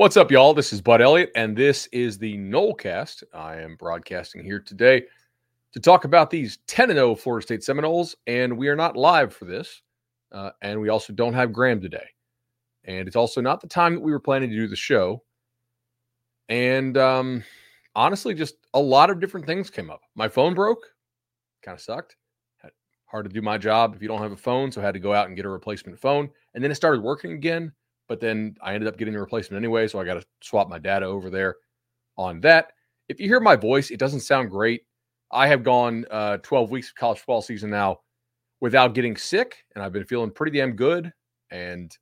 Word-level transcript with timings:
What's 0.00 0.16
up, 0.16 0.30
y'all? 0.30 0.54
This 0.54 0.72
is 0.72 0.80
Bud 0.80 1.02
Elliott, 1.02 1.30
and 1.34 1.54
this 1.54 1.86
is 1.88 2.16
the 2.16 2.38
Nolecast. 2.38 3.22
I 3.34 3.56
am 3.56 3.76
broadcasting 3.76 4.42
here 4.42 4.58
today 4.58 5.02
to 5.74 5.78
talk 5.78 6.06
about 6.06 6.30
these 6.30 6.56
10 6.68 6.88
0 6.88 7.14
Florida 7.16 7.42
State 7.44 7.62
Seminoles, 7.62 8.16
and 8.26 8.56
we 8.56 8.68
are 8.68 8.76
not 8.76 8.96
live 8.96 9.30
for 9.30 9.44
this. 9.44 9.82
Uh, 10.32 10.52
and 10.62 10.80
we 10.80 10.88
also 10.88 11.12
don't 11.12 11.34
have 11.34 11.52
Graham 11.52 11.82
today. 11.82 12.06
And 12.84 13.06
it's 13.06 13.14
also 13.14 13.42
not 13.42 13.60
the 13.60 13.66
time 13.66 13.94
that 13.94 14.00
we 14.00 14.10
were 14.10 14.18
planning 14.18 14.48
to 14.48 14.56
do 14.56 14.68
the 14.68 14.74
show. 14.74 15.22
And 16.48 16.96
um, 16.96 17.44
honestly, 17.94 18.32
just 18.32 18.54
a 18.72 18.80
lot 18.80 19.10
of 19.10 19.20
different 19.20 19.44
things 19.44 19.68
came 19.68 19.90
up. 19.90 20.00
My 20.14 20.28
phone 20.30 20.54
broke, 20.54 20.82
kind 21.62 21.74
of 21.74 21.82
sucked. 21.82 22.16
Hard 23.04 23.26
to 23.26 23.30
do 23.30 23.42
my 23.42 23.58
job 23.58 23.94
if 23.94 24.00
you 24.00 24.08
don't 24.08 24.22
have 24.22 24.32
a 24.32 24.36
phone, 24.36 24.72
so 24.72 24.80
I 24.80 24.84
had 24.84 24.94
to 24.94 24.98
go 24.98 25.12
out 25.12 25.26
and 25.26 25.36
get 25.36 25.44
a 25.44 25.50
replacement 25.50 26.00
phone. 26.00 26.30
And 26.54 26.64
then 26.64 26.70
it 26.70 26.76
started 26.76 27.02
working 27.02 27.32
again 27.32 27.72
but 28.10 28.18
then 28.18 28.56
I 28.60 28.74
ended 28.74 28.88
up 28.88 28.98
getting 28.98 29.14
the 29.14 29.20
replacement 29.20 29.62
anyway. 29.62 29.86
So 29.86 30.00
I 30.00 30.04
got 30.04 30.14
to 30.14 30.26
swap 30.42 30.68
my 30.68 30.80
data 30.80 31.06
over 31.06 31.30
there 31.30 31.54
on 32.16 32.40
that. 32.40 32.72
If 33.08 33.20
you 33.20 33.28
hear 33.28 33.38
my 33.38 33.54
voice, 33.54 33.92
it 33.92 34.00
doesn't 34.00 34.22
sound 34.22 34.50
great. 34.50 34.82
I 35.30 35.46
have 35.46 35.62
gone 35.62 36.04
uh, 36.10 36.38
12 36.38 36.72
weeks 36.72 36.88
of 36.88 36.96
college 36.96 37.18
football 37.18 37.40
season 37.40 37.70
now 37.70 38.00
without 38.60 38.94
getting 38.94 39.16
sick, 39.16 39.64
and 39.74 39.84
I've 39.84 39.92
been 39.92 40.04
feeling 40.04 40.32
pretty 40.32 40.58
damn 40.58 40.72
good. 40.72 41.12
And 41.52 41.96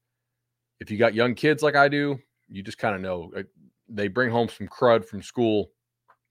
if 0.80 0.90
you 0.90 0.96
got 0.96 1.12
young 1.12 1.34
kids 1.34 1.62
like 1.62 1.76
I 1.76 1.88
do, 1.88 2.18
you 2.48 2.62
just 2.62 2.78
kind 2.78 2.94
of 2.94 3.02
know 3.02 3.30
uh, 3.36 3.42
they 3.90 4.08
bring 4.08 4.30
home 4.30 4.48
some 4.48 4.66
crud 4.66 5.04
from 5.04 5.22
school, 5.22 5.72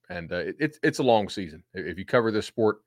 and 0.10 0.32
uh, 0.32 0.38
it, 0.38 0.56
it's 0.60 0.80
it's 0.82 1.00
a 1.00 1.04
long 1.04 1.30
season. 1.30 1.64
If 1.76 2.00
you 2.00 2.06
cover 2.06 2.32
this 2.32 2.48
sport 2.48 2.78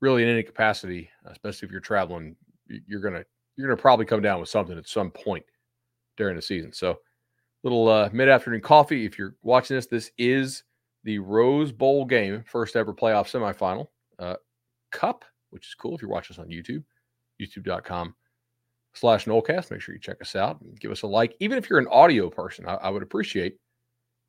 really 0.00 0.24
in 0.24 0.28
any 0.28 0.42
capacity, 0.42 1.08
especially 1.26 1.66
if 1.66 1.70
you're 1.70 1.80
traveling, 1.80 2.34
you're 2.66 3.00
gonna 3.00 3.22
you're 3.56 3.68
gonna 3.68 3.80
probably 3.80 4.04
come 4.04 4.20
down 4.20 4.40
with 4.40 4.48
something 4.48 4.76
at 4.76 4.88
some 4.88 5.12
point 5.12 5.44
during 6.16 6.36
the 6.36 6.42
season. 6.42 6.72
So, 6.72 6.98
little 7.62 7.88
uh, 7.88 8.08
mid 8.12 8.28
afternoon 8.28 8.60
coffee. 8.60 9.04
If 9.04 9.18
you're 9.18 9.36
watching 9.42 9.76
this, 9.76 9.86
this 9.86 10.10
is 10.18 10.64
the 11.04 11.18
Rose 11.18 11.72
Bowl 11.72 12.04
game, 12.04 12.44
first 12.46 12.76
ever 12.76 12.92
playoff 12.92 13.30
semifinal 13.30 13.88
uh, 14.18 14.36
cup, 14.90 15.24
which 15.50 15.66
is 15.66 15.74
cool. 15.74 15.94
If 15.94 16.02
you're 16.02 16.10
watching 16.10 16.34
us 16.34 16.38
on 16.38 16.48
YouTube, 16.48 16.82
youtube.com 17.40 18.14
slash 18.94 19.26
Nolecast, 19.26 19.70
make 19.70 19.80
sure 19.80 19.94
you 19.94 20.00
check 20.00 20.20
us 20.20 20.34
out 20.34 20.60
and 20.60 20.78
give 20.80 20.90
us 20.90 21.02
a 21.02 21.06
like. 21.06 21.36
Even 21.40 21.58
if 21.58 21.68
you're 21.68 21.78
an 21.78 21.88
audio 21.90 22.30
person, 22.30 22.66
I, 22.66 22.74
I 22.74 22.90
would 22.90 23.02
appreciate 23.02 23.56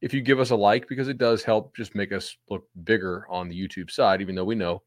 if 0.02 0.14
you 0.14 0.22
give 0.22 0.40
us 0.40 0.52
a 0.52 0.56
like 0.56 0.88
because 0.88 1.08
it 1.08 1.18
does 1.18 1.44
help 1.44 1.76
just 1.76 1.96
make 1.96 2.12
us 2.12 2.38
look 2.50 2.68
bigger 2.84 3.26
on 3.30 3.50
the 3.50 3.60
YouTube 3.60 3.90
side, 3.90 4.22
even 4.22 4.36
though 4.36 4.46
we 4.46 4.56
know 4.56 4.84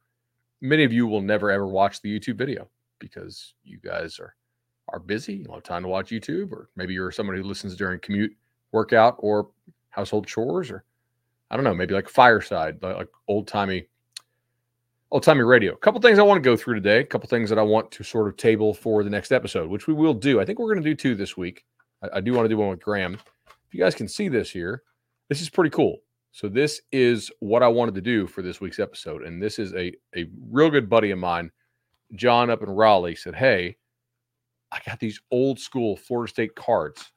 many 0.61 0.85
of 0.85 0.93
you 0.93 1.07
will 1.07 1.23
never 1.23 1.51
ever 1.51 1.67
watch 1.67 2.01
the 2.01 2.19
YouTube 2.19 2.37
video 2.37 2.69
because 2.99 3.55
you 3.65 3.79
guys 3.79 4.19
are 4.21 4.35
are 4.93 4.99
busy, 4.99 5.35
you 5.35 5.45
don't 5.45 5.55
have 5.55 5.63
time 5.63 5.83
to 5.83 5.89
watch 5.89 6.11
YouTube, 6.11 6.53
or 6.53 6.69
maybe 6.77 6.95
you're 6.95 7.11
somebody 7.11 7.41
who 7.41 7.45
listens 7.45 7.77
during 7.77 8.01
commute, 8.01 8.35
workout, 8.73 9.17
or 9.19 9.51
household 9.91 10.27
chores, 10.27 10.71
or 10.71 10.85
I 11.51 11.57
don't 11.57 11.65
know, 11.65 11.75
maybe 11.75 11.95
like 11.95 12.09
fireside, 12.09 12.83
like 12.83 13.09
old 13.29 13.49
timey, 13.49 13.87
old 15.11 15.23
timey 15.23 15.43
radio. 15.43 15.73
A 15.73 15.77
couple 15.77 16.01
things 16.01 16.19
I 16.19 16.23
want 16.23 16.43
to 16.43 16.49
go 16.49 16.57
through 16.57 16.75
today. 16.75 17.01
A 17.01 17.05
couple 17.05 17.29
things 17.29 17.51
that 17.51 17.59
I 17.59 17.63
want 17.63 17.91
to 17.93 18.05
sort 18.05 18.29
of 18.29 18.37
table 18.37 18.73
for 18.73 19.03
the 19.03 19.11
next 19.11 19.33
episode, 19.33 19.69
which 19.69 19.87
we 19.87 19.95
will 19.95 20.15
do. 20.15 20.41
I 20.41 20.45
think 20.45 20.59
we're 20.59 20.73
going 20.73 20.85
to 20.85 20.91
do 20.91 20.95
two 20.95 21.15
this 21.15 21.37
week. 21.37 21.65
I, 22.03 22.19
I 22.19 22.21
do 22.21 22.33
want 22.33 22.45
to 22.45 22.49
do 22.49 22.57
one 22.57 22.69
with 22.69 22.83
Graham. 22.83 23.15
If 23.15 23.75
you 23.75 23.81
guys 23.81 23.95
can 23.95 24.09
see 24.09 24.29
this 24.29 24.51
here, 24.51 24.83
this 25.29 25.41
is 25.41 25.51
pretty 25.51 25.71
cool. 25.71 25.99
So 26.33 26.49
this 26.49 26.81
is 26.93 27.31
what 27.41 27.63
I 27.63 27.69
wanted 27.69 27.95
to 27.97 28.01
do 28.01 28.27
for 28.27 28.43
this 28.43 28.61
week's 28.61 28.79
episode, 28.79 29.23
and 29.23 29.43
this 29.43 29.59
is 29.59 29.75
a 29.75 29.93
a 30.17 30.29
real 30.49 30.71
good 30.71 30.89
buddy 30.89 31.11
of 31.11 31.19
mine, 31.19 31.51
John 32.15 32.51
up 32.51 32.63
in 32.63 32.71
Raleigh, 32.71 33.17
said, 33.17 33.35
"Hey." 33.35 33.77
I 34.73 34.79
got 34.87 35.01
these 35.01 35.21
old 35.31 35.59
school 35.59 35.97
Florida 35.97 36.31
State 36.31 36.55
cards. 36.55 37.13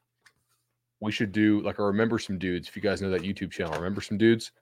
We 1.00 1.12
should 1.12 1.32
do 1.32 1.60
like 1.60 1.78
a 1.78 1.84
remember 1.84 2.18
some 2.18 2.38
dudes. 2.38 2.68
If 2.68 2.76
you 2.76 2.82
guys 2.82 3.02
know 3.02 3.10
that 3.10 3.22
YouTube 3.22 3.50
channel, 3.50 3.74
remember 3.74 4.00
some 4.00 4.18
dudes. 4.18 4.52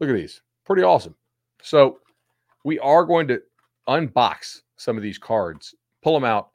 Look 0.00 0.08
at 0.10 0.16
these, 0.16 0.42
pretty 0.64 0.82
awesome. 0.82 1.14
So 1.62 1.98
we 2.64 2.78
are 2.78 3.04
going 3.04 3.28
to 3.28 3.42
unbox 3.88 4.62
some 4.76 4.96
of 4.96 5.02
these 5.02 5.18
cards, 5.18 5.74
pull 6.02 6.14
them 6.14 6.24
out, 6.24 6.50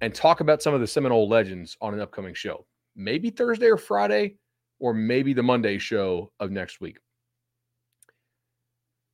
and 0.00 0.14
talk 0.14 0.40
about 0.40 0.62
some 0.62 0.74
of 0.74 0.80
the 0.80 0.86
Seminole 0.86 1.28
legends 1.28 1.76
on 1.80 1.94
an 1.94 2.00
upcoming 2.00 2.34
show. 2.34 2.66
Maybe 2.94 3.30
Thursday 3.30 3.66
or 3.66 3.76
Friday, 3.76 4.36
or 4.80 4.94
maybe 4.94 5.32
the 5.32 5.42
Monday 5.42 5.78
show 5.78 6.30
of 6.40 6.50
next 6.50 6.80
week. 6.80 6.98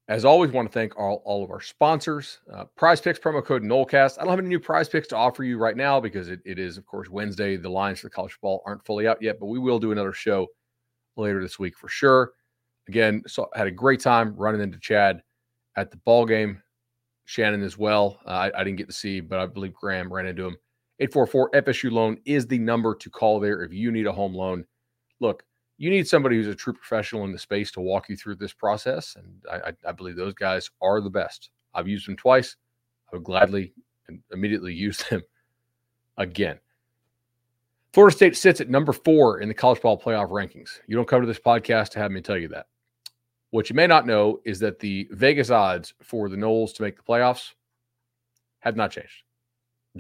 As 0.07 0.27
always, 0.27 0.53
want 0.53 0.71
to 0.71 0.73
thank 0.73 0.99
all, 0.99 1.23
all 1.25 1.43
of 1.43 1.51
our 1.51 1.63
sponsors. 1.63 2.41
Uh, 2.53 2.65
prize 2.77 3.01
picks 3.01 3.19
promo 3.19 3.43
code 3.43 3.63
Nolecast. 3.63 4.19
I 4.19 4.23
don't 4.23 4.31
have 4.31 4.39
any 4.39 4.49
new 4.49 4.61
prize 4.61 4.87
picks 4.89 5.09
to 5.09 5.17
offer 5.17 5.45
you 5.45 5.57
right 5.57 5.77
now 5.77 5.99
because 5.99 6.29
it, 6.29 6.41
it 6.45 6.59
is, 6.59 6.77
of 6.77 6.85
course, 6.85 7.09
Wednesday. 7.09 7.57
The 7.57 7.71
lines 7.71 8.01
for 8.01 8.11
college 8.11 8.33
football 8.33 8.63
aren't 8.67 8.85
fully 8.85 9.09
out 9.09 9.23
yet, 9.23 9.41
but 9.41 9.47
we 9.47 9.59
will 9.59 9.79
do 9.79 9.93
another 9.93 10.13
show 10.13 10.49
later 11.17 11.41
this 11.41 11.59
week 11.59 11.79
for 11.79 11.89
sure. 11.89 12.33
Again, 12.87 13.23
so 13.27 13.49
had 13.55 13.67
a 13.67 13.71
great 13.71 14.01
time 14.01 14.37
running 14.37 14.61
into 14.61 14.79
Chad 14.79 15.23
at 15.77 15.91
the 15.91 15.97
ball 15.99 16.27
game. 16.27 16.63
Shannon 17.25 17.63
as 17.63 17.79
well. 17.79 18.21
Uh, 18.27 18.31
I, 18.31 18.61
I, 18.61 18.65
didn't 18.65 18.77
get 18.77 18.89
to 18.89 18.93
see, 18.93 19.21
but 19.21 19.39
I 19.39 19.47
believe 19.47 19.73
Graham 19.73 20.13
ran 20.13 20.27
into 20.27 20.45
him. 20.45 20.57
844 21.01 21.51
FSU 21.53 21.91
loan 21.91 22.19
is 22.27 22.47
the 22.47 22.59
number 22.59 22.95
to 22.95 23.09
call 23.09 23.41
there 23.41 23.63
if 23.63 23.73
you 23.73 23.91
need 23.91 24.07
a 24.07 24.13
home 24.13 24.35
loan. 24.35 24.67
Look, 25.21 25.43
you 25.77 25.91
need 25.91 26.07
somebody 26.07 26.37
who's 26.37 26.47
a 26.47 26.55
true 26.55 26.73
professional 26.73 27.25
in 27.25 27.33
the 27.33 27.39
space 27.39 27.71
to 27.73 27.81
walk 27.81 28.09
you 28.09 28.17
through 28.17 28.37
this 28.37 28.53
process. 28.53 29.17
And 29.17 29.43
I, 29.51 29.73
I, 29.87 29.93
believe 29.93 30.17
those 30.17 30.35
guys 30.35 30.71
are 30.81 31.01
the 31.01 31.11
best. 31.11 31.51
I've 31.75 31.89
used 31.89 32.07
them 32.07 32.17
twice. 32.17 32.57
I 33.13 33.17
would 33.17 33.25
gladly 33.25 33.75
and 34.09 34.21
immediately 34.33 34.73
use 34.75 34.99
them 35.09 35.23
again. 36.17 36.59
Florida 37.93 38.17
State 38.17 38.37
sits 38.37 38.61
at 38.61 38.69
number 38.69 38.93
four 38.93 39.41
in 39.41 39.49
the 39.49 39.55
college 39.55 39.81
ball 39.81 40.01
playoff 40.01 40.31
rankings. 40.31 40.81
You 40.87 40.97
don't 40.97 41.07
come 41.07 41.21
to 41.21 41.27
this 41.27 41.39
podcast 41.39 41.91
to 41.91 42.01
have 42.01 42.11
me 42.11 42.21
tell 42.21 42.37
you 42.37 42.49
that. 42.49 42.67
What 43.51 43.71
you 43.71 43.77
may 43.77 43.87
not 43.87 44.05
know 44.05 44.41
is 44.45 44.59
that 44.61 44.81
the 44.81 45.09
Vegas 45.13 45.51
odds 45.51 45.95
for 46.03 46.29
the 46.29 46.37
Noles 46.37 46.75
to 46.75 46.83
make 46.83 46.97
the 46.97 47.05
playoffs 47.05 47.53
have 48.61 48.75
not 48.75 48.91
changed. 48.91 49.23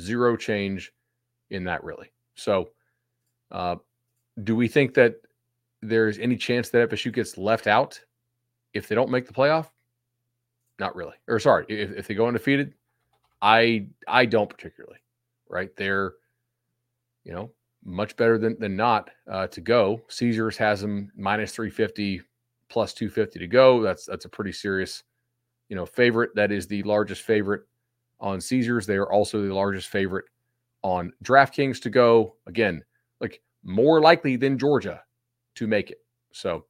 Zero 0.00 0.36
change 0.36 0.92
in 1.50 1.62
that, 1.64 1.84
really. 1.84 2.10
So, 2.34 2.70
uh, 3.52 3.76
do 4.42 4.56
we 4.56 4.66
think 4.66 4.94
that 4.94 5.14
there's 5.88 6.18
any 6.18 6.36
chance 6.36 6.70
that 6.70 6.90
FSU 6.90 7.12
gets 7.12 7.36
left 7.38 7.66
out 7.66 8.00
if 8.72 8.88
they 8.88 8.94
don't 8.94 9.10
make 9.10 9.26
the 9.26 9.34
playoff? 9.34 9.68
Not 10.78 10.96
really. 10.96 11.14
Or 11.28 11.38
sorry, 11.38 11.66
if, 11.68 11.92
if 11.92 12.06
they 12.06 12.14
go 12.14 12.26
undefeated, 12.26 12.74
I 13.40 13.86
I 14.08 14.26
don't 14.26 14.50
particularly. 14.50 14.98
Right? 15.48 15.74
They're, 15.76 16.14
you 17.24 17.32
know, 17.32 17.50
much 17.84 18.16
better 18.16 18.38
than 18.38 18.58
than 18.58 18.76
not 18.76 19.10
uh, 19.30 19.46
to 19.48 19.60
go. 19.60 20.00
Caesars 20.08 20.56
has 20.56 20.80
them 20.80 21.12
minus 21.16 21.52
350 21.52 22.22
plus 22.68 22.94
250 22.94 23.38
to 23.38 23.46
go. 23.46 23.82
That's 23.82 24.06
that's 24.06 24.24
a 24.24 24.30
pretty 24.30 24.52
serious, 24.52 25.04
you 25.68 25.76
know, 25.76 25.86
favorite. 25.86 26.34
That 26.34 26.50
is 26.50 26.66
the 26.66 26.82
largest 26.82 27.22
favorite 27.22 27.62
on 28.20 28.40
Caesars. 28.40 28.86
They 28.86 28.96
are 28.96 29.12
also 29.12 29.42
the 29.42 29.54
largest 29.54 29.88
favorite 29.88 30.24
on 30.82 31.12
DraftKings 31.22 31.80
to 31.82 31.90
go. 31.90 32.34
Again, 32.46 32.82
like 33.20 33.40
more 33.62 34.00
likely 34.00 34.36
than 34.36 34.58
Georgia 34.58 35.02
to 35.56 35.66
make 35.66 35.90
it. 35.90 35.98
So, 36.32 36.64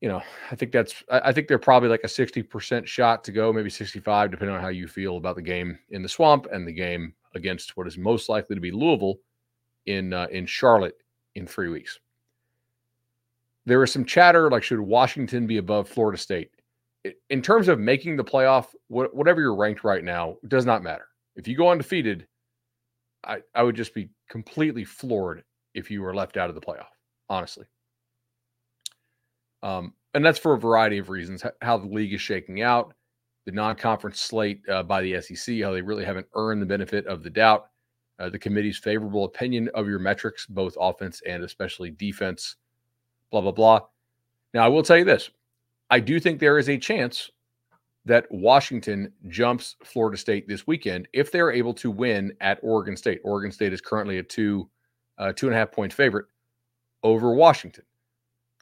you 0.00 0.08
know, 0.08 0.22
I 0.50 0.54
think 0.54 0.72
that's 0.72 1.02
I 1.10 1.32
think 1.32 1.48
they're 1.48 1.58
probably 1.58 1.88
like 1.88 2.04
a 2.04 2.08
60% 2.08 2.86
shot 2.86 3.24
to 3.24 3.32
go, 3.32 3.52
maybe 3.52 3.70
65, 3.70 4.30
depending 4.30 4.54
on 4.54 4.62
how 4.62 4.68
you 4.68 4.86
feel 4.86 5.16
about 5.16 5.36
the 5.36 5.42
game 5.42 5.78
in 5.90 6.02
the 6.02 6.08
swamp 6.08 6.46
and 6.52 6.66
the 6.66 6.72
game 6.72 7.14
against 7.34 7.76
what 7.76 7.86
is 7.86 7.98
most 7.98 8.28
likely 8.28 8.54
to 8.54 8.60
be 8.60 8.70
Louisville 8.70 9.16
in 9.86 10.12
uh, 10.12 10.26
in 10.30 10.46
Charlotte 10.46 10.96
in 11.34 11.46
three 11.46 11.68
weeks. 11.68 11.98
There 13.66 13.82
is 13.82 13.92
some 13.92 14.04
chatter 14.04 14.50
like 14.50 14.62
should 14.62 14.80
Washington 14.80 15.46
be 15.46 15.56
above 15.56 15.88
Florida 15.88 16.18
State? 16.18 16.50
In 17.30 17.42
terms 17.42 17.68
of 17.68 17.78
making 17.78 18.16
the 18.16 18.24
playoff, 18.24 18.68
whatever 18.88 19.40
you're 19.40 19.54
ranked 19.54 19.84
right 19.84 20.02
now, 20.02 20.36
does 20.48 20.64
not 20.64 20.82
matter. 20.82 21.06
If 21.36 21.46
you 21.46 21.54
go 21.54 21.68
undefeated, 21.68 22.26
I, 23.24 23.40
I 23.54 23.62
would 23.62 23.76
just 23.76 23.94
be 23.94 24.08
completely 24.28 24.84
floored 24.84 25.44
if 25.74 25.90
you 25.90 26.02
were 26.02 26.14
left 26.14 26.36
out 26.36 26.48
of 26.48 26.54
the 26.54 26.60
playoff, 26.60 26.86
honestly. 27.28 27.66
Um, 29.62 29.94
and 30.14 30.24
that's 30.24 30.38
for 30.38 30.54
a 30.54 30.58
variety 30.58 30.98
of 30.98 31.08
reasons 31.08 31.44
how 31.60 31.78
the 31.78 31.86
league 31.86 32.12
is 32.12 32.20
shaking 32.20 32.62
out, 32.62 32.94
the 33.46 33.52
non 33.52 33.76
conference 33.76 34.20
slate 34.20 34.60
uh, 34.68 34.82
by 34.82 35.02
the 35.02 35.20
SEC, 35.20 35.60
how 35.62 35.72
they 35.72 35.82
really 35.82 36.04
haven't 36.04 36.26
earned 36.34 36.62
the 36.62 36.66
benefit 36.66 37.06
of 37.06 37.22
the 37.22 37.30
doubt, 37.30 37.66
uh, 38.18 38.28
the 38.28 38.38
committee's 38.38 38.78
favorable 38.78 39.24
opinion 39.24 39.68
of 39.74 39.88
your 39.88 39.98
metrics, 39.98 40.46
both 40.46 40.76
offense 40.78 41.20
and 41.26 41.42
especially 41.42 41.90
defense, 41.90 42.56
blah, 43.30 43.40
blah, 43.40 43.50
blah. 43.50 43.80
Now, 44.52 44.64
I 44.64 44.68
will 44.68 44.82
tell 44.82 44.98
you 44.98 45.04
this 45.04 45.30
I 45.90 46.00
do 46.00 46.20
think 46.20 46.38
there 46.38 46.58
is 46.58 46.68
a 46.68 46.78
chance 46.78 47.30
that 48.04 48.26
Washington 48.30 49.12
jumps 49.28 49.76
Florida 49.82 50.16
State 50.16 50.46
this 50.46 50.66
weekend 50.66 51.08
if 51.12 51.32
they're 51.32 51.50
able 51.50 51.74
to 51.74 51.90
win 51.90 52.32
at 52.40 52.58
Oregon 52.62 52.96
State. 52.96 53.20
Oregon 53.24 53.50
State 53.50 53.72
is 53.72 53.80
currently 53.80 54.18
a 54.18 54.22
two 54.22 54.68
uh, 55.18 55.32
two 55.32 55.46
and 55.46 55.54
a 55.54 55.58
half 55.58 55.72
point 55.72 55.92
favorite 55.92 56.26
over 57.02 57.32
Washington. 57.34 57.84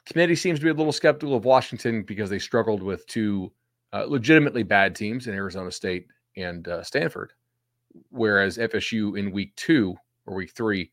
Committee 0.05 0.35
seems 0.35 0.59
to 0.59 0.65
be 0.65 0.71
a 0.71 0.73
little 0.73 0.91
skeptical 0.91 1.35
of 1.35 1.45
Washington 1.45 2.03
because 2.03 2.29
they 2.29 2.39
struggled 2.39 2.83
with 2.83 3.07
two 3.07 3.51
uh, 3.93 4.05
legitimately 4.07 4.63
bad 4.63 4.95
teams 4.95 5.27
in 5.27 5.33
Arizona 5.33 5.71
State 5.71 6.07
and 6.35 6.67
uh, 6.67 6.83
Stanford, 6.83 7.31
whereas 8.09 8.57
FSU 8.57 9.17
in 9.17 9.31
week 9.31 9.55
two 9.55 9.95
or 10.25 10.35
week 10.35 10.51
three 10.51 10.91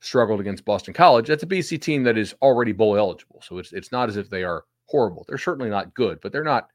struggled 0.00 0.40
against 0.40 0.64
Boston 0.64 0.94
College. 0.94 1.26
That's 1.26 1.42
a 1.42 1.46
BC 1.48 1.80
team 1.80 2.04
that 2.04 2.18
is 2.18 2.34
already 2.42 2.72
bowl 2.72 2.96
eligible, 2.96 3.42
so 3.42 3.58
it's 3.58 3.72
it's 3.72 3.90
not 3.90 4.08
as 4.08 4.16
if 4.16 4.30
they 4.30 4.44
are 4.44 4.64
horrible. 4.86 5.24
They're 5.26 5.38
certainly 5.38 5.70
not 5.70 5.94
good, 5.94 6.20
but 6.20 6.30
they're 6.30 6.44
not 6.44 6.68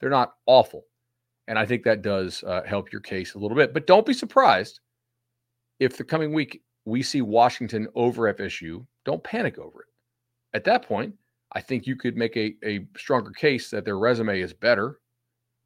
they're 0.00 0.10
not 0.10 0.34
awful, 0.46 0.84
and 1.46 1.58
I 1.58 1.66
think 1.66 1.84
that 1.84 2.02
does 2.02 2.42
uh, 2.44 2.62
help 2.66 2.90
your 2.90 3.02
case 3.02 3.34
a 3.34 3.38
little 3.38 3.56
bit. 3.56 3.72
But 3.74 3.86
don't 3.86 4.06
be 4.06 4.14
surprised 4.14 4.80
if 5.78 5.96
the 5.96 6.04
coming 6.04 6.32
week 6.32 6.62
we 6.84 7.02
see 7.02 7.22
Washington 7.22 7.88
over 7.94 8.32
FSU. 8.32 8.86
Don't 9.04 9.22
panic 9.22 9.58
over 9.58 9.82
it. 9.82 9.88
At 10.54 10.64
that 10.64 10.86
point, 10.86 11.14
I 11.52 11.60
think 11.60 11.86
you 11.86 11.96
could 11.96 12.16
make 12.16 12.36
a, 12.36 12.54
a 12.64 12.86
stronger 12.96 13.30
case 13.30 13.70
that 13.70 13.84
their 13.84 13.98
resume 13.98 14.40
is 14.40 14.52
better 14.52 15.00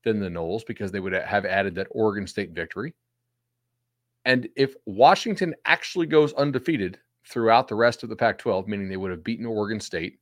than 0.05 0.21
the 0.21 0.29
Noles 0.29 0.67
because 0.67 0.93
they 0.93 1.01
would 1.01 1.13
have 1.13 1.45
added 1.45 1.75
that 1.75 1.89
Oregon 1.91 2.27
State 2.27 2.51
victory. 2.51 2.95
And 4.25 4.49
if 4.57 4.75
Washington 4.87 5.55
actually 5.65 6.07
goes 6.07 6.33
undefeated 6.35 6.99
throughout 7.27 7.69
the 7.69 7.75
rest 7.75 8.03
of 8.03 8.09
the 8.09 8.17
Pac 8.17 8.39
12, 8.39 8.67
meaning 8.67 8.89
they 8.89 8.97
would 8.97 9.11
have 9.11 9.25
beaten 9.25 9.47
Oregon 9.47 9.81
State, 9.81 10.19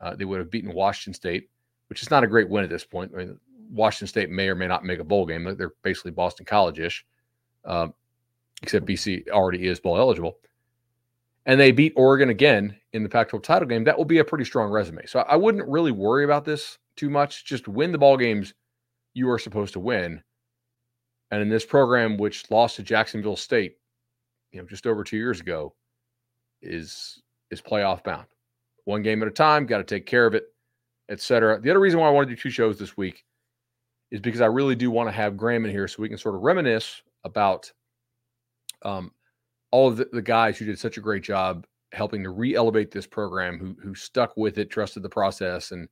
uh, 0.00 0.14
they 0.14 0.24
would 0.24 0.38
have 0.38 0.50
beaten 0.50 0.72
Washington 0.72 1.14
State, 1.14 1.48
which 1.88 2.02
is 2.02 2.10
not 2.10 2.24
a 2.24 2.28
great 2.28 2.48
win 2.48 2.64
at 2.64 2.70
this 2.70 2.84
point. 2.84 3.10
I 3.14 3.18
mean, 3.18 3.38
Washington 3.70 4.06
State 4.06 4.30
may 4.30 4.48
or 4.48 4.54
may 4.54 4.66
not 4.66 4.84
make 4.84 5.00
a 5.00 5.04
bowl 5.04 5.26
game. 5.26 5.44
They're 5.56 5.72
basically 5.82 6.10
Boston 6.10 6.46
College 6.46 6.78
ish, 6.78 7.06
um, 7.64 7.94
except 8.62 8.86
BC 8.86 9.28
already 9.28 9.66
is 9.66 9.80
bowl 9.80 9.98
eligible. 9.98 10.38
And 11.46 11.58
they 11.58 11.72
beat 11.72 11.94
Oregon 11.96 12.28
again 12.28 12.76
in 12.92 13.02
the 13.02 13.08
Pac 13.08 13.30
12 13.30 13.42
title 13.42 13.68
game. 13.68 13.84
That 13.84 13.96
will 13.96 14.04
be 14.04 14.18
a 14.18 14.24
pretty 14.24 14.44
strong 14.44 14.70
resume. 14.70 15.06
So 15.06 15.20
I 15.20 15.36
wouldn't 15.36 15.66
really 15.66 15.92
worry 15.92 16.24
about 16.24 16.44
this 16.44 16.78
too 16.96 17.08
much. 17.08 17.44
Just 17.44 17.68
win 17.68 17.92
the 17.92 17.98
ball 17.98 18.16
games 18.16 18.52
you 19.14 19.30
are 19.30 19.38
supposed 19.38 19.72
to 19.72 19.80
win. 19.80 20.22
And 21.30 21.42
in 21.42 21.48
this 21.48 21.64
program, 21.64 22.18
which 22.18 22.50
lost 22.50 22.76
to 22.76 22.82
Jacksonville 22.82 23.36
State, 23.36 23.76
you 24.52 24.60
know, 24.60 24.66
just 24.66 24.86
over 24.86 25.04
two 25.04 25.16
years 25.16 25.40
ago, 25.40 25.74
is 26.62 27.22
is 27.50 27.60
playoff 27.60 28.02
bound. 28.02 28.26
One 28.84 29.02
game 29.02 29.22
at 29.22 29.28
a 29.28 29.32
time, 29.32 29.66
got 29.66 29.78
to 29.78 29.84
take 29.84 30.06
care 30.06 30.26
of 30.26 30.34
it, 30.34 30.44
etc. 31.08 31.60
The 31.60 31.70
other 31.70 31.80
reason 31.80 32.00
why 32.00 32.08
I 32.08 32.10
want 32.10 32.28
to 32.28 32.34
do 32.34 32.40
two 32.40 32.50
shows 32.50 32.78
this 32.78 32.96
week 32.96 33.24
is 34.10 34.20
because 34.20 34.40
I 34.40 34.46
really 34.46 34.74
do 34.74 34.90
want 34.90 35.08
to 35.08 35.12
have 35.12 35.36
Graham 35.36 35.64
in 35.64 35.70
here 35.70 35.86
so 35.86 36.00
we 36.00 36.08
can 36.08 36.18
sort 36.18 36.34
of 36.34 36.42
reminisce 36.42 37.02
about 37.24 37.70
um, 38.82 39.12
all 39.70 39.88
of 39.88 39.96
the, 39.96 40.08
the 40.12 40.22
guys 40.22 40.58
who 40.58 40.64
did 40.64 40.78
such 40.78 40.96
a 40.96 41.02
great 41.02 41.22
job 41.22 41.66
helping 41.92 42.22
to 42.22 42.30
re-elevate 42.30 42.90
this 42.90 43.06
program, 43.06 43.58
who 43.58 43.76
who 43.82 43.94
stuck 43.94 44.36
with 44.36 44.58
it, 44.58 44.70
trusted 44.70 45.02
the 45.02 45.08
process, 45.08 45.72
and 45.72 45.88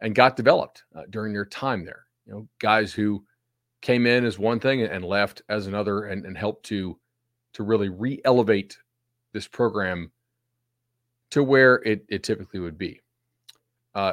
and 0.00 0.14
got 0.14 0.36
developed 0.36 0.84
uh, 0.94 1.02
during 1.10 1.32
their 1.32 1.46
time 1.46 1.84
there. 1.84 2.04
You 2.26 2.32
know, 2.32 2.48
guys 2.58 2.92
who 2.92 3.24
came 3.80 4.06
in 4.06 4.24
as 4.24 4.38
one 4.38 4.60
thing 4.60 4.82
and 4.82 5.04
left 5.04 5.42
as 5.48 5.66
another, 5.66 6.04
and, 6.04 6.24
and 6.24 6.36
helped 6.36 6.66
to 6.66 6.98
to 7.54 7.62
really 7.62 7.88
re-elevate 7.88 8.78
this 9.32 9.48
program 9.48 10.10
to 11.30 11.42
where 11.42 11.76
it, 11.76 12.04
it 12.08 12.22
typically 12.22 12.60
would 12.60 12.78
be. 12.78 13.00
Uh, 13.94 14.12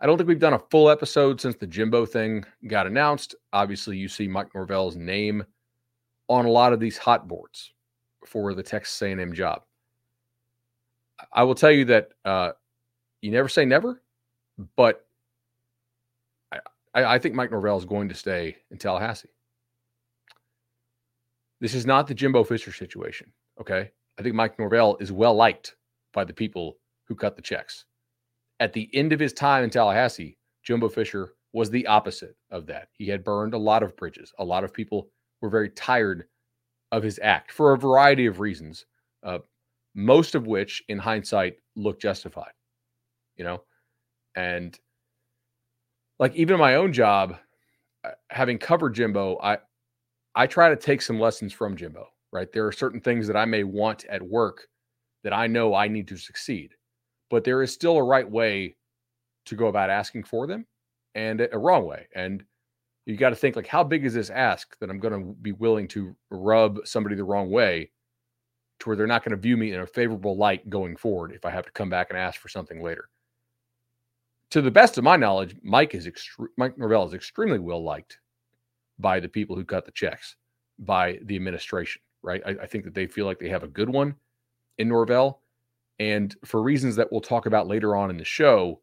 I 0.00 0.06
don't 0.06 0.16
think 0.16 0.28
we've 0.28 0.38
done 0.38 0.54
a 0.54 0.62
full 0.70 0.88
episode 0.88 1.40
since 1.40 1.56
the 1.56 1.66
Jimbo 1.66 2.06
thing 2.06 2.44
got 2.66 2.86
announced. 2.86 3.34
Obviously, 3.52 3.96
you 3.96 4.08
see 4.08 4.28
Mike 4.28 4.48
Norvell's 4.54 4.96
name 4.96 5.44
on 6.30 6.46
a 6.46 6.50
lot 6.50 6.72
of 6.72 6.78
these 6.78 6.96
hot 6.96 7.26
boards 7.26 7.72
for 8.24 8.54
the 8.54 8.62
Texas 8.62 9.02
A&M 9.02 9.34
job. 9.34 9.62
I 11.32 11.42
will 11.42 11.56
tell 11.56 11.72
you 11.72 11.84
that 11.86 12.10
uh, 12.24 12.52
you 13.20 13.32
never 13.32 13.48
say 13.48 13.64
never, 13.64 14.00
but 14.76 15.04
I, 16.94 17.16
I 17.16 17.18
think 17.18 17.34
Mike 17.34 17.50
Norvell 17.50 17.76
is 17.78 17.84
going 17.84 18.08
to 18.08 18.14
stay 18.14 18.56
in 18.70 18.78
Tallahassee. 18.78 19.28
This 21.60 21.74
is 21.74 21.84
not 21.84 22.06
the 22.06 22.14
Jimbo 22.14 22.44
Fisher 22.44 22.72
situation. 22.72 23.32
Okay. 23.60 23.90
I 24.18 24.22
think 24.22 24.34
Mike 24.34 24.58
Norvell 24.58 24.96
is 25.00 25.12
well 25.12 25.34
liked 25.34 25.76
by 26.12 26.24
the 26.24 26.32
people 26.32 26.78
who 27.04 27.14
cut 27.14 27.36
the 27.36 27.42
checks. 27.42 27.84
At 28.60 28.72
the 28.72 28.88
end 28.94 29.12
of 29.12 29.20
his 29.20 29.32
time 29.32 29.64
in 29.64 29.70
Tallahassee, 29.70 30.38
Jimbo 30.62 30.88
Fisher 30.88 31.34
was 31.52 31.70
the 31.70 31.86
opposite 31.86 32.36
of 32.50 32.66
that. 32.66 32.88
He 32.92 33.08
had 33.08 33.24
burned 33.24 33.54
a 33.54 33.58
lot 33.58 33.82
of 33.82 33.96
bridges. 33.96 34.32
A 34.38 34.44
lot 34.44 34.62
of 34.62 34.72
people 34.72 35.10
were 35.40 35.50
very 35.50 35.70
tired 35.70 36.26
of 36.92 37.02
his 37.02 37.20
act 37.22 37.52
for 37.52 37.72
a 37.72 37.78
variety 37.78 38.26
of 38.26 38.40
reasons, 38.40 38.86
uh, 39.24 39.38
most 39.94 40.34
of 40.34 40.46
which, 40.46 40.82
in 40.88 40.98
hindsight, 40.98 41.56
look 41.76 42.00
justified. 42.00 42.52
You 43.36 43.44
know, 43.44 43.62
and 44.36 44.78
like 46.18 46.34
even 46.36 46.58
my 46.58 46.76
own 46.76 46.92
job, 46.92 47.36
uh, 48.04 48.12
having 48.30 48.58
covered 48.58 48.94
Jimbo, 48.94 49.38
I 49.42 49.58
I 50.34 50.46
try 50.46 50.68
to 50.70 50.76
take 50.76 51.02
some 51.02 51.20
lessons 51.20 51.52
from 51.52 51.76
Jimbo. 51.76 52.06
Right, 52.32 52.52
there 52.52 52.66
are 52.66 52.72
certain 52.72 53.00
things 53.00 53.26
that 53.26 53.36
I 53.36 53.44
may 53.46 53.64
want 53.64 54.04
at 54.06 54.22
work 54.22 54.68
that 55.24 55.32
I 55.32 55.46
know 55.48 55.74
I 55.74 55.88
need 55.88 56.08
to 56.08 56.16
succeed, 56.16 56.74
but 57.30 57.44
there 57.44 57.62
is 57.62 57.72
still 57.72 57.96
a 57.96 58.04
right 58.04 58.28
way 58.30 58.76
to 59.46 59.56
go 59.56 59.68
about 59.68 59.90
asking 59.90 60.24
for 60.24 60.46
them, 60.46 60.66
and 61.14 61.48
a 61.52 61.58
wrong 61.58 61.86
way. 61.86 62.08
And 62.14 62.44
you 63.10 63.16
got 63.16 63.30
to 63.30 63.36
think 63.36 63.56
like, 63.56 63.66
how 63.66 63.84
big 63.84 64.04
is 64.04 64.14
this 64.14 64.30
ask 64.30 64.78
that 64.78 64.90
I'm 64.90 64.98
going 64.98 65.14
to 65.14 65.34
be 65.40 65.52
willing 65.52 65.88
to 65.88 66.14
rub 66.30 66.78
somebody 66.84 67.16
the 67.16 67.24
wrong 67.24 67.50
way, 67.50 67.90
to 68.80 68.88
where 68.88 68.96
they're 68.96 69.06
not 69.06 69.24
going 69.24 69.36
to 69.36 69.40
view 69.40 69.56
me 69.56 69.72
in 69.72 69.80
a 69.80 69.86
favorable 69.86 70.36
light 70.36 70.68
going 70.70 70.96
forward 70.96 71.32
if 71.32 71.44
I 71.44 71.50
have 71.50 71.66
to 71.66 71.72
come 71.72 71.90
back 71.90 72.08
and 72.10 72.18
ask 72.18 72.40
for 72.40 72.48
something 72.48 72.82
later 72.82 73.08
to 74.50 74.60
the 74.60 74.70
best 74.70 74.98
of 74.98 75.04
my 75.04 75.16
knowledge, 75.16 75.56
Mike 75.62 75.94
is 75.94 76.06
extre- 76.06 76.48
Mike 76.56 76.76
Norvell 76.76 77.06
is 77.06 77.14
extremely 77.14 77.58
well 77.58 77.82
liked 77.82 78.18
by 78.98 79.20
the 79.20 79.28
people 79.28 79.56
who 79.56 79.64
cut 79.64 79.86
the 79.86 79.92
checks, 79.92 80.36
by 80.80 81.18
the 81.24 81.36
administration. 81.36 82.02
Right, 82.22 82.42
I, 82.44 82.50
I 82.62 82.66
think 82.66 82.84
that 82.84 82.94
they 82.94 83.06
feel 83.06 83.24
like 83.24 83.38
they 83.38 83.48
have 83.48 83.62
a 83.62 83.68
good 83.68 83.88
one 83.88 84.14
in 84.76 84.88
Norvell, 84.88 85.40
and 85.98 86.36
for 86.44 86.62
reasons 86.62 86.96
that 86.96 87.10
we'll 87.10 87.22
talk 87.22 87.46
about 87.46 87.66
later 87.66 87.96
on 87.96 88.10
in 88.10 88.18
the 88.18 88.24
show, 88.24 88.80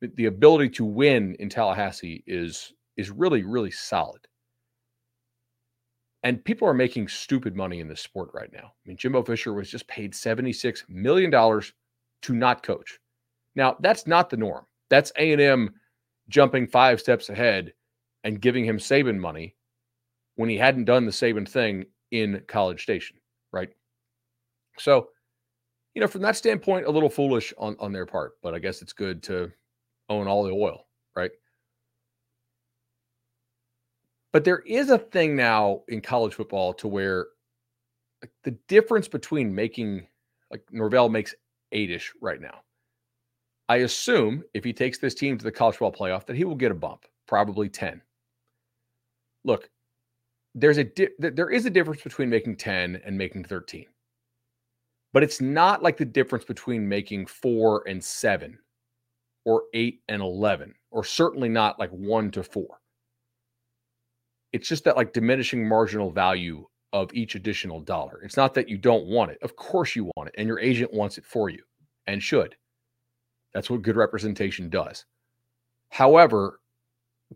the, 0.00 0.08
the 0.14 0.26
ability 0.26 0.68
to 0.70 0.84
win 0.84 1.34
in 1.40 1.48
Tallahassee 1.48 2.22
is 2.28 2.72
is 3.00 3.10
really 3.10 3.42
really 3.42 3.70
solid. 3.70 4.26
And 6.22 6.44
people 6.44 6.68
are 6.68 6.74
making 6.74 7.08
stupid 7.08 7.56
money 7.56 7.80
in 7.80 7.88
this 7.88 8.02
sport 8.02 8.30
right 8.34 8.52
now. 8.52 8.66
I 8.66 8.88
mean, 8.88 8.96
Jimbo 8.98 9.22
Fisher 9.22 9.54
was 9.54 9.70
just 9.70 9.88
paid 9.88 10.12
$76 10.12 10.82
million 10.88 11.30
to 11.30 12.34
not 12.34 12.62
coach. 12.62 12.98
Now, 13.56 13.76
that's 13.80 14.06
not 14.06 14.28
the 14.28 14.36
norm. 14.36 14.66
That's 14.90 15.12
A&M 15.16 15.70
jumping 16.28 16.66
five 16.66 17.00
steps 17.00 17.30
ahead 17.30 17.72
and 18.24 18.40
giving 18.40 18.66
him 18.66 18.76
Saban 18.78 19.18
money 19.18 19.56
when 20.36 20.50
he 20.50 20.56
hadn't 20.58 20.84
done 20.84 21.06
the 21.06 21.10
Saban 21.10 21.48
thing 21.48 21.86
in 22.10 22.42
College 22.46 22.82
Station, 22.82 23.16
right? 23.52 23.70
So, 24.78 25.08
you 25.94 26.00
know, 26.00 26.08
from 26.08 26.22
that 26.22 26.36
standpoint, 26.36 26.86
a 26.86 26.90
little 26.90 27.08
foolish 27.08 27.52
on, 27.56 27.76
on 27.80 27.92
their 27.92 28.06
part, 28.06 28.32
but 28.42 28.54
I 28.54 28.58
guess 28.58 28.82
it's 28.82 28.92
good 28.92 29.22
to 29.24 29.50
own 30.08 30.28
all 30.28 30.44
the 30.44 30.52
oil, 30.52 30.86
right? 31.16 31.30
But 34.32 34.44
there 34.44 34.60
is 34.60 34.90
a 34.90 34.98
thing 34.98 35.34
now 35.34 35.82
in 35.88 36.00
college 36.00 36.34
football 36.34 36.72
to 36.74 36.88
where 36.88 37.26
like, 38.22 38.32
the 38.44 38.52
difference 38.68 39.08
between 39.08 39.54
making 39.54 40.06
like 40.50 40.62
Norvell 40.70 41.08
makes 41.08 41.34
eight-ish 41.72 42.12
right 42.20 42.40
now. 42.40 42.62
I 43.68 43.76
assume 43.78 44.42
if 44.52 44.64
he 44.64 44.72
takes 44.72 44.98
this 44.98 45.14
team 45.14 45.38
to 45.38 45.44
the 45.44 45.52
college 45.52 45.76
football 45.76 45.92
playoff, 45.92 46.26
that 46.26 46.36
he 46.36 46.44
will 46.44 46.56
get 46.56 46.72
a 46.72 46.74
bump, 46.74 47.06
probably 47.28 47.68
10. 47.68 48.02
Look, 49.44 49.70
there's 50.54 50.78
a 50.78 50.84
di- 50.84 51.08
there 51.18 51.50
is 51.50 51.66
a 51.66 51.70
difference 51.70 52.02
between 52.02 52.28
making 52.28 52.56
10 52.56 53.00
and 53.04 53.16
making 53.16 53.44
13. 53.44 53.86
But 55.12 55.22
it's 55.22 55.40
not 55.40 55.82
like 55.82 55.96
the 55.96 56.04
difference 56.04 56.44
between 56.44 56.88
making 56.88 57.26
4 57.26 57.84
and 57.88 58.02
7 58.02 58.58
or 59.44 59.64
8 59.72 60.02
and 60.08 60.22
11 60.22 60.74
or 60.90 61.04
certainly 61.04 61.48
not 61.48 61.78
like 61.78 61.90
1 61.90 62.32
to 62.32 62.42
4. 62.42 62.79
It's 64.52 64.68
just 64.68 64.84
that 64.84 64.96
like 64.96 65.12
diminishing 65.12 65.66
marginal 65.66 66.10
value 66.10 66.66
of 66.92 67.12
each 67.14 67.34
additional 67.34 67.80
dollar. 67.80 68.20
It's 68.22 68.36
not 68.36 68.54
that 68.54 68.68
you 68.68 68.76
don't 68.76 69.06
want 69.06 69.30
it. 69.30 69.38
Of 69.42 69.56
course 69.56 69.94
you 69.94 70.10
want 70.16 70.28
it 70.28 70.34
and 70.38 70.48
your 70.48 70.58
agent 70.58 70.92
wants 70.92 71.18
it 71.18 71.24
for 71.24 71.48
you 71.48 71.62
and 72.06 72.22
should. 72.22 72.56
That's 73.54 73.70
what 73.70 73.82
good 73.82 73.96
representation 73.96 74.68
does. 74.68 75.04
However, 75.90 76.60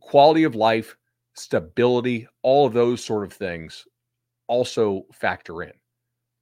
quality 0.00 0.44
of 0.44 0.54
life, 0.54 0.96
stability, 1.34 2.26
all 2.42 2.66
of 2.66 2.72
those 2.72 3.04
sort 3.04 3.24
of 3.24 3.32
things 3.32 3.84
also 4.46 5.06
factor 5.12 5.62
in. 5.62 5.72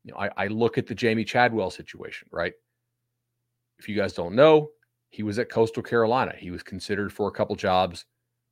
You 0.05 0.13
know, 0.13 0.19
I, 0.19 0.31
I 0.37 0.47
look 0.49 0.79
at 0.79 0.87
the 0.87 0.95
Jamie 0.95 1.25
Chadwell 1.25 1.71
situation, 1.71 2.29
right? 2.33 2.53
If 3.79 3.89
you 3.89 3.97
guys 3.97 4.13
don't 4.13 4.35
know, 4.35 4.71
he 5.11 5.23
was 5.23 5.39
at 5.39 5.49
Coastal 5.51 5.83
Carolina. 5.83 6.35
He 6.37 6.51
was 6.51 6.63
considered 6.63 7.13
for 7.13 7.29
a 7.29 7.33
couple 7.33 7.55
jobs 7.57 8.07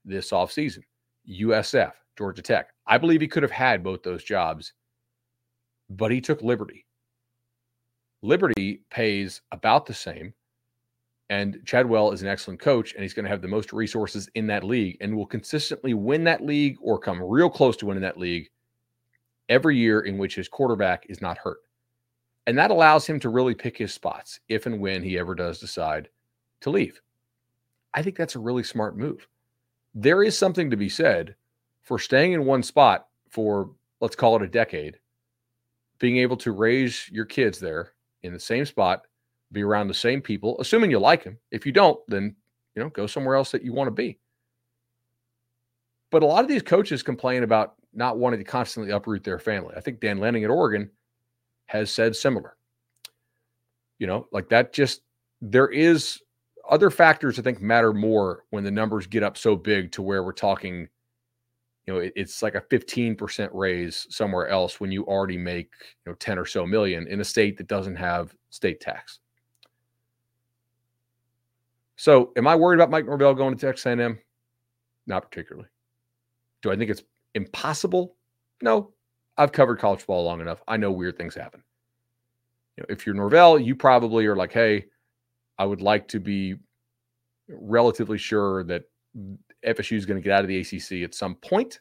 this 0.05 0.31
offseason. 0.31 0.81
USF, 1.29 1.93
Georgia 2.17 2.43
Tech. 2.43 2.71
I 2.87 2.99
believe 2.99 3.21
he 3.21 3.29
could 3.29 3.43
have 3.43 3.52
had 3.52 3.83
both 3.83 4.02
those 4.02 4.25
jobs, 4.25 4.73
but 5.88 6.11
he 6.11 6.21
took 6.21 6.43
Liberty. 6.43 6.87
Liberty 8.23 8.83
pays 8.90 9.40
about 9.50 9.87
the 9.87 9.95
same 9.95 10.35
and 11.31 11.61
Chadwell 11.64 12.11
is 12.11 12.23
an 12.23 12.29
excellent 12.29 12.59
coach, 12.59 12.93
and 12.93 13.02
he's 13.02 13.14
going 13.14 13.25
to 13.25 13.31
have 13.31 13.40
the 13.40 13.47
most 13.47 13.73
resources 13.73 14.29
in 14.35 14.49
that 14.49 14.64
league 14.64 14.97
and 15.00 15.17
will 15.17 15.26
consistently 15.26 15.95
win 15.95 16.25
that 16.25 16.45
league 16.45 16.76
or 16.83 16.99
come 16.99 17.23
real 17.23 17.49
close 17.49 17.76
to 17.76 17.87
winning 17.87 18.02
that 18.02 18.19
league 18.19 18.50
every 19.49 19.76
year 19.76 20.00
in 20.00 20.19
which 20.19 20.35
his 20.35 20.49
quarterback 20.49 21.07
is 21.09 21.23
not 21.23 21.38
hurt. 21.38 21.59
And 22.49 22.59
that 22.59 22.73
allows 22.73 23.07
him 23.07 23.21
to 23.21 23.29
really 23.29 23.55
pick 23.55 23.79
his 23.79 23.95
spots 23.95 24.40
if 24.49 24.67
and 24.67 24.81
when 24.81 25.05
he 25.05 25.17
ever 25.21 25.37
does 25.37 25.61
decide 25.61 26.09
to 26.62 26.71
leave. 26.71 27.00
I 27.95 28.02
think 28.02 28.17
that's 28.17 28.35
a 28.35 28.40
really 28.40 28.64
smart 28.64 28.97
move. 28.97 29.29
There 29.95 30.25
is 30.25 30.37
something 30.37 30.69
to 30.71 30.76
be 30.76 30.88
said 30.88 31.37
for 31.82 31.99
staying 31.99 32.32
in 32.32 32.44
one 32.44 32.62
spot 32.62 33.06
for, 33.28 33.70
let's 34.00 34.16
call 34.16 34.37
it 34.37 34.42
a 34.42 34.49
decade, 34.49 34.99
being 35.99 36.18
able 36.18 36.37
to 36.38 36.52
raise 36.52 37.08
your 37.10 37.25
kids 37.25 37.58
there 37.58 37.92
in 38.22 38.32
the 38.32 38.40
same 38.40 38.64
spot, 38.64 39.02
be 39.52 39.62
around 39.62 39.88
the 39.88 39.94
same 39.94 40.20
people, 40.20 40.56
assuming 40.60 40.90
you 40.90 40.99
like 40.99 41.25
them. 41.25 41.38
If 41.50 41.66
you 41.66 41.72
don't, 41.72 41.99
then 42.08 42.37
you 42.75 42.82
know, 42.82 42.88
go 42.90 43.06
somewhere 43.06 43.34
else 43.34 43.50
that 43.52 43.64
you 43.64 43.72
want 43.72 43.88
to 43.88 43.92
be. 43.92 44.18
But 46.10 46.22
a 46.22 46.26
lot 46.26 46.42
of 46.42 46.49
these 46.49 46.62
coaches 46.62 47.02
complain 47.02 47.42
about 47.42 47.75
not 47.92 48.18
wanting 48.18 48.40
to 48.40 48.44
constantly 48.44 48.92
uproot 48.92 49.25
their 49.25 49.38
family. 49.38 49.75
I 49.76 49.80
think 49.80 50.00
Dan 50.00 50.18
Lanning 50.18 50.44
at 50.44 50.50
Oregon 50.50 50.90
has 51.66 51.90
said 51.90 52.14
similar. 52.14 52.56
You 53.99 54.06
know, 54.06 54.28
like 54.32 54.49
that 54.49 54.72
just 54.72 55.02
there 55.40 55.68
is 55.68 56.20
other 56.68 56.90
factors 56.90 57.38
I 57.38 57.42
think 57.42 57.60
matter 57.60 57.92
more 57.92 58.44
when 58.50 58.64
the 58.64 58.70
numbers 58.70 59.06
get 59.06 59.22
up 59.22 59.37
so 59.37 59.56
big 59.56 59.92
to 59.92 60.02
where 60.02 60.22
we're 60.22 60.32
talking, 60.32 60.88
know, 61.92 61.99
it, 61.99 62.12
it's 62.16 62.42
like 62.42 62.54
a 62.54 62.61
15% 62.61 63.49
raise 63.52 64.06
somewhere 64.11 64.49
else 64.49 64.80
when 64.80 64.92
you 64.92 65.04
already 65.04 65.38
make, 65.38 65.70
you 66.04 66.12
know, 66.12 66.16
10 66.16 66.38
or 66.38 66.47
so 66.47 66.66
million 66.66 67.06
in 67.09 67.20
a 67.20 67.25
state 67.25 67.56
that 67.59 67.68
doesn't 67.68 67.97
have 67.97 68.35
state 68.50 68.80
tax. 68.80 69.20
So, 71.97 72.32
am 72.37 72.47
I 72.47 72.56
worried 72.56 72.76
about 72.76 72.90
Mike 72.90 73.04
Norvell 73.04 73.35
going 73.35 73.54
to 73.54 73.61
Texas 73.61 73.87
A&M? 73.87 74.18
Not 75.06 75.23
particularly. 75.23 75.68
Do 76.62 76.70
I 76.70 76.76
think 76.76 76.90
it's 76.90 77.02
impossible? 77.35 78.16
No. 78.62 78.92
I've 79.37 79.52
covered 79.52 79.78
college 79.78 80.00
football 80.00 80.25
long 80.25 80.40
enough. 80.40 80.62
I 80.68 80.76
know 80.76 80.90
weird 80.92 81.16
things 81.16 81.35
happen. 81.35 81.62
You 82.76 82.82
know, 82.82 82.87
if 82.88 83.06
you're 83.06 83.14
Norvell, 83.14 83.59
you 83.59 83.75
probably 83.75 84.26
are 84.26 84.37
like, 84.37 84.52
hey, 84.52 84.87
I 85.59 85.64
would 85.64 85.82
like 85.82 86.09
to 86.09 86.20
be 86.20 86.56
relatively 87.49 88.18
sure 88.18 88.64
that 88.64 88.85
FSU 89.67 89.97
is 89.97 90.07
going 90.07 90.21
to 90.21 90.25
get 90.25 90.33
out 90.33 90.45
of 90.45 90.49
the 90.49 90.61
ACC 90.61 91.05
at 91.05 91.14
some 91.14 91.35
point, 91.37 91.81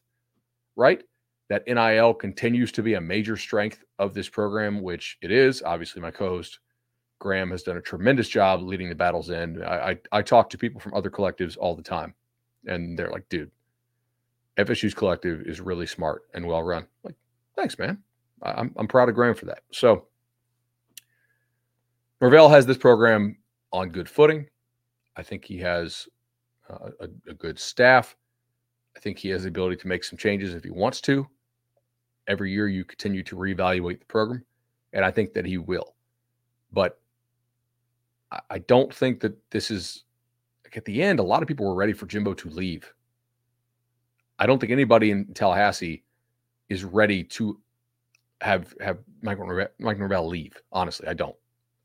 right? 0.75 1.03
That 1.49 1.63
NIL 1.67 2.13
continues 2.13 2.71
to 2.73 2.83
be 2.83 2.93
a 2.93 3.01
major 3.01 3.35
strength 3.35 3.83
of 3.97 4.13
this 4.13 4.29
program, 4.29 4.81
which 4.81 5.17
it 5.21 5.31
is. 5.31 5.63
Obviously, 5.63 6.01
my 6.01 6.11
co 6.11 6.29
host 6.29 6.59
Graham 7.19 7.51
has 7.51 7.63
done 7.63 7.77
a 7.77 7.81
tremendous 7.81 8.29
job 8.29 8.61
leading 8.61 8.89
the 8.89 8.95
Battle's 8.95 9.29
End. 9.29 9.63
I, 9.63 9.97
I, 10.11 10.19
I 10.19 10.21
talk 10.21 10.49
to 10.51 10.57
people 10.57 10.79
from 10.79 10.93
other 10.93 11.09
collectives 11.09 11.57
all 11.57 11.75
the 11.75 11.81
time, 11.81 12.13
and 12.65 12.97
they're 12.97 13.11
like, 13.11 13.27
dude, 13.29 13.51
FSU's 14.57 14.93
collective 14.93 15.41
is 15.41 15.59
really 15.59 15.87
smart 15.87 16.23
and 16.33 16.45
well 16.45 16.63
run. 16.63 16.85
Like, 17.03 17.15
thanks, 17.55 17.77
man. 17.77 17.97
I'm, 18.41 18.73
I'm 18.77 18.87
proud 18.87 19.09
of 19.09 19.15
Graham 19.15 19.35
for 19.35 19.45
that. 19.45 19.63
So, 19.71 20.05
Norvell 22.21 22.49
has 22.49 22.65
this 22.65 22.77
program 22.77 23.37
on 23.71 23.89
good 23.89 24.09
footing. 24.09 24.47
I 25.15 25.23
think 25.23 25.45
he 25.45 25.57
has 25.59 26.07
a, 26.69 27.09
a 27.27 27.33
good 27.33 27.59
staff. 27.59 28.15
I 28.95 28.99
think 28.99 29.17
he 29.17 29.29
has 29.29 29.43
the 29.43 29.49
ability 29.49 29.77
to 29.77 29.87
make 29.87 30.03
some 30.03 30.17
changes 30.17 30.53
if 30.53 30.63
he 30.63 30.71
wants 30.71 31.01
to. 31.01 31.27
Every 32.27 32.51
year, 32.51 32.67
you 32.67 32.83
continue 32.85 33.23
to 33.23 33.35
reevaluate 33.35 33.99
the 33.99 34.05
program, 34.05 34.43
and 34.93 35.03
I 35.03 35.11
think 35.11 35.33
that 35.33 35.45
he 35.45 35.57
will. 35.57 35.95
But 36.71 36.99
I 38.49 38.59
don't 38.59 38.93
think 38.93 39.19
that 39.21 39.35
this 39.49 39.71
is 39.71 40.03
like 40.63 40.77
at 40.77 40.85
the 40.85 41.01
end, 41.01 41.19
a 41.19 41.23
lot 41.23 41.41
of 41.41 41.47
people 41.47 41.65
were 41.65 41.73
ready 41.73 41.93
for 41.93 42.05
Jimbo 42.05 42.35
to 42.35 42.49
leave. 42.49 42.93
I 44.37 44.45
don't 44.45 44.59
think 44.59 44.71
anybody 44.71 45.09
in 45.09 45.33
Tallahassee 45.33 46.03
is 46.69 46.83
ready 46.83 47.23
to 47.23 47.59
have 48.41 48.75
have 48.79 48.99
Mike 49.21 49.39
Norvell, 49.39 49.67
Mike 49.79 49.97
Norvell 49.97 50.27
leave. 50.27 50.55
Honestly, 50.71 51.07
I 51.07 51.13
don't. 51.13 51.35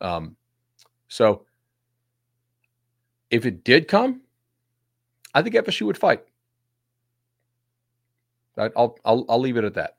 Um, 0.03 0.37
so 1.09 1.47
if 3.31 3.47
it 3.47 3.64
did 3.64 3.88
come, 3.88 4.21
I 5.35 5.43
think 5.43 5.55
FSU 5.55 5.87
would 5.87 5.99
fight. 5.99 6.25
I'll 8.57 8.97
I'll 9.05 9.25
I'll 9.29 9.41
leave 9.41 9.57
it 9.57 9.64
at 9.64 9.75
that. 9.75 9.97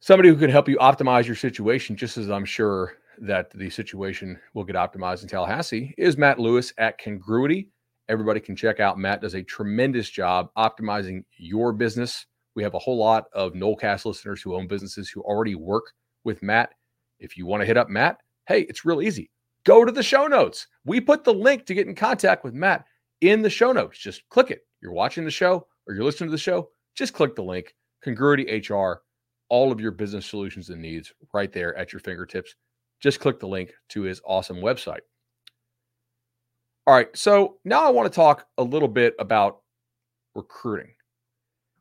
Somebody 0.00 0.28
who 0.28 0.36
can 0.36 0.50
help 0.50 0.68
you 0.68 0.76
optimize 0.76 1.26
your 1.26 1.36
situation, 1.36 1.96
just 1.96 2.18
as 2.18 2.30
I'm 2.30 2.44
sure 2.44 2.98
that 3.20 3.50
the 3.50 3.68
situation 3.68 4.38
will 4.54 4.64
get 4.64 4.76
optimized 4.76 5.22
in 5.22 5.28
Tallahassee 5.28 5.94
is 5.98 6.16
Matt 6.16 6.38
Lewis 6.38 6.72
at 6.78 6.98
Congruity. 6.98 7.70
Everybody 8.08 8.40
can 8.40 8.54
check 8.54 8.80
out. 8.80 8.98
Matt 8.98 9.20
does 9.20 9.34
a 9.34 9.42
tremendous 9.42 10.08
job 10.08 10.50
optimizing 10.56 11.24
your 11.36 11.72
business. 11.72 12.26
We 12.54 12.62
have 12.62 12.74
a 12.74 12.78
whole 12.78 12.96
lot 12.96 13.24
of 13.32 13.52
Nolecast 13.54 14.04
listeners 14.04 14.40
who 14.40 14.54
own 14.54 14.66
businesses 14.66 15.10
who 15.10 15.20
already 15.22 15.54
work 15.56 15.92
with 16.24 16.42
Matt. 16.42 16.70
If 17.18 17.36
you 17.36 17.44
want 17.44 17.62
to 17.62 17.66
hit 17.66 17.76
up 17.76 17.88
Matt, 17.88 18.18
hey, 18.46 18.62
it's 18.62 18.84
real 18.84 19.02
easy. 19.02 19.30
Go 19.64 19.84
to 19.84 19.92
the 19.92 20.02
show 20.02 20.26
notes. 20.26 20.66
We 20.84 21.00
put 21.00 21.24
the 21.24 21.34
link 21.34 21.66
to 21.66 21.74
get 21.74 21.86
in 21.86 21.94
contact 21.94 22.44
with 22.44 22.54
Matt 22.54 22.86
in 23.20 23.42
the 23.42 23.50
show 23.50 23.72
notes. 23.72 23.98
Just 23.98 24.28
click 24.28 24.50
it. 24.50 24.66
You're 24.80 24.92
watching 24.92 25.24
the 25.24 25.30
show 25.30 25.66
or 25.86 25.94
you're 25.94 26.04
listening 26.04 26.28
to 26.28 26.32
the 26.32 26.38
show, 26.38 26.70
just 26.94 27.14
click 27.14 27.34
the 27.34 27.42
link. 27.42 27.74
Congruity 28.02 28.62
HR, 28.68 29.02
all 29.48 29.72
of 29.72 29.80
your 29.80 29.90
business 29.90 30.24
solutions 30.24 30.70
and 30.70 30.80
needs 30.80 31.12
right 31.32 31.52
there 31.52 31.76
at 31.76 31.92
your 31.92 31.98
fingertips 32.00 32.54
just 33.00 33.20
click 33.20 33.38
the 33.38 33.48
link 33.48 33.72
to 33.90 34.02
his 34.02 34.20
awesome 34.26 34.58
website. 34.58 35.00
All 36.86 36.94
right, 36.94 37.14
so 37.16 37.58
now 37.64 37.84
I 37.84 37.90
want 37.90 38.10
to 38.10 38.16
talk 38.16 38.46
a 38.56 38.62
little 38.62 38.88
bit 38.88 39.14
about 39.18 39.60
recruiting. 40.34 40.90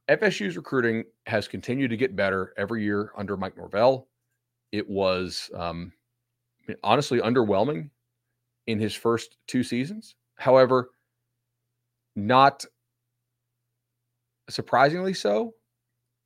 FSU's 0.10 0.58
recruiting 0.58 1.04
has 1.26 1.48
continued 1.48 1.90
to 1.90 1.98
get 1.98 2.16
better 2.16 2.54
every 2.58 2.84
year 2.84 3.12
under 3.18 3.38
Mike 3.38 3.58
Norvell. 3.58 4.08
It 4.72 4.88
was 4.90 5.50
um, 5.56 5.94
honestly 6.84 7.20
underwhelming 7.20 7.90
in 8.68 8.80
his 8.80 8.94
first 8.94 9.38
two 9.48 9.64
seasons. 9.64 10.16
However, 10.36 10.92
not 12.16 12.66
surprisingly 14.50 15.14
so 15.14 15.54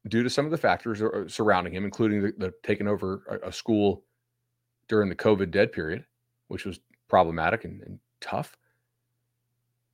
due 0.07 0.23
to 0.23 0.29
some 0.29 0.45
of 0.45 0.51
the 0.51 0.57
factors 0.57 1.01
uh, 1.01 1.27
surrounding 1.27 1.73
him, 1.73 1.85
including 1.85 2.21
the, 2.23 2.33
the 2.37 2.53
taking 2.63 2.87
over 2.87 3.39
a, 3.43 3.51
school 3.51 4.03
during 4.87 5.09
the 5.09 5.15
COVID 5.15 5.51
dead 5.51 5.71
period, 5.71 6.05
which 6.47 6.65
was 6.65 6.79
problematic 7.07 7.65
and, 7.65 7.81
and 7.81 7.99
tough. 8.19 8.57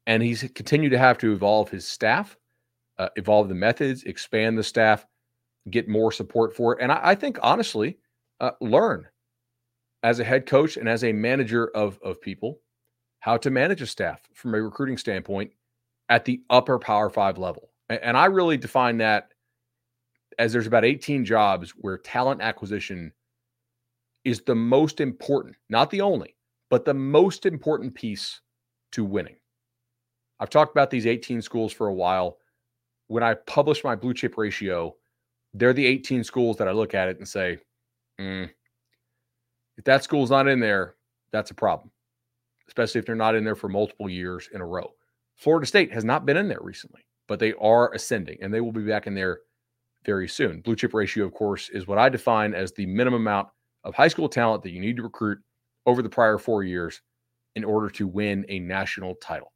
And 0.05 0.23
he's 0.23 0.49
continued 0.55 0.91
to 0.91 0.97
have 0.97 1.17
to 1.19 1.33
evolve 1.33 1.69
his 1.69 1.85
staff, 1.85 2.37
uh, 2.97 3.09
evolve 3.17 3.49
the 3.49 3.55
methods, 3.55 4.03
expand 4.03 4.57
the 4.57 4.63
staff, 4.63 5.05
get 5.69 5.89
more 5.89 6.11
support 6.11 6.55
for 6.55 6.73
it. 6.73 6.81
And 6.81 6.91
I, 6.91 6.99
I 7.03 7.15
think, 7.15 7.37
honestly, 7.41 7.97
uh, 8.39 8.51
learn 8.61 9.07
as 10.03 10.19
a 10.19 10.23
head 10.23 10.45
coach 10.45 10.77
and 10.77 10.87
as 10.87 11.03
a 11.03 11.11
manager 11.11 11.67
of, 11.75 11.99
of 12.03 12.21
people 12.21 12.59
how 13.19 13.37
to 13.37 13.49
manage 13.49 13.81
a 13.81 13.87
staff 13.87 14.21
from 14.33 14.53
a 14.53 14.61
recruiting 14.61 14.97
standpoint 14.97 15.51
at 16.09 16.23
the 16.25 16.41
upper 16.49 16.79
power 16.79 17.09
five 17.09 17.37
level. 17.37 17.71
And, 17.89 17.99
and 18.01 18.17
I 18.17 18.25
really 18.25 18.57
define 18.57 18.97
that 18.97 19.29
as 20.39 20.53
there's 20.53 20.67
about 20.67 20.85
18 20.85 21.25
jobs 21.25 21.71
where 21.71 21.97
talent 21.97 22.41
acquisition 22.41 23.11
is 24.23 24.41
the 24.41 24.55
most 24.55 25.01
important, 25.01 25.55
not 25.69 25.89
the 25.89 26.01
only, 26.01 26.35
but 26.69 26.85
the 26.85 26.93
most 26.93 27.45
important 27.45 27.95
piece 27.95 28.41
to 28.91 29.03
winning. 29.03 29.37
I've 30.39 30.49
talked 30.49 30.71
about 30.71 30.89
these 30.89 31.07
18 31.07 31.41
schools 31.41 31.73
for 31.73 31.87
a 31.87 31.93
while. 31.93 32.37
When 33.07 33.23
I 33.23 33.33
publish 33.33 33.83
my 33.83 33.95
blue 33.95 34.13
chip 34.13 34.37
ratio, 34.37 34.95
they're 35.53 35.73
the 35.73 35.85
18 35.85 36.23
schools 36.23 36.57
that 36.57 36.67
I 36.67 36.71
look 36.71 36.93
at 36.93 37.07
it 37.07 37.17
and 37.17 37.27
say, 37.27 37.57
mm, 38.19 38.49
if 39.77 39.83
that 39.85 40.03
school's 40.03 40.31
not 40.31 40.47
in 40.47 40.59
there, 40.59 40.95
that's 41.31 41.51
a 41.51 41.55
problem, 41.55 41.91
especially 42.67 42.99
if 42.99 43.05
they're 43.05 43.15
not 43.15 43.35
in 43.35 43.43
there 43.43 43.55
for 43.55 43.69
multiple 43.69 44.09
years 44.09 44.49
in 44.53 44.61
a 44.61 44.65
row. 44.65 44.93
Florida 45.35 45.67
State 45.67 45.93
has 45.93 46.03
not 46.03 46.25
been 46.25 46.37
in 46.37 46.47
there 46.47 46.61
recently, 46.61 47.05
but 47.27 47.39
they 47.39 47.53
are 47.53 47.93
ascending 47.93 48.37
and 48.41 48.53
they 48.53 48.61
will 48.61 48.71
be 48.71 48.81
back 48.81 49.07
in 49.07 49.13
there 49.13 49.41
very 50.03 50.27
soon. 50.27 50.61
Blue 50.61 50.75
chip 50.75 50.93
ratio, 50.93 51.25
of 51.25 51.33
course, 51.33 51.69
is 51.69 51.85
what 51.85 51.97
I 51.97 52.09
define 52.09 52.53
as 52.53 52.71
the 52.71 52.85
minimum 52.85 53.21
amount 53.21 53.49
of 53.83 53.93
high 53.93 54.07
school 54.07 54.29
talent 54.29 54.63
that 54.63 54.71
you 54.71 54.79
need 54.79 54.97
to 54.97 55.03
recruit 55.03 55.39
over 55.85 56.01
the 56.01 56.09
prior 56.09 56.37
four 56.37 56.63
years 56.63 57.01
in 57.55 57.63
order 57.63 57.89
to 57.89 58.07
win 58.07 58.45
a 58.49 58.59
national 58.59 59.15
title. 59.15 59.53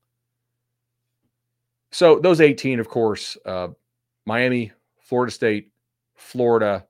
So 1.91 2.19
those 2.19 2.41
18, 2.41 2.79
of 2.79 2.87
course, 2.87 3.37
uh, 3.45 3.69
Miami, 4.25 4.71
Florida 5.01 5.31
State, 5.31 5.71
Florida, 6.15 6.85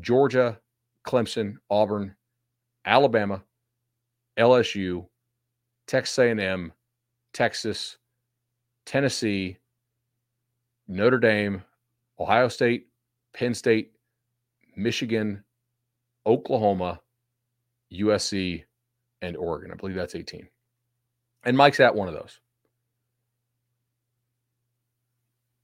Georgia, 0.00 0.58
Clemson, 1.06 1.56
Auburn, 1.70 2.14
Alabama, 2.84 3.42
LSU, 4.38 5.06
Texas 5.86 6.18
A&M, 6.18 6.72
Texas, 7.32 7.98
Tennessee, 8.86 9.58
Notre 10.86 11.18
Dame, 11.18 11.62
Ohio 12.18 12.48
State, 12.48 12.88
Penn 13.32 13.54
State, 13.54 13.92
Michigan, 14.76 15.42
Oklahoma, 16.26 17.00
USC, 17.92 18.64
and 19.22 19.36
Oregon. 19.36 19.70
I 19.72 19.74
believe 19.74 19.96
that's 19.96 20.14
18. 20.14 20.48
And 21.44 21.56
Mike's 21.56 21.80
at 21.80 21.94
one 21.94 22.08
of 22.08 22.14
those. 22.14 22.40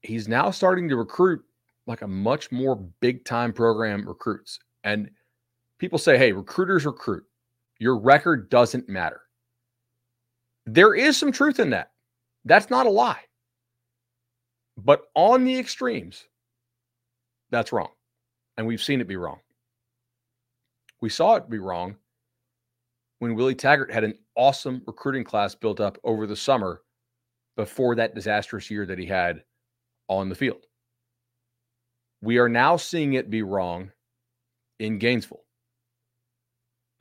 He's 0.01 0.27
now 0.27 0.49
starting 0.49 0.89
to 0.89 0.95
recruit 0.95 1.43
like 1.87 2.01
a 2.01 2.07
much 2.07 2.51
more 2.51 2.75
big 2.75 3.25
time 3.25 3.53
program 3.53 4.07
recruits. 4.07 4.59
And 4.83 5.11
people 5.81 5.97
say, 5.97 6.15
hey, 6.15 6.31
recruiters 6.31 6.85
recruit. 6.85 7.23
Your 7.79 7.97
record 7.97 8.51
doesn't 8.51 8.87
matter. 8.87 9.21
There 10.67 10.93
is 10.93 11.17
some 11.17 11.31
truth 11.31 11.59
in 11.59 11.71
that. 11.71 11.91
That's 12.45 12.69
not 12.69 12.85
a 12.85 12.89
lie. 12.91 13.21
But 14.77 15.05
on 15.15 15.43
the 15.43 15.57
extremes, 15.57 16.27
that's 17.49 17.73
wrong. 17.73 17.89
And 18.57 18.67
we've 18.67 18.81
seen 18.81 19.01
it 19.01 19.07
be 19.07 19.15
wrong. 19.15 19.39
We 21.01 21.09
saw 21.09 21.35
it 21.35 21.49
be 21.49 21.57
wrong 21.57 21.95
when 23.17 23.33
Willie 23.33 23.55
Taggart 23.55 23.91
had 23.91 24.03
an 24.03 24.13
awesome 24.35 24.83
recruiting 24.85 25.23
class 25.23 25.55
built 25.55 25.79
up 25.79 25.97
over 26.03 26.27
the 26.27 26.35
summer 26.35 26.83
before 27.57 27.95
that 27.95 28.13
disastrous 28.13 28.69
year 28.69 28.85
that 28.85 28.99
he 28.99 29.07
had 29.07 29.43
on 30.09 30.29
the 30.29 30.35
field. 30.35 30.63
We 32.21 32.37
are 32.37 32.49
now 32.49 32.77
seeing 32.77 33.13
it 33.13 33.31
be 33.31 33.41
wrong 33.41 33.91
in 34.77 34.99
Gainesville. 34.99 35.41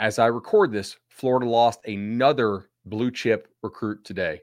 As 0.01 0.19
I 0.19 0.27
record 0.27 0.73
this, 0.73 0.97
Florida 1.11 1.47
lost 1.47 1.81
another 1.85 2.71
blue 2.87 3.11
chip 3.11 3.49
recruit 3.63 4.03
today. 4.03 4.41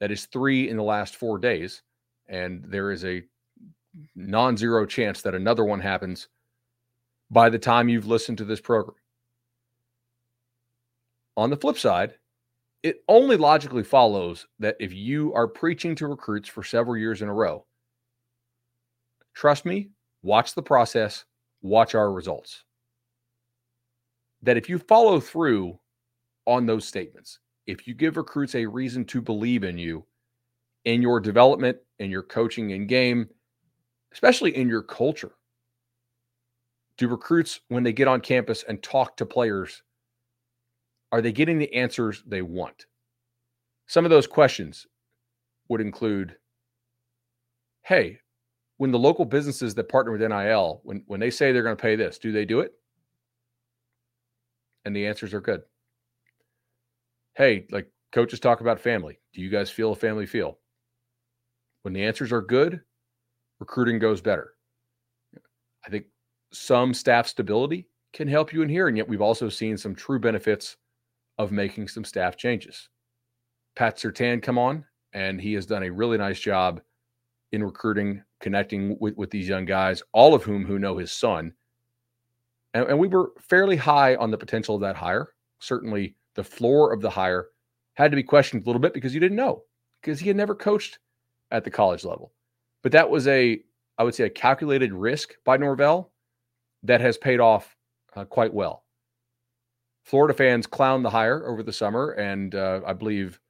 That 0.00 0.10
is 0.10 0.26
three 0.26 0.68
in 0.68 0.76
the 0.76 0.82
last 0.82 1.14
four 1.14 1.38
days. 1.38 1.82
And 2.28 2.64
there 2.66 2.90
is 2.90 3.04
a 3.04 3.22
non 4.16 4.56
zero 4.56 4.84
chance 4.84 5.22
that 5.22 5.36
another 5.36 5.64
one 5.64 5.78
happens 5.78 6.26
by 7.30 7.48
the 7.48 7.58
time 7.58 7.88
you've 7.88 8.08
listened 8.08 8.38
to 8.38 8.44
this 8.44 8.60
program. 8.60 8.96
On 11.36 11.50
the 11.50 11.56
flip 11.56 11.78
side, 11.78 12.14
it 12.82 13.04
only 13.06 13.36
logically 13.36 13.84
follows 13.84 14.48
that 14.58 14.76
if 14.80 14.92
you 14.92 15.32
are 15.34 15.46
preaching 15.46 15.94
to 15.96 16.08
recruits 16.08 16.48
for 16.48 16.64
several 16.64 16.96
years 16.96 17.22
in 17.22 17.28
a 17.28 17.32
row, 17.32 17.64
trust 19.34 19.64
me, 19.64 19.90
watch 20.22 20.54
the 20.54 20.62
process, 20.62 21.24
watch 21.62 21.94
our 21.94 22.12
results. 22.12 22.64
That 24.46 24.56
if 24.56 24.68
you 24.68 24.78
follow 24.78 25.18
through 25.18 25.78
on 26.46 26.66
those 26.66 26.86
statements, 26.86 27.40
if 27.66 27.88
you 27.88 27.94
give 27.94 28.16
recruits 28.16 28.54
a 28.54 28.64
reason 28.64 29.04
to 29.06 29.20
believe 29.20 29.64
in 29.64 29.76
you, 29.76 30.06
in 30.84 31.02
your 31.02 31.18
development, 31.18 31.76
in 31.98 32.12
your 32.12 32.22
coaching 32.22 32.72
and 32.72 32.88
game, 32.88 33.28
especially 34.12 34.56
in 34.56 34.68
your 34.68 34.82
culture, 34.82 35.32
do 36.96 37.08
recruits, 37.08 37.58
when 37.68 37.82
they 37.82 37.92
get 37.92 38.06
on 38.06 38.20
campus 38.20 38.64
and 38.68 38.80
talk 38.84 39.16
to 39.16 39.26
players, 39.26 39.82
are 41.10 41.20
they 41.20 41.32
getting 41.32 41.58
the 41.58 41.74
answers 41.74 42.22
they 42.24 42.40
want? 42.40 42.86
Some 43.88 44.04
of 44.04 44.10
those 44.10 44.28
questions 44.28 44.86
would 45.68 45.80
include 45.80 46.36
Hey, 47.82 48.20
when 48.76 48.92
the 48.92 48.98
local 48.98 49.24
businesses 49.24 49.74
that 49.74 49.88
partner 49.88 50.12
with 50.12 50.20
NIL, 50.20 50.80
when, 50.84 51.02
when 51.06 51.18
they 51.18 51.30
say 51.30 51.50
they're 51.50 51.64
going 51.64 51.76
to 51.76 51.82
pay 51.82 51.96
this, 51.96 52.18
do 52.18 52.30
they 52.30 52.44
do 52.44 52.60
it? 52.60 52.72
And 54.86 54.94
the 54.94 55.06
answers 55.08 55.34
are 55.34 55.40
good. 55.40 55.62
Hey, 57.34 57.66
like 57.72 57.90
coaches 58.12 58.38
talk 58.38 58.60
about 58.60 58.80
family. 58.80 59.18
Do 59.34 59.42
you 59.42 59.50
guys 59.50 59.68
feel 59.68 59.90
a 59.90 59.96
family 59.96 60.26
feel? 60.26 60.58
When 61.82 61.92
the 61.92 62.04
answers 62.04 62.32
are 62.32 62.40
good, 62.40 62.80
recruiting 63.58 63.98
goes 63.98 64.20
better. 64.20 64.54
I 65.84 65.90
think 65.90 66.06
some 66.52 66.94
staff 66.94 67.26
stability 67.26 67.88
can 68.12 68.28
help 68.28 68.52
you 68.52 68.62
in 68.62 68.68
here. 68.68 68.86
And 68.86 68.96
yet 68.96 69.08
we've 69.08 69.20
also 69.20 69.48
seen 69.48 69.76
some 69.76 69.94
true 69.94 70.20
benefits 70.20 70.76
of 71.36 71.50
making 71.50 71.88
some 71.88 72.04
staff 72.04 72.36
changes. 72.36 72.88
Pat 73.74 73.96
Surtain 73.96 74.40
come 74.40 74.56
on, 74.56 74.84
and 75.12 75.40
he 75.40 75.52
has 75.54 75.66
done 75.66 75.82
a 75.82 75.90
really 75.90 76.16
nice 76.16 76.38
job 76.38 76.80
in 77.50 77.64
recruiting, 77.64 78.22
connecting 78.40 78.96
with, 79.00 79.16
with 79.16 79.30
these 79.30 79.48
young 79.48 79.64
guys, 79.64 80.00
all 80.12 80.32
of 80.32 80.44
whom 80.44 80.64
who 80.64 80.78
know 80.78 80.96
his 80.96 81.10
son. 81.10 81.52
And, 82.76 82.90
and 82.90 82.98
we 82.98 83.08
were 83.08 83.32
fairly 83.40 83.76
high 83.76 84.16
on 84.16 84.30
the 84.30 84.36
potential 84.36 84.74
of 84.74 84.82
that 84.82 84.96
hire. 84.96 85.30
Certainly, 85.60 86.14
the 86.34 86.44
floor 86.44 86.92
of 86.92 87.00
the 87.00 87.08
hire 87.08 87.46
had 87.94 88.10
to 88.12 88.16
be 88.16 88.22
questioned 88.22 88.62
a 88.62 88.66
little 88.66 88.80
bit 88.80 88.92
because 88.92 89.14
you 89.14 89.20
didn't 89.20 89.38
know, 89.38 89.62
because 90.02 90.20
he 90.20 90.28
had 90.28 90.36
never 90.36 90.54
coached 90.54 90.98
at 91.50 91.64
the 91.64 91.70
college 91.70 92.04
level. 92.04 92.34
But 92.82 92.92
that 92.92 93.08
was 93.08 93.26
a, 93.28 93.62
I 93.96 94.04
would 94.04 94.14
say, 94.14 94.24
a 94.24 94.30
calculated 94.30 94.92
risk 94.92 95.30
by 95.46 95.56
Norvell 95.56 96.12
that 96.82 97.00
has 97.00 97.16
paid 97.16 97.40
off 97.40 97.74
uh, 98.14 98.26
quite 98.26 98.52
well. 98.52 98.84
Florida 100.04 100.34
fans 100.34 100.66
clowned 100.66 101.02
the 101.02 101.10
hire 101.10 101.48
over 101.48 101.62
the 101.62 101.72
summer, 101.72 102.10
and 102.10 102.54
uh, 102.54 102.82
I 102.86 102.92
believe 102.92 103.40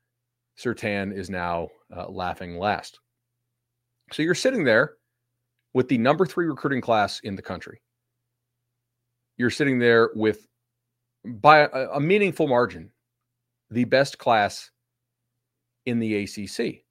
Surtain 0.57 1.12
is 1.12 1.29
now 1.29 1.68
uh, 1.94 2.09
laughing 2.09 2.59
last. 2.59 3.01
So 4.12 4.22
you're 4.22 4.37
sitting 4.37 4.62
there 4.62 4.94
with 5.74 5.88
the 5.88 5.98
number 5.98 6.24
three 6.27 6.46
recruiting 6.46 6.81
class 6.81 7.18
in 7.24 7.35
the 7.35 7.42
country. 7.42 7.81
You're 9.37 9.51
sitting 9.51 9.79
there 9.79 10.11
with, 10.14 10.49
by 11.25 11.61
a, 11.61 11.88
a 11.94 12.01
meaningful 12.01 12.49
margin, 12.49 12.90
the 13.70 13.85
best 13.85 14.18
class 14.18 14.70
in 15.85 15.99
the 15.99 16.25
ACC. 16.25 16.83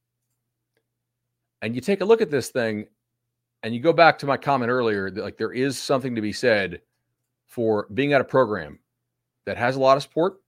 And 1.61 1.75
you 1.75 1.81
take 1.81 2.01
a 2.01 2.05
look 2.05 2.21
at 2.21 2.29
this 2.29 2.49
thing, 2.49 2.85
and 3.63 3.73
you 3.73 3.79
go 3.79 3.93
back 3.93 4.19
to 4.19 4.25
my 4.25 4.37
comment 4.37 4.69
earlier 4.69 5.09
that 5.09 5.23
like 5.23 5.37
there 5.37 5.53
is 5.53 5.77
something 5.79 6.13
to 6.15 6.21
be 6.21 6.33
said 6.33 6.81
for 7.47 7.87
being 7.93 8.13
at 8.13 8.21
a 8.21 8.25
program 8.25 8.79
that 9.45 9.57
has 9.57 9.75
a 9.75 9.79
lot 9.79 9.97
of 9.97 10.03
support, 10.03 10.41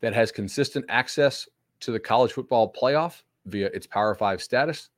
that 0.00 0.12
has 0.12 0.30
consistent 0.30 0.84
access 0.88 1.48
to 1.80 1.90
the 1.90 1.98
college 1.98 2.32
football 2.32 2.72
playoff 2.72 3.22
via 3.46 3.66
its 3.66 3.86
Power 3.86 4.14
Five 4.14 4.42
status, 4.42 4.90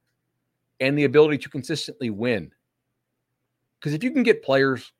and 0.80 0.98
the 0.98 1.04
ability 1.04 1.38
to 1.38 1.48
consistently 1.48 2.10
win. 2.10 2.50
Because 3.78 3.94
if 3.94 4.02
you 4.02 4.10
can 4.10 4.22
get 4.22 4.42
players, 4.42 4.92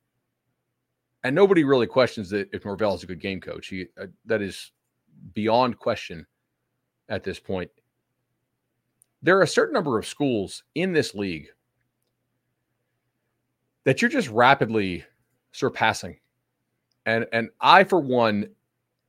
and 1.25 1.35
nobody 1.35 1.65
really 1.65 1.87
questions 1.87 2.31
that 2.31 2.49
if 2.53 2.65
Norvell 2.65 2.95
is 2.95 3.03
a 3.03 3.07
good 3.07 3.21
game 3.21 3.41
coach, 3.41 3.69
he 3.69 3.87
uh, 4.01 4.07
that 4.27 4.43
is 4.43 4.73
beyond 5.33 5.79
question 5.79 6.27
at 7.09 7.25
this 7.25 7.41
point. 7.41 7.71
There 9.23 9.39
are 9.39 9.43
a 9.43 9.49
certain 9.49 9.75
number 9.75 9.99
of 9.99 10.07
schools 10.07 10.63
in 10.75 10.93
this 10.93 11.15
league 11.15 11.49
that 13.85 14.01
you're 14.01 14.11
just 14.11 14.29
rapidly 14.29 15.05
surpassing 15.53 16.19
and 17.07 17.27
and 17.33 17.51
I, 17.61 17.85
for 17.85 18.01
one, 18.01 18.49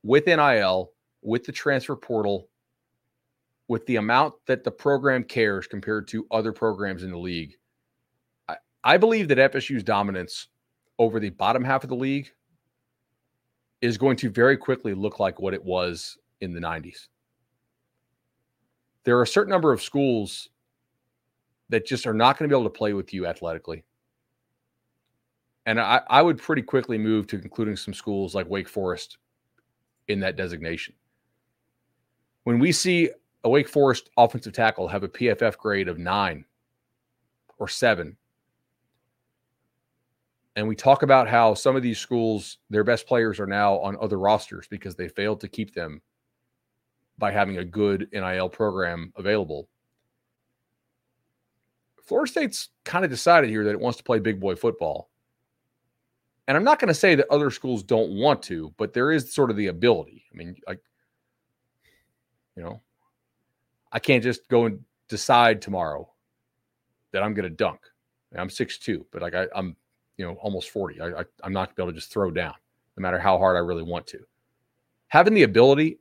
with 0.04 0.26
NIL, 0.26 0.92
with 1.22 1.44
the 1.44 1.52
transfer 1.52 1.96
portal, 1.96 2.50
with 3.68 3.86
the 3.86 3.96
amount 3.96 4.34
that 4.48 4.64
the 4.64 4.72
program 4.72 5.24
cares 5.24 5.68
compared 5.68 6.08
to 6.10 6.28
other 6.32 6.52
programs 6.52 7.04
in 7.04 7.12
the 7.12 7.18
league, 7.18 7.56
I, 8.48 8.58
I 8.84 8.98
believe 8.98 9.28
that 9.30 9.54
FSU's 9.54 9.84
dominance 9.84 10.48
over 11.00 11.20
the 11.20 11.30
bottom 11.30 11.64
half 11.64 11.84
of 11.84 11.90
the 11.90 11.96
league 11.96 12.32
is 13.82 13.98
going 13.98 14.18
to 14.18 14.30
very 14.30 14.58
quickly 14.58 14.94
look 14.94 15.20
like 15.20 15.40
what 15.40 15.54
it 15.54 15.64
was 15.64 16.18
in 16.42 16.54
the 16.54 16.60
90s. 16.60 17.08
There 19.04 19.18
are 19.18 19.24
a 19.24 19.28
certain 19.28 19.52
number 19.52 19.72
of 19.72 19.82
schools 19.82 20.50
that 21.70 21.86
just 21.86 22.08
are 22.08 22.14
not 22.14 22.38
going 22.38 22.50
to 22.50 22.54
be 22.54 22.58
able 22.58 22.70
to 22.70 22.78
play 22.78 22.94
with 22.94 23.14
you 23.14 23.26
athletically. 23.26 23.84
And 25.66 25.80
I, 25.80 26.02
I 26.08 26.22
would 26.22 26.38
pretty 26.38 26.62
quickly 26.62 26.98
move 26.98 27.28
to 27.28 27.38
including 27.38 27.76
some 27.76 27.94
schools 27.94 28.36
like 28.36 28.50
Wake 28.50 28.70
Forest 28.70 29.18
in 30.08 30.20
that 30.20 30.36
designation. 30.36 30.94
When 32.44 32.60
we 32.60 32.72
see 32.72 33.10
a 33.44 33.50
Wake 33.50 33.68
Forest 33.68 34.10
offensive 34.18 34.54
tackle 34.54 34.88
have 34.88 35.04
a 35.04 35.08
PFF 35.08 35.58
grade 35.58 35.88
of 35.88 35.98
nine 35.98 36.46
or 37.58 37.68
seven, 37.68 38.18
and 40.56 40.68
we 40.68 40.76
talk 40.76 41.04
about 41.04 41.28
how 41.28 41.54
some 41.54 41.76
of 41.76 41.84
these 41.84 42.00
schools, 42.00 42.60
their 42.70 42.84
best 42.84 43.08
players 43.08 43.40
are 43.40 43.48
now 43.48 43.78
on 43.80 43.98
other 44.02 44.18
rosters 44.18 44.68
because 44.68 44.96
they 44.96 45.10
failed 45.10 45.42
to 45.42 45.50
keep 45.50 45.74
them 45.74 46.02
by 47.18 47.32
having 47.32 47.58
a 47.58 47.66
good 47.66 48.08
NIL 48.14 48.50
program 48.50 49.12
available. 49.18 49.68
Florida 52.04 52.32
State's 52.32 52.70
kind 52.84 53.04
of 53.04 53.12
decided 53.12 53.50
here 53.50 53.64
that 53.64 53.72
it 53.72 53.80
wants 53.80 53.98
to 53.98 54.04
play 54.04 54.20
big 54.20 54.40
boy 54.40 54.56
football. 54.56 55.10
And 56.48 56.56
I'm 56.56 56.64
not 56.64 56.80
going 56.80 56.90
to 56.90 56.94
say 56.94 57.16
that 57.16 57.26
other 57.32 57.50
schools 57.50 57.82
don't 57.82 58.12
want 58.12 58.44
to, 58.44 58.74
but 58.78 58.94
there 58.94 59.12
is 59.12 59.34
sort 59.34 59.50
of 59.50 59.58
the 59.58 59.68
ability. 59.68 60.24
I 60.32 60.38
mean, 60.38 60.56
like, 60.68 60.80
you 62.56 62.64
know, 62.64 62.82
I 63.92 64.00
can't 64.00 64.24
just 64.24 64.48
go 64.48 64.66
and 64.66 64.80
decide 65.10 65.62
tomorrow 65.62 66.08
that 67.12 67.24
I'm 67.24 67.34
going 67.34 67.50
to 67.50 67.56
dunk. 67.56 67.80
I'm 68.38 68.50
six 68.50 68.78
6'2, 68.78 69.06
but 69.12 69.22
like 69.22 69.34
I, 69.34 69.48
am 69.56 69.78
you 70.18 70.26
know, 70.26 70.34
almost 70.42 70.70
40. 70.70 71.02
I, 71.02 71.08
I, 71.08 71.24
I'm 71.44 71.54
not 71.54 71.70
to 71.70 71.76
be 71.76 71.84
able 71.84 71.92
to 71.92 71.98
just 71.98 72.12
throw 72.12 72.32
down 72.32 72.54
no 72.98 73.02
matter 73.02 73.20
how 73.20 73.38
hard 73.38 73.58
I 73.58 73.60
really 73.60 73.84
want 73.84 74.08
to. 74.08 74.20
Having 75.10 75.34
the 75.34 75.44
ability 75.44 76.00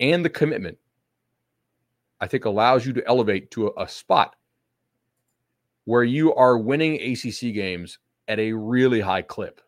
and 0.00 0.24
the 0.24 0.30
commitment, 0.30 0.78
I 2.20 2.26
think, 2.26 2.44
allows 2.44 2.86
you 2.86 2.92
to 2.94 3.06
elevate 3.06 3.50
to 3.52 3.68
a, 3.68 3.84
a 3.84 3.88
spot 3.88 4.36
where 5.84 6.04
you 6.04 6.34
are 6.34 6.58
winning 6.58 6.94
ACC 6.94 7.54
games 7.54 7.98
at 8.28 8.38
a 8.38 8.52
really 8.52 9.00
high 9.00 9.22
clip. 9.22 9.60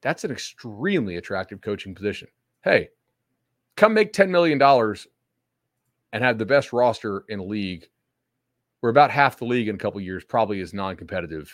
That's 0.00 0.24
an 0.24 0.30
extremely 0.30 1.16
attractive 1.16 1.60
coaching 1.60 1.94
position. 1.94 2.28
Hey, 2.62 2.88
come 3.76 3.94
make 3.94 4.12
$10 4.12 4.28
million 4.28 4.60
and 6.12 6.24
have 6.24 6.38
the 6.38 6.46
best 6.46 6.72
roster 6.72 7.24
in 7.28 7.48
league, 7.48 7.88
where 8.84 8.90
about 8.90 9.10
half 9.10 9.38
the 9.38 9.46
league 9.46 9.68
in 9.68 9.76
a 9.76 9.78
couple 9.78 9.98
years 9.98 10.24
probably 10.24 10.60
is 10.60 10.74
non 10.74 10.94
competitive 10.94 11.50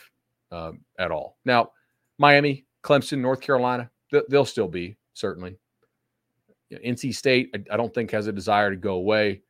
um, 0.51 0.81
at 0.99 1.13
all. 1.13 1.39
Now, 1.45 1.71
Miami, 2.19 2.67
Clemson, 2.83 3.21
North 3.21 3.41
Carolina, 3.41 3.89
they'll 4.29 4.45
still 4.45 4.67
be 4.67 4.97
certainly. 5.15 5.57
NC 6.73 7.15
State, 7.15 7.55
I 7.71 7.77
don't 7.77 7.95
think 7.95 8.11
has 8.11 8.27
a 8.27 8.33
desire 8.33 8.71
to 8.71 8.77
go 8.77 8.95
away. 8.95 9.43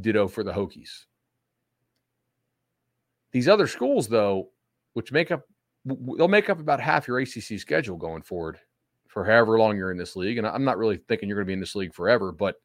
Ditto 0.00 0.26
for 0.26 0.42
the 0.42 0.50
Hokies. 0.50 1.04
These 3.30 3.46
other 3.46 3.68
schools, 3.68 4.08
though, 4.08 4.50
which 4.94 5.12
make 5.12 5.30
up, 5.30 5.42
they'll 5.84 6.26
make 6.26 6.50
up 6.50 6.58
about 6.58 6.80
half 6.80 7.06
your 7.06 7.20
ACC 7.20 7.60
schedule 7.60 7.96
going 7.96 8.22
forward 8.22 8.58
for 9.06 9.24
however 9.24 9.56
long 9.56 9.76
you're 9.76 9.92
in 9.92 9.98
this 9.98 10.16
league. 10.16 10.38
And 10.38 10.48
I'm 10.48 10.64
not 10.64 10.78
really 10.78 10.96
thinking 10.96 11.28
you're 11.28 11.36
going 11.36 11.46
to 11.46 11.50
be 11.50 11.52
in 11.52 11.60
this 11.60 11.76
league 11.76 11.94
forever, 11.94 12.32
but 12.32 12.56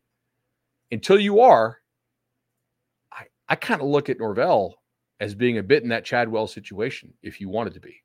until 0.90 1.20
you 1.20 1.40
are, 1.40 1.78
I, 3.50 3.56
kind 3.56 3.82
of 3.82 3.88
look 3.88 4.10
at 4.10 4.20
Norvell 4.20 4.82
as 5.20 5.36
being 5.36 5.58
a 5.58 5.64
bit 5.64 5.84
in 5.84 5.90
that 5.90 6.06
Chadwell 6.06 6.48
situation 6.48 7.14
if 7.24 7.42
you 7.42 7.50
wanted 7.50 7.74
to 7.74 7.80
be, 7.80 8.04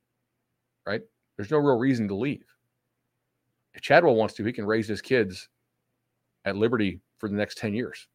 right? 0.86 1.02
There's 1.36 1.50
no 1.50 1.58
real 1.58 1.78
reason 1.78 2.08
to 2.08 2.14
leave. 2.14 2.44
If 3.74 3.82
Chadwell 3.82 4.14
wants 4.14 4.34
to, 4.34 4.44
he 4.44 4.52
can 4.52 4.66
raise 4.66 4.86
his 4.86 5.00
kids 5.00 5.48
at 6.44 6.56
Liberty 6.56 7.00
for 7.18 7.28
the 7.28 7.34
next 7.34 7.58
10 7.58 7.74
years. 7.74 8.08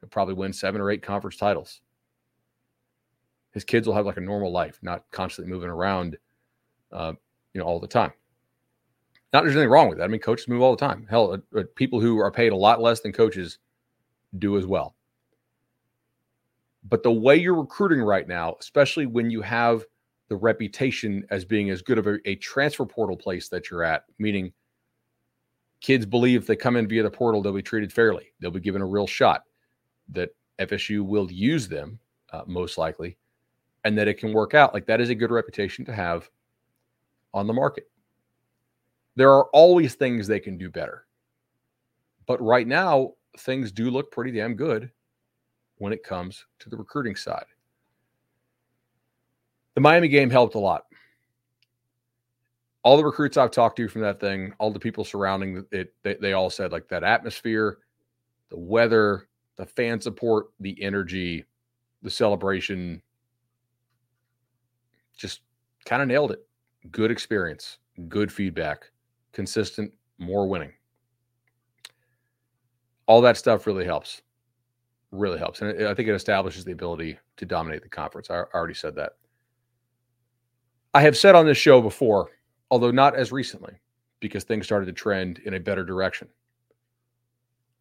He'll 0.00 0.08
probably 0.08 0.34
win 0.34 0.52
seven 0.52 0.80
or 0.80 0.90
eight 0.90 1.02
conference 1.02 1.36
titles. 1.36 1.80
His 3.52 3.64
kids 3.64 3.86
will 3.86 3.94
have 3.94 4.06
like 4.06 4.16
a 4.16 4.20
normal 4.22 4.52
life, 4.52 4.78
not 4.82 5.04
constantly 5.10 5.52
moving 5.52 5.70
around, 5.70 6.16
uh, 6.92 7.12
you 7.52 7.60
know, 7.60 7.66
all 7.66 7.80
the 7.80 7.88
time. 7.88 8.12
Not 9.32 9.42
there's 9.42 9.56
anything 9.56 9.70
wrong 9.70 9.88
with 9.88 9.98
that. 9.98 10.04
I 10.04 10.08
mean, 10.08 10.20
coaches 10.20 10.48
move 10.48 10.62
all 10.62 10.74
the 10.74 10.86
time. 10.86 11.06
Hell, 11.08 11.32
uh, 11.32 11.58
uh, 11.58 11.64
people 11.74 12.00
who 12.00 12.18
are 12.18 12.30
paid 12.30 12.52
a 12.52 12.56
lot 12.56 12.80
less 12.80 13.00
than 13.00 13.12
coaches 13.12 13.58
do 14.38 14.56
as 14.56 14.66
well. 14.66 14.94
But 16.84 17.02
the 17.02 17.12
way 17.12 17.36
you're 17.36 17.54
recruiting 17.54 18.00
right 18.00 18.26
now, 18.26 18.56
especially 18.60 19.06
when 19.06 19.30
you 19.30 19.42
have 19.42 19.84
the 20.28 20.36
reputation 20.36 21.24
as 21.30 21.44
being 21.44 21.70
as 21.70 21.82
good 21.82 21.98
of 21.98 22.06
a, 22.06 22.18
a 22.28 22.36
transfer 22.36 22.86
portal 22.86 23.16
place 23.16 23.48
that 23.48 23.70
you're 23.70 23.82
at, 23.82 24.04
meaning 24.18 24.52
kids 25.80 26.06
believe 26.06 26.42
if 26.42 26.46
they 26.46 26.56
come 26.56 26.76
in 26.76 26.88
via 26.88 27.02
the 27.02 27.10
portal, 27.10 27.42
they'll 27.42 27.52
be 27.52 27.62
treated 27.62 27.92
fairly. 27.92 28.32
They'll 28.40 28.50
be 28.50 28.60
given 28.60 28.82
a 28.82 28.86
real 28.86 29.06
shot. 29.06 29.44
That 30.10 30.30
FSU 30.58 31.04
will 31.04 31.30
use 31.30 31.68
them 31.68 31.98
uh, 32.32 32.42
most 32.46 32.78
likely, 32.78 33.16
and 33.84 33.96
that 33.98 34.08
it 34.08 34.14
can 34.14 34.32
work 34.32 34.54
out. 34.54 34.74
Like 34.74 34.86
that 34.86 35.00
is 35.00 35.10
a 35.10 35.14
good 35.14 35.30
reputation 35.30 35.84
to 35.86 35.92
have 35.92 36.28
on 37.34 37.46
the 37.46 37.52
market. 37.52 37.90
There 39.16 39.32
are 39.32 39.46
always 39.52 39.94
things 39.94 40.26
they 40.26 40.40
can 40.40 40.56
do 40.56 40.70
better, 40.70 41.06
but 42.26 42.40
right 42.40 42.66
now 42.66 43.14
things 43.38 43.72
do 43.72 43.90
look 43.90 44.10
pretty 44.10 44.32
damn 44.32 44.54
good 44.54 44.90
when 45.78 45.92
it 45.92 46.02
comes 46.02 46.44
to 46.58 46.68
the 46.68 46.76
recruiting 46.76 47.16
side. 47.16 47.46
The 49.74 49.80
Miami 49.80 50.08
game 50.08 50.30
helped 50.30 50.54
a 50.54 50.58
lot. 50.58 50.86
All 52.82 52.96
the 52.96 53.04
recruits 53.04 53.36
I've 53.36 53.50
talked 53.50 53.76
to 53.76 53.88
from 53.88 54.02
that 54.02 54.20
thing, 54.20 54.52
all 54.58 54.70
the 54.70 54.78
people 54.78 55.04
surrounding 55.04 55.64
it, 55.72 55.92
they, 56.02 56.14
they 56.14 56.32
all 56.32 56.50
said 56.50 56.72
like 56.72 56.88
that 56.88 57.04
atmosphere, 57.04 57.78
the 58.50 58.58
weather, 58.58 59.28
the 59.56 59.66
fan 59.66 60.00
support, 60.00 60.48
the 60.60 60.80
energy, 60.82 61.44
the 62.02 62.10
celebration 62.10 63.02
just 65.16 65.40
kind 65.84 66.00
of 66.00 66.08
nailed 66.08 66.30
it. 66.30 66.46
Good 66.90 67.10
experience, 67.10 67.78
good 68.08 68.32
feedback, 68.32 68.90
consistent, 69.32 69.92
more 70.18 70.48
winning. 70.48 70.72
All 73.06 73.20
that 73.20 73.36
stuff 73.36 73.66
really 73.66 73.84
helps 73.84 74.22
really 75.10 75.38
helps. 75.38 75.62
And 75.62 75.86
I 75.86 75.94
think 75.94 76.08
it 76.08 76.14
establishes 76.14 76.64
the 76.64 76.72
ability 76.72 77.18
to 77.36 77.46
dominate 77.46 77.82
the 77.82 77.88
conference. 77.88 78.30
I 78.30 78.42
already 78.54 78.74
said 78.74 78.94
that. 78.96 79.12
I 80.94 81.02
have 81.02 81.16
said 81.16 81.34
on 81.34 81.46
this 81.46 81.58
show 81.58 81.80
before, 81.80 82.30
although 82.70 82.90
not 82.90 83.16
as 83.16 83.32
recently, 83.32 83.74
because 84.20 84.44
things 84.44 84.66
started 84.66 84.86
to 84.86 84.92
trend 84.92 85.38
in 85.44 85.54
a 85.54 85.60
better 85.60 85.84
direction. 85.84 86.28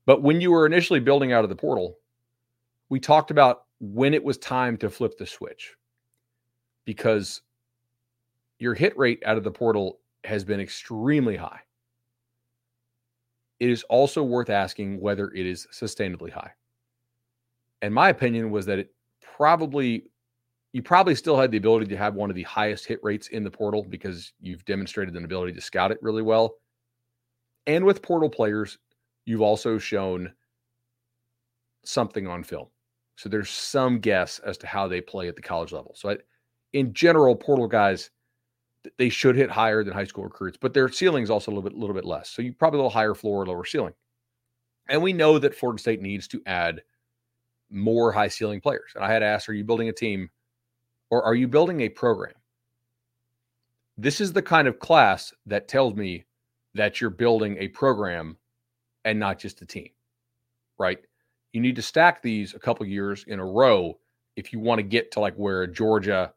But 0.06 0.24
when 0.24 0.40
you 0.40 0.52
were 0.52 0.66
initially 0.66 1.00
building 1.00 1.34
out 1.34 1.44
of 1.44 1.50
the 1.50 1.56
portal, 1.56 1.98
we 2.90 3.00
talked 3.00 3.32
about 3.32 3.64
when 3.80 4.14
it 4.14 4.24
was 4.24 4.38
time 4.38 4.78
to 4.78 4.90
flip 4.90 5.18
the 5.18 5.26
switch 5.26 5.76
because 6.86 7.42
your 8.60 8.74
hit 8.74 8.98
rate 8.98 9.22
out 9.26 9.38
of 9.38 9.44
the 9.44 9.52
portal 9.52 10.00
has 10.24 10.46
been 10.46 10.62
extremely 10.62 11.36
high. 11.36 11.60
It 13.60 13.70
is 13.70 13.84
also 13.84 14.24
worth 14.24 14.50
asking 14.50 15.02
whether 15.02 15.30
it 15.32 15.46
is 15.46 15.68
sustainably 15.72 16.32
high 16.32 16.52
and 17.82 17.94
my 17.94 18.10
opinion 18.10 18.52
was 18.52 18.66
that 18.66 18.80
it 18.80 18.94
probably 19.22 20.04
you 20.74 20.82
probably 20.82 21.16
still 21.16 21.38
had 21.38 21.52
the 21.52 21.58
ability 21.58 21.88
to 21.88 21.98
have 21.98 22.16
one 22.16 22.30
of 22.30 22.36
the 22.36 22.44
highest 22.44 22.86
hit 22.86 23.00
rates 23.02 23.30
in 23.30 23.44
the 23.44 23.50
portal 23.50 23.86
because 23.90 24.34
you've 24.40 24.66
demonstrated 24.66 25.16
an 25.16 25.26
ability 25.26 25.54
to 25.54 25.62
scout 25.62 25.92
it 25.92 25.98
really 26.02 26.22
well. 26.22 26.56
And 27.66 27.86
with 27.86 28.02
portal 28.02 28.30
players, 28.30 28.78
you've 29.26 29.42
also 29.42 29.78
shown 29.78 30.34
something 31.84 32.28
on 32.28 32.44
film. 32.44 32.68
So 33.16 33.30
there's 33.30 33.50
some 33.50 34.00
guess 34.00 34.40
as 34.40 34.58
to 34.60 34.68
how 34.68 34.88
they 34.88 35.02
play 35.02 35.28
at 35.28 35.36
the 35.36 35.42
college 35.42 35.72
level. 35.72 35.94
So 35.96 36.12
I, 36.12 36.18
in 36.74 36.94
general, 36.94 37.36
portal 37.36 37.68
guys 37.68 38.12
they 38.98 39.10
should 39.10 39.36
hit 39.36 39.50
higher 39.50 39.84
than 39.84 39.94
high 39.94 40.06
school 40.06 40.24
recruits, 40.24 40.58
but 40.60 40.74
their 40.74 40.90
ceiling 40.90 41.24
is 41.24 41.30
also 41.30 41.52
a 41.52 41.54
little 41.54 41.70
bit, 41.70 41.78
little 41.78 41.96
bit 41.96 42.06
less. 42.06 42.30
So 42.30 42.42
you 42.42 42.54
probably 42.54 42.78
a 42.78 42.82
little 42.84 42.90
higher 42.90 43.14
floor, 43.14 43.46
lower 43.46 43.66
ceiling. 43.66 43.94
And 44.90 45.02
we 45.02 45.14
know 45.14 45.40
that 45.40 45.56
Florida 45.56 45.82
State 45.82 46.02
needs 46.02 46.28
to 46.30 46.42
add 46.46 46.82
more 47.70 48.12
high 48.12 48.28
ceiling 48.28 48.62
players. 48.62 48.92
And 48.96 49.04
I 49.04 49.12
had 49.12 49.24
asked, 49.24 49.50
are 49.50 49.54
you 49.54 49.64
building 49.64 49.90
a 49.90 49.94
team 49.94 50.30
or 51.10 51.24
are 51.24 51.36
you 51.36 51.48
building 51.48 51.82
a 51.82 51.90
program? 51.90 52.34
This 53.98 54.22
is 54.22 54.34
the 54.34 54.42
kind 54.42 54.68
of 54.68 54.80
class 54.80 55.34
that 55.46 55.68
tells 55.68 55.96
me 55.96 56.26
that 56.76 57.02
you're 57.02 57.10
building 57.10 57.58
a 57.60 57.68
program 57.70 58.38
and 59.06 59.20
not 59.20 59.40
just 59.40 59.62
a 59.62 59.66
team, 59.66 59.90
right? 60.78 61.00
You 61.54 61.62
need 61.62 61.76
to 61.78 61.82
stack 61.82 62.22
these 62.22 62.54
a 62.54 62.60
couple 62.60 62.86
years 62.86 63.26
in 63.28 63.40
a 63.40 63.46
row 63.46 63.98
if 64.36 64.54
you 64.54 64.60
want 64.60 64.80
to 64.80 64.84
get 64.84 65.12
to 65.12 65.20
like 65.20 65.36
where 65.36 65.66
Georgia 65.66 66.32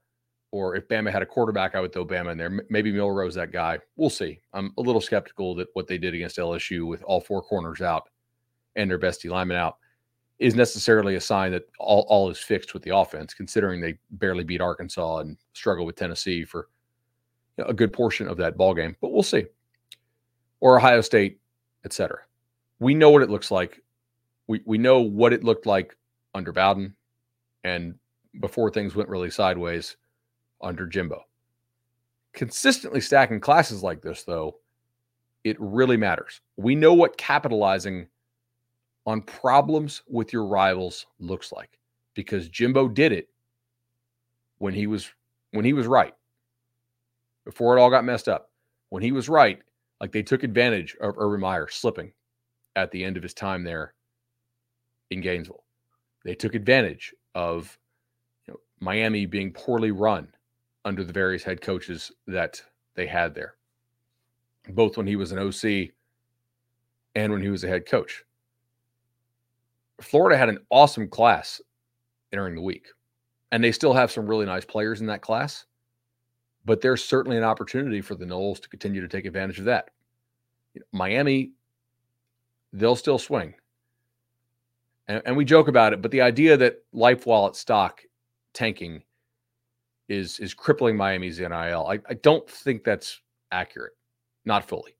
or 0.53 0.75
if 0.75 0.89
Bama 0.89 1.13
had 1.13 1.23
a 1.23 1.27
quarterback, 1.27 1.75
I 1.75 1.81
would 1.81 1.93
throw 1.93 2.05
Bama 2.05 2.33
in 2.33 2.39
there. 2.39 2.65
Maybe 2.71 2.91
Milroe's 2.91 3.35
that 3.37 3.53
guy. 3.53 3.79
We'll 3.97 4.11
see. 4.11 4.41
I'm 4.53 4.73
a 4.79 4.81
little 4.81 5.01
skeptical 5.01 5.55
that 5.57 5.69
what 5.75 5.87
they 5.87 5.99
did 5.99 6.15
against 6.15 6.39
LSU 6.39 6.89
with 6.89 7.03
all 7.03 7.21
four 7.21 7.43
corners 7.43 7.81
out 7.81 8.09
and 8.75 8.91
their 8.91 8.99
best 8.99 9.25
lineman 9.25 9.57
out 9.57 9.77
is 10.41 10.55
necessarily 10.55 11.17
a 11.17 11.21
sign 11.21 11.53
that 11.53 11.69
all, 11.79 12.07
all 12.09 12.31
is 12.31 12.39
fixed 12.39 12.73
with 12.73 12.83
the 12.83 12.97
offense, 12.97 13.35
considering 13.35 13.81
they 13.81 13.99
barely 14.13 14.43
beat 14.43 14.63
Arkansas 14.63 15.19
and 15.19 15.37
struggle 15.53 15.85
with 15.85 15.97
Tennessee 15.97 16.45
for 16.45 16.69
a 17.59 17.75
good 17.75 17.93
portion 17.93 18.27
of 18.27 18.39
that 18.39 18.57
ball 18.57 18.75
game. 18.75 18.97
But 19.03 19.13
we'll 19.13 19.23
see. 19.23 19.45
Or 20.61 20.79
Ohio 20.79 21.03
State, 21.03 21.39
etc. 21.85 22.21
We 22.79 22.95
know 22.95 23.11
what 23.11 23.23
it 23.23 23.31
looks 23.31 23.51
like. 23.51 23.83
We 24.47 24.63
we 24.65 24.79
know 24.79 25.01
what 25.01 25.35
it 25.35 25.45
looked 25.45 25.67
like 25.67 25.95
under 26.35 26.53
Bowden 26.53 26.97
and 27.63 27.95
before 28.41 28.71
things 28.71 28.95
went 28.95 29.09
really 29.09 29.31
sideways 29.31 29.97
under 30.63 30.87
Jimbo. 30.87 31.23
Consistently 32.33 33.01
stacking 33.01 33.41
classes 33.41 33.83
like 33.83 34.01
this, 34.01 34.23
though, 34.23 34.57
it 35.45 35.57
really 35.59 35.97
matters. 35.97 36.41
We 36.57 36.75
know 36.75 36.95
what 36.95 37.17
capitalizing 37.17 38.07
on 39.11 39.23
problems 39.23 40.03
with 40.09 40.33
your 40.33 40.47
rivals 40.47 41.07
looks 41.19 41.51
like 41.51 41.79
because 42.15 42.49
Jimbo 42.49 42.89
did 42.89 43.13
it 43.13 43.29
when 44.59 44.73
he 44.73 44.87
was 44.87 45.11
when 45.51 45.65
he 45.65 45.73
was 45.73 45.87
right 45.87 46.15
before 47.45 47.77
it 47.77 47.81
all 47.81 47.91
got 47.91 48.05
messed 48.05 48.29
up. 48.29 48.51
When 48.91 49.03
he 49.03 49.13
was 49.13 49.29
right 49.29 49.61
like 50.01 50.13
they 50.13 50.23
took 50.23 50.45
advantage 50.45 50.97
of 51.01 51.19
Urban 51.19 51.41
Meyer 51.41 51.69
slipping 51.69 52.13
at 52.77 52.91
the 52.93 53.05
end 53.05 53.17
of 53.17 53.23
his 53.23 53.35
time 53.35 53.65
there 53.65 53.95
in 55.11 55.21
Gainesville. 55.21 55.65
They 56.25 56.35
took 56.35 56.55
advantage 56.55 57.13
of 57.35 57.77
you 58.47 58.55
know, 58.55 58.61
Miami 58.79 59.27
being 59.27 59.53
poorly 59.53 59.91
run 59.91 60.29
under 60.85 61.03
the 61.03 61.13
various 61.13 61.43
head 61.43 61.61
coaches 61.61 62.13
that 62.27 62.63
they 62.95 63.07
had 63.07 63.35
there 63.35 63.55
both 64.69 64.97
when 64.97 65.07
he 65.07 65.17
was 65.17 65.33
an 65.33 65.39
OC 65.39 65.91
and 67.17 67.33
when 67.33 67.43
he 67.43 67.49
was 67.49 67.65
a 67.65 67.69
head 67.69 67.87
coach 67.87 68.25
Florida 70.01 70.37
had 70.37 70.49
an 70.49 70.59
awesome 70.71 71.09
class 71.09 71.61
entering 72.33 72.55
the 72.55 72.63
week, 72.63 72.87
and 73.53 73.63
they 73.63 73.73
still 73.73 73.93
have 73.93 74.11
some 74.11 74.27
really 74.27 74.47
nice 74.47 74.65
players 74.65 75.01
in 75.01 75.07
that 75.07 75.23
class. 75.23 75.65
But 76.65 76.81
there's 76.81 77.03
certainly 77.03 77.37
an 77.37 77.45
opportunity 77.45 78.01
for 78.01 78.15
the 78.15 78.27
Noles 78.27 78.61
to 78.61 78.69
continue 78.69 79.01
to 79.01 79.09
take 79.09 79.25
advantage 79.25 79.59
of 79.59 79.65
that. 79.65 79.91
Miami, 80.93 81.53
they'll 82.73 82.97
still 82.97 83.19
swing. 83.19 83.55
And, 85.09 85.23
and 85.25 85.37
we 85.37 85.45
joke 85.45 85.69
about 85.69 85.93
it, 85.93 86.03
but 86.03 86.11
the 86.11 86.21
idea 86.21 86.57
that 86.57 86.85
Life 86.93 87.25
LifeWallet 87.25 87.57
stock 87.57 88.03
tanking 88.53 89.03
is 90.09 90.39
is 90.41 90.55
crippling 90.55 90.97
Miami's 90.97 91.39
NIL, 91.39 91.87
I, 91.89 91.99
I 92.09 92.15
don't 92.15 92.49
think 92.49 92.85
that's 92.85 93.21
accurate, 93.53 93.93
not 94.45 94.69
fully 94.69 94.95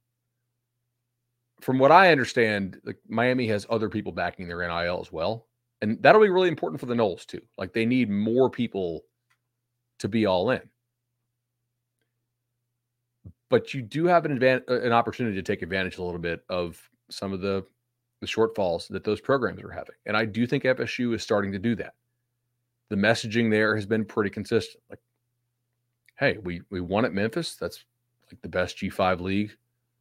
from 1.61 1.79
what 1.79 1.93
I 1.93 2.13
understand, 2.13 2.81
like 2.85 2.99
Miami 3.09 3.47
has 3.49 3.67
other 3.71 3.89
people 3.89 4.13
backing 4.13 4.49
their 4.49 4.67
NIL 4.67 5.01
as 5.01 5.13
well. 5.13 5.47
And 5.83 6.01
that'll 6.03 6.21
be 6.21 6.29
really 6.29 6.49
important 6.49 6.81
for 6.81 6.87
the 6.87 6.95
Noles 6.95 7.27
too. 7.27 7.41
Like 7.59 7.73
they 7.73 7.87
need 7.87 8.11
more 8.11 8.51
people 8.51 9.05
to 9.99 10.09
be 10.09 10.27
all 10.27 10.51
in. 10.51 10.63
but 13.51 13.75
you 13.75 13.83
do 13.83 14.07
have 14.07 14.25
an 14.25 14.33
advantage, 14.33 14.65
uh, 14.71 14.81
an 14.81 14.93
opportunity 14.93 15.37
to 15.37 15.43
take 15.43 15.61
advantage 15.61 15.99
a 15.99 16.03
little 16.03 16.21
bit 16.21 16.43
of 16.49 16.81
some 17.11 17.33
of 17.35 17.43
the 17.43 17.67
the 18.21 18.27
shortfalls 18.27 18.87
that 18.89 19.03
those 19.03 19.21
programs 19.21 19.63
are 19.63 19.71
having. 19.71 19.95
And 20.07 20.17
I 20.17 20.27
do 20.27 20.47
think 20.47 20.65
FSU 20.65 21.15
is 21.15 21.23
starting 21.23 21.53
to 21.53 21.59
do 21.59 21.75
that. 21.77 21.95
The 22.91 22.97
messaging 22.97 23.51
there 23.51 23.75
has 23.75 23.87
been 23.87 24.05
pretty 24.05 24.29
consistent. 24.31 24.83
Like, 24.91 25.01
hey, 26.19 26.39
we 26.43 26.63
we 26.71 26.81
won 26.81 27.05
at 27.05 27.13
Memphis. 27.13 27.57
That's 27.57 27.85
like 28.31 28.41
the 28.43 28.49
best 28.49 28.77
G5 28.79 29.21
league 29.21 29.57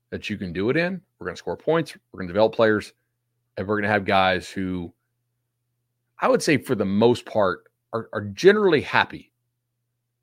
that 0.10 0.30
you 0.30 0.38
can 0.38 0.54
do 0.54 0.70
it 0.70 0.78
in. 0.78 1.02
We're 1.20 1.26
going 1.26 1.36
to 1.36 1.40
score 1.40 1.58
points. 1.58 1.96
We're 2.12 2.20
going 2.20 2.28
to 2.28 2.34
develop 2.34 2.54
players, 2.54 2.94
and 3.58 3.68
we're 3.68 3.76
going 3.76 3.84
to 3.84 3.90
have 3.90 4.06
guys 4.06 4.50
who, 4.50 4.94
I 6.20 6.28
would 6.28 6.42
say, 6.42 6.58
for 6.58 6.76
the 6.76 6.86
most 6.86 7.26
part, 7.26 7.66
are, 7.94 8.10
are 8.14 8.22
generally 8.22 8.82
happy 8.82 9.32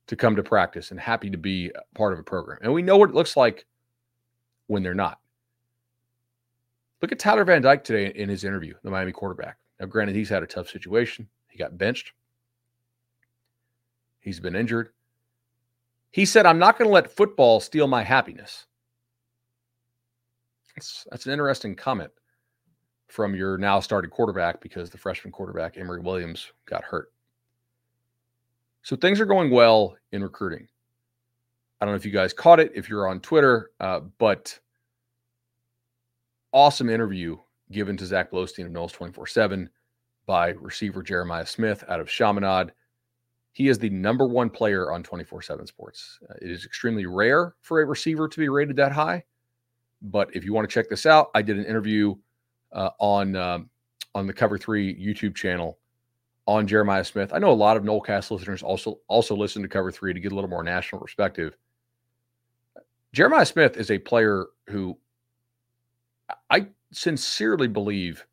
to 0.07 0.17
come 0.17 0.37
to 0.37 0.43
practice 0.43 0.91
and 0.91 1.01
happy 1.01 1.31
to 1.31 1.39
be 1.39 1.71
part 1.95 2.13
of 2.13 2.19
a 2.19 2.23
program. 2.23 2.59
And 2.63 2.73
we 2.73 2.83
know 2.83 2.97
what 2.97 3.11
it 3.11 3.15
looks 3.15 3.37
like 3.37 3.67
when 4.69 4.83
they're 4.83 4.95
not. 4.95 5.19
Look 7.03 7.13
at 7.13 7.19
Tyler 7.19 7.45
Van 7.45 7.63
Dyke 7.63 7.85
today 7.85 8.13
in 8.15 8.29
his 8.29 8.45
interview, 8.45 8.75
the 8.83 8.91
Miami 8.91 9.13
quarterback. 9.13 9.59
Now, 9.79 9.87
granted, 9.87 10.17
he's 10.17 10.29
had 10.29 10.43
a 10.43 10.47
tough 10.47 10.69
situation. 10.69 11.29
He 11.49 11.59
got 11.59 11.77
benched. 11.77 12.13
He's 14.21 14.41
been 14.41 14.57
injured. 14.57 14.91
He 16.11 16.25
said, 16.25 16.47
I'm 16.47 16.59
not 16.59 16.79
going 16.79 16.89
to 16.89 16.95
let 16.95 17.15
football 17.15 17.61
steal 17.61 17.87
my 17.87 18.03
happiness. 18.03 18.67
That's, 20.77 21.07
that's 21.11 21.27
an 21.27 21.33
interesting 21.33 21.75
comment 21.75 22.13
from 23.09 23.35
your 23.35 23.57
now 23.57 23.81
started 23.81 24.11
quarterback 24.11 24.61
because 24.61 24.91
the 24.91 24.99
freshman 24.99 25.33
quarterback, 25.33 25.77
Emory 25.77 26.01
Williams, 26.01 26.53
got 26.67 26.85
hurt. 26.85 27.13
So 28.83 28.95
things 28.95 29.21
are 29.21 29.27
going 29.27 29.51
well 29.51 29.97
in 30.13 30.23
recruiting. 30.23 30.69
I 31.81 31.85
don't 31.85 31.93
know 31.93 31.97
if 31.97 32.05
you 32.07 32.13
guys 32.13 32.33
caught 32.33 32.61
it, 32.61 32.73
if 32.75 32.89
you're 32.89 33.09
on 33.09 33.21
Twitter, 33.21 33.71
uh, 33.81 34.01
but 34.19 34.59
awesome 36.53 36.89
interview 36.89 37.37
given 37.71 37.97
to 37.97 38.07
Zach 38.07 38.31
Blostein 38.31 38.67
of 38.67 38.73
Noles 38.73 38.93
24 38.93 39.27
7 39.27 39.69
by 40.27 40.51
receiver 40.51 41.03
Jeremiah 41.03 41.47
Smith 41.47 41.85
out 41.89 42.01
of 42.01 42.09
Chaminade. 42.09 42.73
He 43.53 43.69
is 43.69 43.79
the 43.79 43.91
number 43.91 44.27
one 44.27 44.51
player 44.51 44.93
on 44.93 45.03
24 45.03 45.43
7 45.43 45.67
sports. 45.67 46.19
Uh, 46.29 46.35
it 46.41 46.51
is 46.51 46.65
extremely 46.65 47.07
rare 47.07 47.55
for 47.61 47.81
a 47.81 47.85
receiver 47.85 48.29
to 48.29 48.39
be 48.39 48.49
rated 48.49 48.77
that 48.77 48.93
high. 48.93 49.25
But 50.03 50.35
if 50.35 50.45
you 50.45 50.53
want 50.53 50.69
to 50.69 50.73
check 50.73 50.89
this 50.89 51.07
out, 51.07 51.31
I 51.35 51.43
did 51.43 51.59
an 51.59 51.65
interview 51.65 52.15
uh, 52.73 52.91
on 52.99 53.35
um, 53.37 53.71
on 54.15 54.27
the 54.27 54.33
Cover 54.33 54.59
Three 54.59 54.95
YouTube 54.95 55.35
channel 55.35 55.79
on 56.47 56.67
Jeremiah 56.67 57.05
Smith. 57.05 57.33
I 57.33 57.39
know 57.39 57.51
a 57.51 57.53
lot 57.53 57.77
of 57.77 57.83
Nolecast 57.83 58.31
listeners 58.31 58.63
also 58.63 59.01
also 59.09 59.35
listen 59.37 59.63
to 59.63 59.69
Cover 59.69 59.91
Three 59.91 60.13
to 60.13 60.21
get 60.21 60.33
a 60.33 60.35
little 60.35 60.51
more 60.51 60.63
national 60.63 61.01
perspective. 61.01 61.57
Jeremiah 63.13 63.47
Smith 63.47 63.77
is 63.77 63.91
a 63.91 63.99
player 63.99 64.47
who 64.69 64.97
I 66.51 66.69
sincerely 66.93 67.69
believe. 67.69 68.27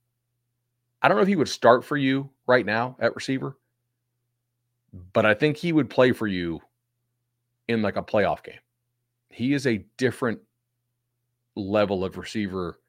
I 1.02 1.08
don't 1.08 1.18
know 1.18 1.24
if 1.24 1.28
he 1.28 1.36
would 1.36 1.50
start 1.50 1.84
for 1.84 1.98
you 1.98 2.30
right 2.48 2.66
now 2.66 2.96
at 3.00 3.16
receiver, 3.16 3.58
but 5.14 5.26
I 5.26 5.34
think 5.34 5.58
he 5.58 5.74
would 5.74 5.90
play 5.90 6.12
for 6.12 6.28
you 6.28 6.62
in 7.68 7.82
like 7.82 7.96
a 7.96 8.04
playoff 8.04 8.44
game. 8.44 8.60
He 9.30 9.54
is 9.54 9.68
a 9.68 9.86
different 9.98 10.40
level 11.56 12.04
of 12.04 12.18
receiver, 12.18 12.80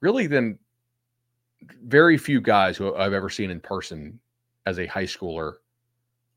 really, 0.00 0.26
than 0.26 0.58
very 1.84 2.16
few 2.16 2.40
guys 2.40 2.76
who 2.76 2.94
I've 2.94 3.12
ever 3.12 3.28
seen 3.28 3.50
in 3.50 3.60
person 3.60 4.18
as 4.66 4.78
a 4.78 4.86
high 4.86 5.04
schooler 5.04 5.54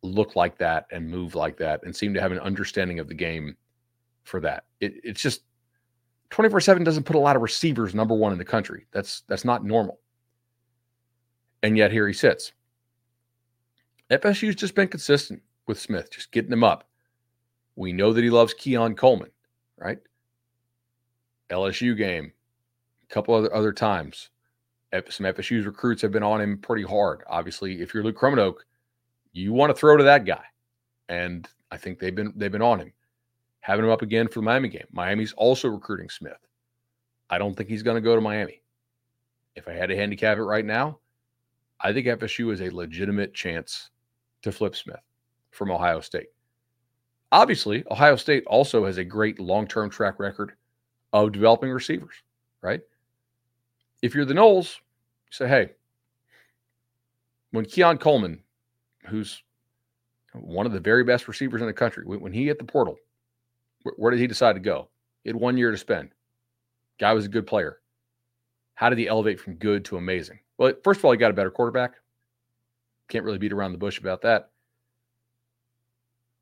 look 0.02 0.36
like 0.36 0.58
that 0.58 0.86
and 0.92 1.10
move 1.10 1.36
like 1.36 1.58
that 1.58 1.82
and 1.84 1.96
seem 1.96 2.14
to 2.14 2.22
have 2.22 2.32
an 2.32 2.40
understanding 2.40 3.00
of 3.00 3.08
the 3.08 3.14
game 3.14 3.56
for 4.24 4.40
that. 4.42 4.66
It, 4.80 4.96
it's 5.04 5.22
just 5.22 5.44
24 6.30 6.62
7 6.62 6.84
doesn't 6.84 7.04
put 7.04 7.16
a 7.16 7.20
lot 7.20 7.36
of 7.36 7.42
receivers 7.42 7.96
number 7.96 8.16
one 8.16 8.32
in 8.32 8.38
the 8.38 8.46
country. 8.46 8.86
That's 8.92 9.22
that's 9.28 9.46
not 9.46 9.64
normal. 9.64 10.00
And 11.62 11.78
yet 11.78 11.92
here 11.92 12.08
he 12.08 12.14
sits. 12.14 12.52
FSU's 14.10 14.56
just 14.56 14.76
been 14.76 14.90
consistent 14.90 15.42
with 15.68 15.80
Smith, 15.80 16.12
just 16.12 16.32
getting 16.32 16.52
him 16.52 16.64
up. 16.64 16.90
We 17.76 17.94
know 17.94 18.14
that 18.14 18.24
he 18.24 18.30
loves 18.30 18.54
Keon 18.54 18.96
Coleman, 18.96 19.32
right? 19.84 20.00
LSU 21.50 21.96
game, 21.96 22.32
a 23.10 23.14
couple 23.14 23.36
other 23.36 23.54
other 23.54 23.74
times. 23.74 24.30
Some 25.10 25.26
FSU's 25.26 25.66
recruits 25.66 26.04
have 26.04 26.12
been 26.12 26.24
on 26.24 26.40
him 26.40 26.60
pretty 26.60 26.84
hard. 26.84 27.24
Obviously, 27.28 27.82
if 27.82 27.94
you're 27.94 28.04
Luke 28.04 28.18
Kromenhoek, 28.18 28.58
you 29.32 29.52
want 29.52 29.72
to 29.72 29.74
throw 29.76 29.98
to 29.98 30.04
that 30.04 30.24
guy, 30.24 30.44
and 31.10 31.48
I 31.72 31.78
think 31.78 32.00
they've 32.00 32.14
been 32.14 32.32
they've 32.36 32.52
been 32.52 32.62
on 32.62 32.80
him, 32.80 32.94
having 33.62 33.86
him 33.86 33.92
up 33.92 34.04
again 34.04 34.28
for 34.28 34.40
the 34.40 34.46
Miami 34.46 34.70
game. 34.70 34.88
Miami's 34.92 35.34
also 35.34 35.68
recruiting 35.68 36.10
Smith. 36.10 36.38
I 37.30 37.40
don't 37.40 37.56
think 37.56 37.70
he's 37.70 37.84
going 37.84 37.96
to 37.96 38.02
go 38.02 38.16
to 38.16 38.22
Miami. 38.22 38.62
If 39.56 39.68
I 39.68 39.74
had 39.74 39.90
to 39.90 39.96
handicap 39.96 40.38
it 40.38 40.44
right 40.44 40.66
now, 40.66 41.00
I 41.82 41.92
think 41.92 42.08
FSU 42.08 42.54
is 42.54 42.62
a 42.62 42.70
legitimate 42.70 43.34
chance 43.34 43.90
to 44.44 44.52
flip 44.52 44.76
Smith 44.76 45.02
from 45.50 45.72
Ohio 45.72 46.00
State. 46.02 46.28
Obviously, 47.34 47.84
Ohio 47.90 48.16
State 48.16 48.44
also 48.46 48.86
has 48.86 49.00
a 49.00 49.04
great 49.04 49.40
long 49.40 49.66
term 49.66 49.90
track 49.90 50.20
record 50.20 50.54
of 51.14 51.32
developing 51.32 51.72
receivers, 51.72 52.14
right? 52.62 52.80
If 54.04 54.14
you're 54.14 54.24
the 54.24 54.36
Noles, 54.36 54.78
you 54.78 55.32
say, 55.32 55.48
hey, 55.48 55.72
when 57.50 57.66
Keon 57.66 57.98
Coleman, 57.98 58.40
who's 59.08 59.42
one 60.34 60.68
of 60.68 60.74
the 60.74 60.80
very 60.80 61.04
best 61.04 61.28
receivers 61.28 61.60
in 61.60 61.66
the 61.66 61.74
country, 61.74 62.06
when 62.06 62.32
he 62.32 62.46
hit 62.46 62.60
the 62.60 62.66
portal, 62.66 62.98
where 63.98 64.12
did 64.12 64.20
he 64.20 64.28
decide 64.28 64.54
to 64.54 64.60
go? 64.60 64.90
He 65.24 65.30
had 65.30 65.36
one 65.36 65.58
year 65.58 65.72
to 65.72 65.78
spend. 65.78 66.10
Guy 67.00 67.14
was 67.14 67.26
a 67.26 67.30
good 67.30 67.48
player. 67.48 67.80
How 68.76 68.90
did 68.90 69.00
he 69.00 69.08
elevate 69.08 69.40
from 69.40 69.56
good 69.56 69.84
to 69.86 69.98
amazing? 69.98 70.38
Well, 70.60 70.74
first 70.84 71.00
of 71.00 71.06
all, 71.06 71.12
he 71.12 71.18
got 71.18 71.32
a 71.32 71.36
better 71.36 71.50
quarterback. 71.50 71.96
Can't 73.08 73.26
really 73.26 73.40
beat 73.40 73.54
around 73.54 73.72
the 73.72 73.80
bush 73.80 73.98
about 73.98 74.22
that. 74.22 74.52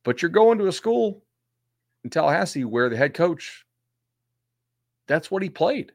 But 0.03 0.21
you're 0.21 0.29
going 0.29 0.57
to 0.57 0.67
a 0.67 0.71
school 0.71 1.23
in 2.03 2.09
Tallahassee 2.09 2.65
where 2.65 2.89
the 2.89 2.97
head 2.97 3.13
coach, 3.13 3.65
that's 5.07 5.29
what 5.29 5.43
he 5.43 5.49
played. 5.49 5.91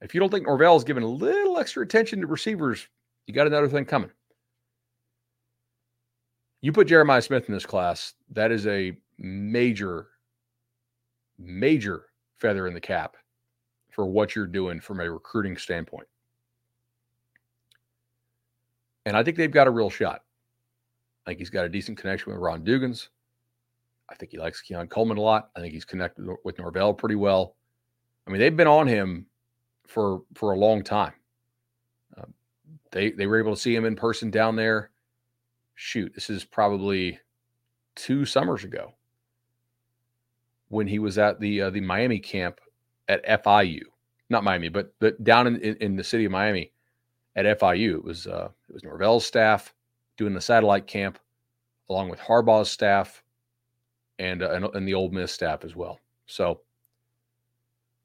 If 0.00 0.14
you 0.14 0.20
don't 0.20 0.30
think 0.30 0.46
Norvell 0.46 0.76
is 0.76 0.84
giving 0.84 1.02
a 1.02 1.08
little 1.08 1.58
extra 1.58 1.82
attention 1.82 2.20
to 2.20 2.26
receivers, 2.26 2.86
you 3.26 3.32
got 3.32 3.46
another 3.46 3.68
thing 3.68 3.86
coming. 3.86 4.10
You 6.60 6.72
put 6.72 6.88
Jeremiah 6.88 7.22
Smith 7.22 7.48
in 7.48 7.54
this 7.54 7.66
class, 7.66 8.14
that 8.30 8.50
is 8.50 8.66
a 8.66 8.96
major, 9.18 10.08
major 11.38 12.06
feather 12.36 12.66
in 12.66 12.74
the 12.74 12.80
cap 12.80 13.16
for 13.90 14.06
what 14.06 14.34
you're 14.34 14.46
doing 14.46 14.80
from 14.80 15.00
a 15.00 15.10
recruiting 15.10 15.56
standpoint. 15.56 16.08
And 19.06 19.16
I 19.16 19.22
think 19.22 19.36
they've 19.36 19.50
got 19.50 19.66
a 19.66 19.70
real 19.70 19.90
shot. 19.90 20.23
I 21.24 21.30
think 21.30 21.38
he's 21.38 21.50
got 21.50 21.64
a 21.64 21.68
decent 21.70 21.98
connection 21.98 22.32
with 22.32 22.40
Ron 22.40 22.64
Dugans. 22.64 23.08
I 24.08 24.14
think 24.14 24.32
he 24.32 24.38
likes 24.38 24.60
Keon 24.60 24.88
Coleman 24.88 25.16
a 25.16 25.22
lot. 25.22 25.50
I 25.56 25.60
think 25.60 25.72
he's 25.72 25.84
connected 25.84 26.26
with 26.44 26.58
Norvell 26.58 26.92
pretty 26.92 27.14
well. 27.14 27.56
I 28.26 28.30
mean, 28.30 28.40
they've 28.40 28.56
been 28.56 28.66
on 28.66 28.86
him 28.86 29.26
for 29.86 30.22
for 30.34 30.52
a 30.52 30.58
long 30.58 30.82
time. 30.82 31.14
Uh, 32.16 32.26
they 32.90 33.10
they 33.10 33.26
were 33.26 33.38
able 33.38 33.54
to 33.54 33.60
see 33.60 33.74
him 33.74 33.84
in 33.84 33.96
person 33.96 34.30
down 34.30 34.56
there. 34.56 34.90
Shoot, 35.74 36.14
this 36.14 36.30
is 36.30 36.44
probably 36.44 37.18
two 37.94 38.24
summers 38.24 38.64
ago 38.64 38.92
when 40.68 40.86
he 40.86 40.98
was 40.98 41.18
at 41.18 41.40
the 41.40 41.62
uh, 41.62 41.70
the 41.70 41.80
Miami 41.80 42.18
camp 42.18 42.60
at 43.08 43.24
FIU, 43.26 43.80
not 44.28 44.44
Miami, 44.44 44.68
but 44.68 44.94
but 45.00 45.22
down 45.24 45.46
in, 45.46 45.56
in, 45.60 45.76
in 45.76 45.96
the 45.96 46.04
city 46.04 46.26
of 46.26 46.32
Miami 46.32 46.72
at 47.36 47.58
FIU. 47.58 47.96
It 47.96 48.04
was 48.04 48.26
uh, 48.26 48.50
it 48.68 48.72
was 48.72 48.84
Norvell's 48.84 49.26
staff 49.26 49.73
doing 50.16 50.34
the 50.34 50.40
satellite 50.40 50.86
camp, 50.86 51.18
along 51.90 52.08
with 52.08 52.20
Harbaugh's 52.20 52.70
staff, 52.70 53.22
and 54.18 54.42
uh, 54.42 54.50
and, 54.50 54.64
and 54.74 54.88
the 54.88 54.94
Ole 54.94 55.10
Miss 55.10 55.32
staff 55.32 55.64
as 55.64 55.74
well. 55.74 56.00
So 56.26 56.60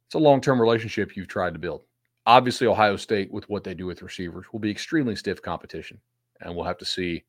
it's 0.07 0.15
a 0.15 0.19
long 0.19 0.41
term 0.41 0.59
relationship 0.59 1.15
you've 1.15 1.27
tried 1.27 1.53
to 1.53 1.59
build. 1.59 1.83
Obviously, 2.25 2.67
Ohio 2.67 2.95
State, 2.95 3.31
with 3.31 3.47
what 3.49 3.63
they 3.63 3.73
do 3.73 3.85
with 3.85 4.01
receivers, 4.01 4.45
will 4.51 4.59
be 4.59 4.71
extremely 4.71 5.15
stiff 5.15 5.41
competition, 5.41 5.99
and 6.41 6.55
we'll 6.55 6.65
have 6.65 6.77
to 6.79 6.85
see 6.85 7.23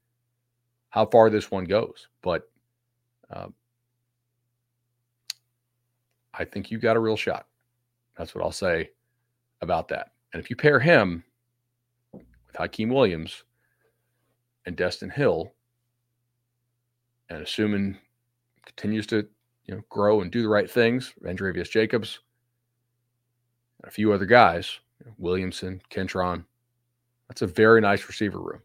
how 0.91 1.07
far 1.07 1.31
this 1.31 1.51
one 1.51 1.65
goes. 1.65 2.09
But 2.23 2.51
uh, 3.31 3.49
I 6.35 6.45
think 6.45 6.71
you 6.71 6.79
got 6.79 6.97
a 6.97 7.01
real 7.01 7.17
shot. 7.17 7.47
That's 8.17 8.35
what 8.35 8.45
I'll 8.45 8.53
say 8.53 8.91
about 9.63 9.89
that. 9.89 10.13
And 10.33 10.43
if 10.43 10.51
you 10.51 10.57
pair 10.57 10.81
him 10.81 11.25
with 12.13 12.57
Hykeem 12.59 12.93
Williams 12.93 13.45
and 14.71 14.79
Destyn 14.79 15.13
Hill, 15.13 15.53
and 17.29 17.43
assuming 17.43 17.99
continues 18.65 19.07
to 19.09 19.27
you 19.67 19.75
know 19.75 19.83
grow 19.89 20.21
and 20.21 20.31
do 20.31 20.43
the 20.43 20.49
right 20.49 20.71
things, 20.71 21.13
Vandrevius 21.23 21.69
Jacobs, 21.69 22.21
a 23.83 23.91
few 23.91 24.13
other 24.13 24.27
guys, 24.27 24.79
Williamson, 25.19 25.83
Kentron, 25.91 26.45
that's 27.29 27.43
a 27.43 27.49
very 27.49 27.81
nice 27.81 28.07
receiver 28.07 28.39
room. 28.41 28.63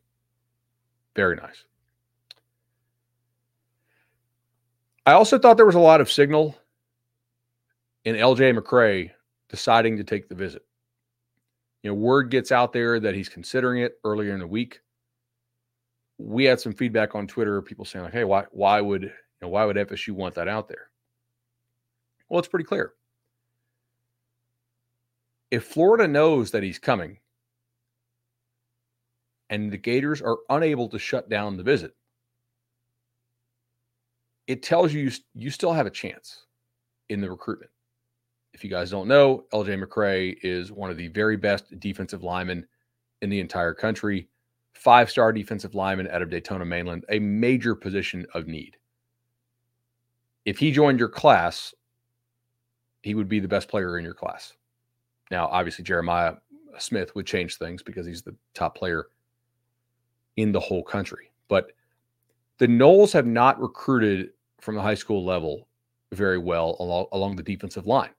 Very 1.16 1.36
nice. 1.36 1.64
I 5.08 5.14
also 5.14 5.40
thought 5.40 5.58
there 5.58 5.66
was 5.66 5.76
a 5.76 5.80
lot 5.80 6.02
of 6.02 6.12
signal 6.12 6.56
in 8.04 8.16
LJ 8.16 8.58
McCray 8.58 9.12
deciding 9.50 9.98
to 9.98 10.04
take 10.04 10.30
the 10.30 10.36
visit. 10.36 10.64
You 11.82 11.92
know, 11.92 11.96
word 11.96 12.30
gets 12.30 12.52
out 12.52 12.74
there 12.74 13.00
that 13.00 13.16
he's 13.16 13.30
considering 13.30 13.82
it 13.82 14.00
earlier 14.04 14.34
in 14.34 14.40
the 14.40 14.48
week. 14.48 14.82
We 16.18 16.46
had 16.46 16.60
some 16.60 16.74
feedback 16.74 17.16
on 17.16 17.28
Twitter, 17.28 17.62
people 17.62 17.86
saying 17.86 18.06
like, 18.06 18.14
"Hey, 18.14 18.24
why 18.24 18.46
why 18.52 18.82
would 18.82 19.04
you 19.04 19.12
know, 19.42 19.50
why 19.50 19.66
would 19.66 19.76
FSU 19.76 20.14
want 20.14 20.36
that 20.36 20.48
out 20.48 20.68
there?" 20.68 20.90
Well, 22.30 22.40
it's 22.40 22.48
pretty 22.48 22.66
clear. 22.66 22.94
If 25.52 25.66
Florida 25.66 26.08
knows 26.08 26.52
that 26.52 26.64
he's 26.64 26.80
coming 26.80 27.20
and 29.50 29.72
the 29.72 29.78
Gators 29.78 30.22
are 30.22 30.38
unable 30.50 30.90
to 30.90 31.00
shut 31.00 31.30
down 31.30 31.58
the 31.58 31.64
visit, 31.64 31.96
it 34.48 34.64
tells 34.64 34.94
you 34.94 35.12
you 35.34 35.50
still 35.50 35.74
have 35.74 35.86
a 35.86 35.92
chance 35.92 36.46
in 37.10 37.22
the 37.22 37.30
recruitment. 37.30 37.72
If 38.54 38.64
you 38.64 38.70
guys 38.70 38.90
don't 38.90 39.08
know, 39.08 39.46
LJ 39.54 39.84
McCray 39.84 40.38
is 40.42 40.72
one 40.72 40.90
of 40.90 40.98
the 40.98 41.10
very 41.10 41.36
best 41.36 41.78
defensive 41.80 42.24
linemen 42.24 42.66
in 43.22 43.30
the 43.30 43.40
entire 43.40 43.74
country, 43.74 44.30
five 44.76 45.10
star 45.10 45.32
defensive 45.34 45.74
lineman 45.74 46.08
out 46.10 46.22
of 46.22 46.30
Daytona 46.30 46.66
Mainland, 46.66 47.06
a 47.10 47.20
major 47.20 47.74
position 47.74 48.26
of 48.34 48.48
need. 48.48 48.78
If 50.46 50.60
he 50.60 50.72
joined 50.72 51.00
your 51.00 51.10
class, 51.10 51.74
he 53.02 53.16
would 53.16 53.28
be 53.28 53.40
the 53.40 53.48
best 53.48 53.68
player 53.68 53.98
in 53.98 54.04
your 54.04 54.14
class. 54.14 54.54
Now, 55.32 55.48
obviously, 55.48 55.84
Jeremiah 55.84 56.36
Smith 56.78 57.16
would 57.16 57.26
change 57.26 57.58
things 57.58 57.82
because 57.82 58.06
he's 58.06 58.22
the 58.22 58.36
top 58.54 58.78
player 58.78 59.08
in 60.38 60.52
the 60.52 60.60
whole 60.60 60.84
country. 60.84 61.32
But 61.48 61.72
the 62.58 62.68
Noles 62.68 63.14
have 63.14 63.26
not 63.26 63.60
recruited 63.60 64.32
from 64.60 64.76
the 64.76 64.82
high 64.82 64.96
school 64.96 65.26
level 65.26 65.68
very 66.12 66.38
well 66.38 66.76
along, 66.80 67.08
along 67.12 67.36
the 67.36 67.44
defensive 67.44 67.88
line. 67.88 68.12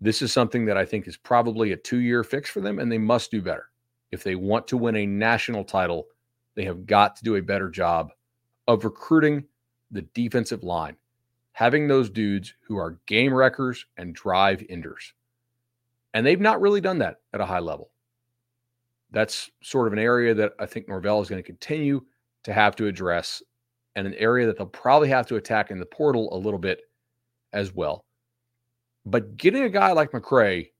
This 0.00 0.22
is 0.22 0.32
something 0.32 0.64
that 0.66 0.76
I 0.76 0.84
think 0.84 1.08
is 1.08 1.16
probably 1.16 1.72
a 1.72 1.76
two 1.76 1.98
year 1.98 2.22
fix 2.22 2.48
for 2.48 2.60
them, 2.60 2.78
and 2.78 2.90
they 2.92 2.98
must 2.98 3.30
do 3.30 3.42
better. 3.42 3.70
If 4.10 4.22
they 4.22 4.34
want 4.34 4.66
to 4.68 4.76
win 4.76 4.96
a 4.96 5.06
national 5.06 5.64
title, 5.64 6.06
they 6.54 6.64
have 6.64 6.86
got 6.86 7.16
to 7.16 7.24
do 7.24 7.36
a 7.36 7.42
better 7.42 7.68
job 7.68 8.10
of 8.66 8.84
recruiting 8.84 9.44
the 9.90 10.02
defensive 10.14 10.64
line, 10.64 10.96
having 11.52 11.88
those 11.88 12.10
dudes 12.10 12.54
who 12.66 12.76
are 12.76 12.98
game 13.06 13.32
wreckers 13.32 13.86
and 13.96 14.14
drive 14.14 14.64
enders. 14.68 15.12
And 16.14 16.26
they've 16.26 16.40
not 16.40 16.60
really 16.60 16.80
done 16.80 16.98
that 16.98 17.16
at 17.32 17.40
a 17.40 17.46
high 17.46 17.58
level. 17.58 17.90
That's 19.10 19.50
sort 19.62 19.86
of 19.86 19.92
an 19.92 19.98
area 19.98 20.34
that 20.34 20.52
I 20.58 20.66
think 20.66 20.88
Norvell 20.88 21.20
is 21.20 21.28
going 21.28 21.42
to 21.42 21.46
continue 21.46 22.02
to 22.44 22.52
have 22.52 22.76
to 22.76 22.86
address, 22.86 23.42
and 23.96 24.06
an 24.06 24.14
area 24.14 24.46
that 24.46 24.56
they'll 24.56 24.66
probably 24.66 25.08
have 25.08 25.26
to 25.26 25.36
attack 25.36 25.70
in 25.70 25.78
the 25.78 25.86
portal 25.86 26.28
a 26.32 26.38
little 26.38 26.58
bit 26.58 26.82
as 27.52 27.74
well. 27.74 28.04
But 29.06 29.36
getting 29.36 29.64
a 29.64 29.68
guy 29.70 29.92
like 29.92 30.12
McCray 30.12 30.70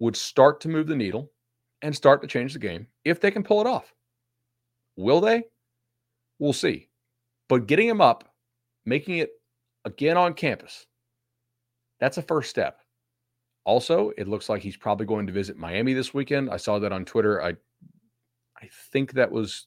would 0.00 0.16
start 0.16 0.60
to 0.62 0.68
move 0.68 0.86
the 0.86 0.96
needle 0.96 1.30
and 1.84 1.94
start 1.94 2.22
to 2.22 2.26
change 2.26 2.54
the 2.54 2.58
game 2.58 2.86
if 3.04 3.20
they 3.20 3.30
can 3.30 3.44
pull 3.44 3.60
it 3.60 3.66
off. 3.66 3.94
Will 4.96 5.20
they? 5.20 5.44
We'll 6.38 6.52
see. 6.52 6.88
But 7.48 7.66
getting 7.66 7.86
him 7.86 8.00
up, 8.00 8.34
making 8.86 9.18
it 9.18 9.30
again 9.84 10.16
on 10.16 10.34
campus, 10.34 10.86
that's 12.00 12.16
a 12.16 12.22
first 12.22 12.50
step. 12.50 12.80
Also, 13.64 14.12
it 14.16 14.26
looks 14.26 14.48
like 14.48 14.62
he's 14.62 14.76
probably 14.76 15.06
going 15.06 15.26
to 15.26 15.32
visit 15.32 15.56
Miami 15.58 15.92
this 15.92 16.12
weekend. 16.12 16.50
I 16.50 16.56
saw 16.56 16.78
that 16.78 16.92
on 16.92 17.04
Twitter. 17.04 17.42
I 17.42 17.50
I 18.60 18.68
think 18.90 19.12
that 19.12 19.30
was 19.30 19.66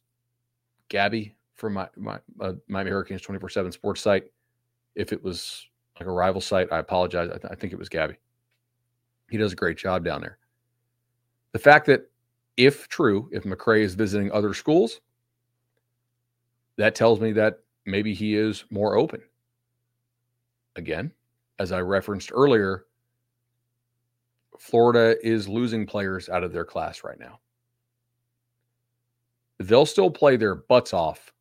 Gabby 0.90 1.36
from 1.54 1.74
my, 1.74 1.88
my 1.96 2.20
uh, 2.42 2.54
Miami 2.68 2.90
Hurricanes 2.90 3.22
24 3.22 3.50
7 3.50 3.72
sports 3.72 4.02
site. 4.02 4.26
If 4.96 5.14
it 5.14 5.24
was 5.24 5.68
like 6.00 6.08
a 6.08 6.12
rival 6.12 6.42
site. 6.42 6.72
I 6.72 6.80
apologize. 6.80 7.30
I, 7.30 7.38
th- 7.38 7.52
I 7.52 7.56
think 7.56 7.74
it 7.74 7.80
was 7.80 7.90
Gabby. 7.90 8.16
He 9.30 9.38
does 9.38 9.54
a 9.54 9.56
great 9.56 9.78
job 9.78 10.04
down 10.04 10.22
there. 10.22 10.38
The 11.58 11.64
fact 11.64 11.88
that, 11.88 12.12
if 12.56 12.88
true, 12.88 13.32
if 13.32 13.42
McCray 13.42 13.82
is 13.82 13.96
visiting 13.96 14.32
other 14.32 14.54
schools, 14.54 15.02
that 16.76 16.94
tells 16.94 17.20
me 17.20 17.32
that 17.32 17.62
maybe 17.84 18.14
he 18.14 18.36
is 18.36 18.66
more 18.70 18.96
open. 18.96 19.24
Again, 20.76 21.12
as 21.58 21.72
I 21.72 21.80
referenced 21.82 22.32
earlier, 22.32 22.86
Florida 24.60 25.18
is 25.28 25.48
losing 25.48 25.88
players 25.88 26.30
out 26.30 26.44
of 26.44 26.54
their 26.54 26.64
class 26.64 27.04
right 27.04 27.20
now. 27.20 27.40
They'll 29.58 29.88
still 29.88 30.12
play 30.12 30.38
their 30.38 30.54
butts 30.54 30.94
off 30.94 31.34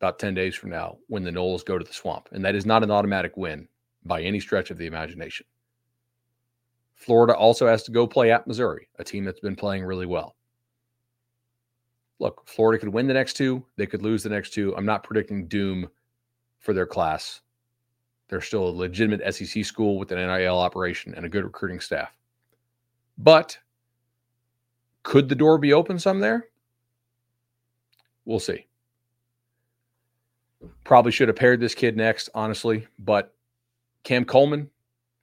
about 0.00 0.20
10 0.20 0.34
days 0.34 0.54
from 0.54 0.70
now 0.70 0.98
when 1.08 1.24
the 1.24 1.32
Noles 1.32 1.64
go 1.64 1.78
to 1.78 1.84
the 1.84 1.92
swamp. 1.92 2.28
And 2.30 2.44
that 2.44 2.54
is 2.54 2.64
not 2.64 2.84
an 2.84 2.92
automatic 2.92 3.36
win 3.36 3.66
by 4.04 4.22
any 4.22 4.38
stretch 4.38 4.70
of 4.70 4.78
the 4.78 4.86
imagination. 4.86 5.46
Florida 7.02 7.34
also 7.34 7.66
has 7.66 7.82
to 7.82 7.90
go 7.90 8.06
play 8.06 8.30
at 8.30 8.46
Missouri, 8.46 8.86
a 8.98 9.04
team 9.04 9.24
that's 9.24 9.40
been 9.40 9.56
playing 9.56 9.84
really 9.84 10.06
well. 10.06 10.36
Look, 12.20 12.46
Florida 12.46 12.78
could 12.78 12.92
win 12.92 13.08
the 13.08 13.14
next 13.14 13.34
two, 13.34 13.64
they 13.76 13.86
could 13.86 14.02
lose 14.02 14.22
the 14.22 14.28
next 14.28 14.50
two. 14.50 14.76
I'm 14.76 14.86
not 14.86 15.02
predicting 15.02 15.48
doom 15.48 15.88
for 16.60 16.72
their 16.72 16.86
class. 16.86 17.40
They're 18.28 18.40
still 18.40 18.68
a 18.68 18.70
legitimate 18.70 19.34
SEC 19.34 19.64
school 19.64 19.98
with 19.98 20.12
an 20.12 20.18
NIL 20.18 20.56
operation 20.56 21.12
and 21.16 21.26
a 21.26 21.28
good 21.28 21.42
recruiting 21.42 21.80
staff. 21.80 22.16
But 23.18 23.58
could 25.02 25.28
the 25.28 25.34
door 25.34 25.58
be 25.58 25.72
open 25.72 25.98
some 25.98 26.20
there? 26.20 26.46
We'll 28.24 28.38
see. 28.38 28.66
Probably 30.84 31.10
should 31.10 31.26
have 31.26 31.36
paired 31.36 31.58
this 31.58 31.74
kid 31.74 31.96
next, 31.96 32.30
honestly, 32.32 32.86
but 33.00 33.34
Cam 34.04 34.24
Coleman, 34.24 34.70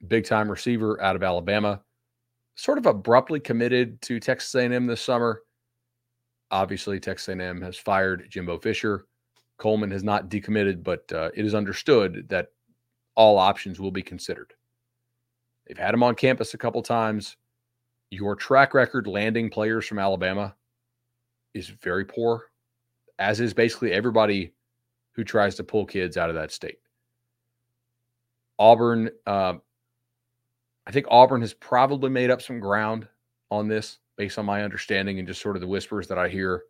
big 0.06 0.24
time 0.24 0.50
receiver 0.50 1.00
out 1.02 1.16
of 1.16 1.22
Alabama, 1.22 1.80
sort 2.54 2.78
of 2.78 2.86
abruptly 2.86 3.40
committed 3.40 4.00
to 4.02 4.20
Texas 4.20 4.54
A&M 4.54 4.86
this 4.86 5.00
summer. 5.00 5.42
Obviously, 6.50 6.98
Texas 6.98 7.28
A&M 7.28 7.60
has 7.62 7.76
fired 7.76 8.26
Jimbo 8.28 8.58
Fisher. 8.58 9.06
Coleman 9.58 9.90
has 9.90 10.02
not 10.02 10.28
decommitted, 10.28 10.82
but 10.82 11.10
uh, 11.12 11.30
it 11.34 11.44
is 11.44 11.54
understood 11.54 12.26
that 12.28 12.48
all 13.14 13.38
options 13.38 13.78
will 13.78 13.90
be 13.90 14.02
considered. 14.02 14.52
They've 15.66 15.78
had 15.78 15.94
him 15.94 16.02
on 16.02 16.14
campus 16.14 16.54
a 16.54 16.58
couple 16.58 16.82
times. 16.82 17.36
Your 18.10 18.34
track 18.34 18.74
record 18.74 19.06
landing 19.06 19.50
players 19.50 19.86
from 19.86 19.98
Alabama 19.98 20.56
is 21.54 21.68
very 21.68 22.04
poor, 22.04 22.46
as 23.18 23.40
is 23.40 23.54
basically 23.54 23.92
everybody 23.92 24.52
who 25.12 25.22
tries 25.22 25.54
to 25.56 25.64
pull 25.64 25.84
kids 25.84 26.16
out 26.16 26.30
of 26.30 26.36
that 26.36 26.50
state. 26.50 26.78
Auburn, 28.58 29.10
uh, 29.26 29.54
I 30.86 30.92
think 30.92 31.06
Auburn 31.10 31.40
has 31.42 31.54
probably 31.54 32.10
made 32.10 32.30
up 32.30 32.42
some 32.42 32.60
ground 32.60 33.06
on 33.50 33.68
this 33.68 33.98
based 34.16 34.38
on 34.38 34.46
my 34.46 34.62
understanding 34.62 35.18
and 35.18 35.28
just 35.28 35.40
sort 35.40 35.56
of 35.56 35.60
the 35.60 35.68
whispers 35.68 36.08
that 36.08 36.18
I 36.18 36.28
hear 36.28 36.64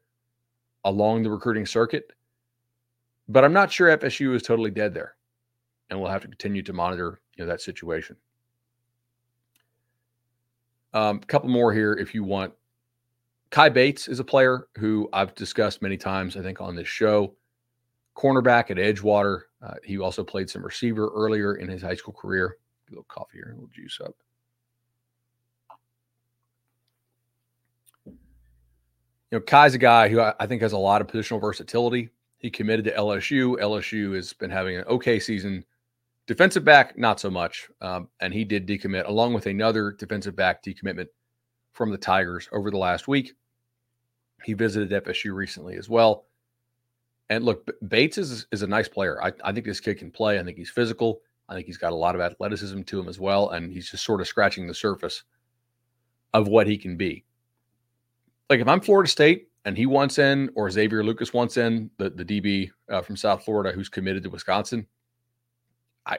along 0.85 1.23
the 1.23 1.31
recruiting 1.31 1.67
circuit. 1.67 2.13
But 3.29 3.45
I'm 3.45 3.53
not 3.53 3.73
sure 3.73 3.97
FSU 3.97 4.35
is 4.35 4.43
totally 4.43 4.71
dead 4.71 4.95
there. 4.95 5.15
And 5.89 6.01
we'll 6.01 6.11
have 6.11 6.23
to 6.23 6.29
continue 6.29 6.63
to 6.63 6.73
monitor 6.73 7.21
you 7.37 7.45
know, 7.45 7.51
that 7.51 7.61
situation. 7.61 8.17
A 10.93 10.99
um, 10.99 11.21
couple 11.21 11.49
more 11.49 11.73
here 11.73 11.93
if 11.95 12.15
you 12.15 12.25
want. 12.25 12.53
Kai 13.51 13.69
Bates 13.69 14.07
is 14.07 14.21
a 14.21 14.25
player 14.25 14.69
who 14.79 15.09
I've 15.13 15.35
discussed 15.35 15.83
many 15.83 15.97
times, 15.97 16.37
I 16.37 16.43
think, 16.43 16.61
on 16.61 16.77
this 16.77 16.89
show 16.89 17.35
cornerback 18.17 18.71
at 18.71 18.77
Edgewater. 18.77 19.43
Uh, 19.63 19.75
he 19.85 19.99
also 19.99 20.23
played 20.23 20.51
some 20.51 20.65
receiver 20.65 21.11
earlier 21.15 21.57
in 21.57 21.69
his 21.69 21.83
high 21.83 21.95
school 21.95 22.15
career. 22.15 22.57
A 22.91 22.93
little 22.93 23.05
coffee 23.05 23.39
here, 23.39 23.51
a 23.53 23.55
little 23.55 23.71
juice 23.73 24.01
up. 24.05 24.15
You 28.07 29.39
know, 29.39 29.41
Kai's 29.41 29.75
a 29.75 29.79
guy 29.79 30.09
who 30.09 30.21
I, 30.21 30.47
think 30.47 30.61
has 30.63 30.73
a 30.73 30.79
lot 30.79 31.01
of 31.01 31.07
positional 31.07 31.41
versatility. 31.41 32.11
He 32.39 32.51
committed 32.51 32.85
to 32.87 32.93
LSU. 32.93 33.57
LSU 33.61 34.17
has 34.17 34.33
been 34.33 34.51
having 34.51 34.77
an 34.77 34.85
okay 34.85 35.21
season. 35.21 35.65
Defensive 36.27 36.65
back, 36.65 36.99
not 36.99 37.21
so 37.21 37.31
much. 37.31 37.71
Um, 37.81 38.09
and 38.21 38.35
he 38.35 38.45
did 38.45 38.67
decommit 38.67 39.07
along 39.07 39.35
with 39.35 39.47
another 39.47 39.93
defensive 39.93 40.35
back 40.35 40.65
decommitment 40.65 41.07
from 41.73 41.91
the 41.91 41.99
Tigers 41.99 42.49
over 42.51 42.73
the 42.73 42.77
last 42.77 43.07
week. 43.07 43.35
He 44.43 44.55
visited 44.55 45.05
FSU 45.05 45.33
recently 45.33 45.77
as 45.77 45.89
well. 45.89 46.25
And 47.29 47.45
look, 47.45 47.71
Bates 47.87 48.19
is 48.19 48.47
is 48.51 48.63
a 48.63 48.67
nice 48.67 48.89
player. 48.89 49.23
I, 49.23 49.33
I 49.45 49.53
think 49.53 49.65
this 49.65 49.79
kid 49.79 49.99
can 49.99 50.11
play. 50.11 50.41
I 50.41 50.43
think 50.43 50.57
he's 50.57 50.71
physical. 50.71 51.21
I 51.51 51.55
think 51.55 51.67
he's 51.67 51.77
got 51.77 51.93
a 51.93 51.97
lot 51.97 52.15
of 52.15 52.21
athleticism 52.21 52.83
to 52.83 53.01
him 53.01 53.09
as 53.09 53.19
well. 53.19 53.51
And 53.51 53.73
he's 53.73 53.91
just 53.91 54.05
sort 54.05 54.21
of 54.21 54.29
scratching 54.29 54.67
the 54.67 54.75
surface 54.75 55.25
of 56.33 56.49
what 56.49 56.67
he 56.67 56.79
can 56.79 56.97
be. 56.97 57.25
Like 58.49 58.61
if 58.61 58.69
I'm 58.69 58.81
Florida 58.81 59.11
State 59.11 59.49
and 59.65 59.77
he 59.77 59.85
wants 59.85 60.19
in, 60.19 60.51
or 60.55 60.71
Xavier 60.71 61.05
Lucas 61.05 61.35
wants 61.35 61.57
in, 61.57 61.91
the, 61.99 62.11
the 62.11 62.25
DB 62.25 62.71
uh, 62.89 63.03
from 63.03 63.17
South 63.17 63.45
Florida 63.45 63.73
who's 63.73 63.89
committed 63.89 64.23
to 64.23 64.31
Wisconsin. 64.31 64.87
I 66.07 66.19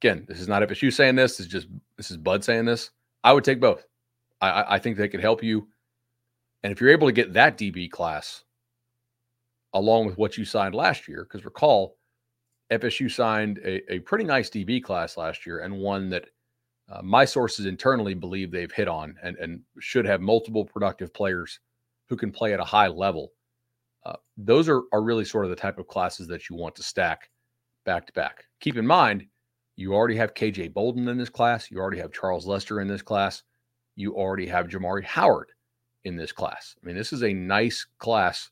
again, 0.00 0.24
this 0.28 0.40
is 0.40 0.48
not 0.48 0.62
FSU 0.62 0.92
saying 0.92 1.16
this. 1.16 1.36
This 1.36 1.46
is 1.46 1.52
just 1.52 1.68
this 1.96 2.10
is 2.10 2.16
Bud 2.16 2.42
saying 2.44 2.64
this. 2.64 2.90
I 3.24 3.32
would 3.32 3.44
take 3.44 3.60
both. 3.60 3.84
I, 4.40 4.76
I 4.76 4.78
think 4.78 4.96
they 4.96 5.08
could 5.08 5.20
help 5.20 5.42
you. 5.42 5.68
And 6.62 6.72
if 6.72 6.80
you're 6.80 6.90
able 6.90 7.08
to 7.08 7.12
get 7.12 7.34
that 7.34 7.58
DB 7.58 7.90
class 7.90 8.44
along 9.74 10.06
with 10.06 10.18
what 10.18 10.36
you 10.36 10.44
signed 10.44 10.74
last 10.74 11.08
year. 11.08 11.24
Because 11.24 11.44
recall, 11.44 11.96
FSU 12.70 13.10
signed 13.10 13.58
a, 13.64 13.94
a 13.94 13.98
pretty 14.00 14.24
nice 14.24 14.50
DB 14.50 14.82
class 14.82 15.16
last 15.16 15.46
year 15.46 15.60
and 15.60 15.74
one 15.74 16.08
that 16.10 16.26
uh, 16.90 17.02
my 17.02 17.24
sources 17.24 17.66
internally 17.66 18.14
believe 18.14 18.50
they've 18.50 18.72
hit 18.72 18.88
on 18.88 19.14
and, 19.22 19.36
and 19.36 19.60
should 19.78 20.04
have 20.04 20.20
multiple 20.20 20.64
productive 20.64 21.12
players 21.12 21.60
who 22.08 22.16
can 22.16 22.30
play 22.30 22.52
at 22.54 22.60
a 22.60 22.64
high 22.64 22.88
level. 22.88 23.32
Uh, 24.06 24.16
those 24.36 24.68
are, 24.68 24.82
are 24.92 25.02
really 25.02 25.24
sort 25.24 25.44
of 25.44 25.50
the 25.50 25.56
type 25.56 25.78
of 25.78 25.86
classes 25.86 26.26
that 26.26 26.48
you 26.48 26.56
want 26.56 26.74
to 26.74 26.82
stack 26.82 27.30
back 27.84 28.06
to 28.06 28.12
back. 28.12 28.44
Keep 28.60 28.76
in 28.76 28.86
mind, 28.86 29.26
you 29.76 29.94
already 29.94 30.16
have 30.16 30.34
KJ 30.34 30.72
Bolden 30.72 31.08
in 31.08 31.18
this 31.18 31.28
class. 31.28 31.70
You 31.70 31.78
already 31.78 31.98
have 31.98 32.12
Charles 32.12 32.46
Lester 32.46 32.80
in 32.80 32.88
this 32.88 33.02
class. 33.02 33.42
You 33.96 34.14
already 34.14 34.46
have 34.46 34.68
Jamari 34.68 35.04
Howard 35.04 35.50
in 36.04 36.16
this 36.16 36.32
class. 36.32 36.74
I 36.82 36.86
mean, 36.86 36.96
this 36.96 37.12
is 37.12 37.22
a 37.22 37.32
nice 37.32 37.86
class 37.98 38.50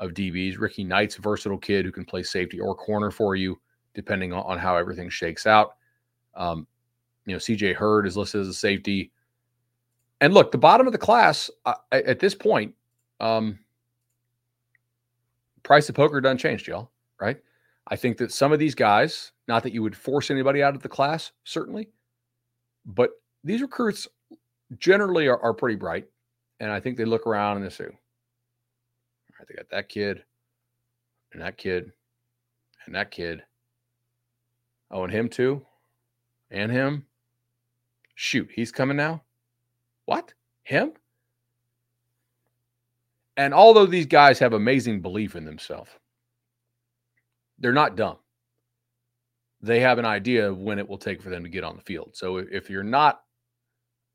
of 0.00 0.12
DBs. 0.12 0.58
Ricky 0.58 0.82
Knight's 0.82 1.14
versatile 1.16 1.58
kid 1.58 1.84
who 1.84 1.92
can 1.92 2.04
play 2.04 2.24
safety 2.24 2.58
or 2.58 2.74
corner 2.74 3.10
for 3.10 3.36
you, 3.36 3.60
depending 3.94 4.32
on, 4.32 4.42
on 4.44 4.58
how 4.58 4.76
everything 4.76 5.08
shakes 5.08 5.46
out. 5.46 5.76
Um, 6.34 6.66
you 7.26 7.34
know, 7.34 7.38
CJ 7.38 7.74
Hurd 7.76 8.06
is 8.06 8.16
listed 8.16 8.40
as 8.40 8.48
a 8.48 8.54
safety. 8.54 9.12
And 10.20 10.34
look, 10.34 10.50
the 10.50 10.58
bottom 10.58 10.86
of 10.86 10.92
the 10.92 10.98
class 10.98 11.50
uh, 11.64 11.74
at 11.92 12.18
this 12.18 12.34
point, 12.34 12.74
um, 13.20 13.58
price 15.62 15.88
of 15.88 15.94
poker 15.94 16.20
doesn't 16.20 16.38
change, 16.38 16.66
y'all, 16.66 16.90
right? 17.20 17.36
I 17.88 17.96
think 17.96 18.16
that 18.18 18.32
some 18.32 18.52
of 18.52 18.58
these 18.58 18.74
guys, 18.74 19.32
not 19.48 19.62
that 19.62 19.72
you 19.72 19.82
would 19.82 19.96
force 19.96 20.30
anybody 20.30 20.62
out 20.62 20.74
of 20.74 20.82
the 20.82 20.88
class, 20.88 21.32
certainly, 21.44 21.88
but 22.86 23.10
these 23.44 23.62
recruits 23.62 24.08
generally 24.78 25.26
are, 25.26 25.38
are 25.42 25.54
pretty 25.54 25.76
bright. 25.76 26.06
And 26.60 26.70
I 26.70 26.80
think 26.80 26.96
they 26.96 27.04
look 27.04 27.26
around 27.26 27.56
and 27.56 27.66
they 27.66 27.70
say, 27.70 27.86
right, 29.40 29.48
they 29.48 29.54
got 29.54 29.70
that 29.70 29.88
kid 29.88 30.22
and 31.32 31.42
that 31.42 31.56
kid 31.56 31.92
and 32.86 32.94
that 32.94 33.10
kid. 33.10 33.42
Oh, 34.90 35.04
and 35.04 35.12
him 35.12 35.28
too. 35.28 35.64
And 36.50 36.70
him. 36.70 37.06
Shoot, 38.14 38.50
he's 38.54 38.72
coming 38.72 38.96
now. 38.96 39.22
What? 40.04 40.34
Him? 40.64 40.92
And 43.36 43.54
although 43.54 43.86
these 43.86 44.06
guys 44.06 44.38
have 44.40 44.52
amazing 44.52 45.00
belief 45.00 45.36
in 45.36 45.44
themselves, 45.44 45.90
they're 47.58 47.72
not 47.72 47.96
dumb. 47.96 48.18
They 49.62 49.80
have 49.80 49.98
an 49.98 50.04
idea 50.04 50.48
of 50.48 50.58
when 50.58 50.78
it 50.78 50.88
will 50.88 50.98
take 50.98 51.22
for 51.22 51.30
them 51.30 51.44
to 51.44 51.48
get 51.48 51.64
on 51.64 51.76
the 51.76 51.82
field. 51.82 52.10
So 52.14 52.38
if 52.38 52.68
you're 52.68 52.82
not 52.82 53.22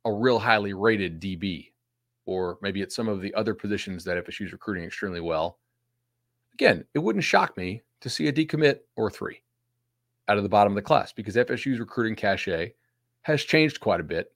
a 0.04 0.12
real 0.12 0.38
highly 0.38 0.74
rated 0.74 1.22
DB, 1.22 1.72
or 2.26 2.58
maybe 2.62 2.82
at 2.82 2.92
some 2.92 3.08
of 3.08 3.22
the 3.22 3.34
other 3.34 3.54
positions 3.54 4.04
that 4.04 4.24
FSU's 4.26 4.52
recruiting 4.52 4.84
extremely 4.84 5.20
well, 5.20 5.60
again, 6.54 6.84
it 6.94 7.00
wouldn't 7.00 7.24
shock 7.24 7.56
me 7.58 7.82
to 8.02 8.10
see 8.10 8.28
a 8.28 8.34
decommit 8.34 8.80
or 8.96 9.10
three 9.10 9.42
out 10.28 10.38
of 10.38 10.44
the 10.44 10.50
bottom 10.50 10.74
of 10.74 10.76
the 10.76 10.82
class 10.82 11.12
because 11.12 11.36
FSU's 11.36 11.80
recruiting 11.80 12.16
cachet 12.16 12.74
has 13.22 13.44
changed 13.44 13.80
quite 13.80 14.00
a 14.00 14.04
bit 14.04 14.32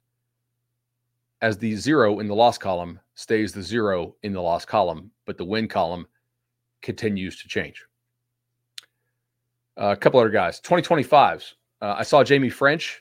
as 1.42 1.58
the 1.58 1.76
zero 1.76 2.20
in 2.20 2.28
the 2.28 2.36
loss 2.36 2.58
column 2.58 3.00
stays 3.16 3.54
the 3.54 3.62
zero 3.62 4.16
in 4.24 4.34
the 4.34 4.42
loss 4.42 4.66
column, 4.66 5.10
but 5.26 5.38
the 5.38 5.46
win 5.46 5.68
column 5.68 6.06
continues 6.82 7.42
to 7.42 7.48
change. 7.48 7.86
Uh, 9.80 9.92
a 9.92 9.96
couple 9.96 10.20
other 10.20 10.30
guys, 10.30 10.60
2025s. 10.62 11.54
Uh, 11.82 11.96
I 11.98 12.04
saw 12.04 12.24
Jaime 12.26 12.50
Ffrench 12.50 12.98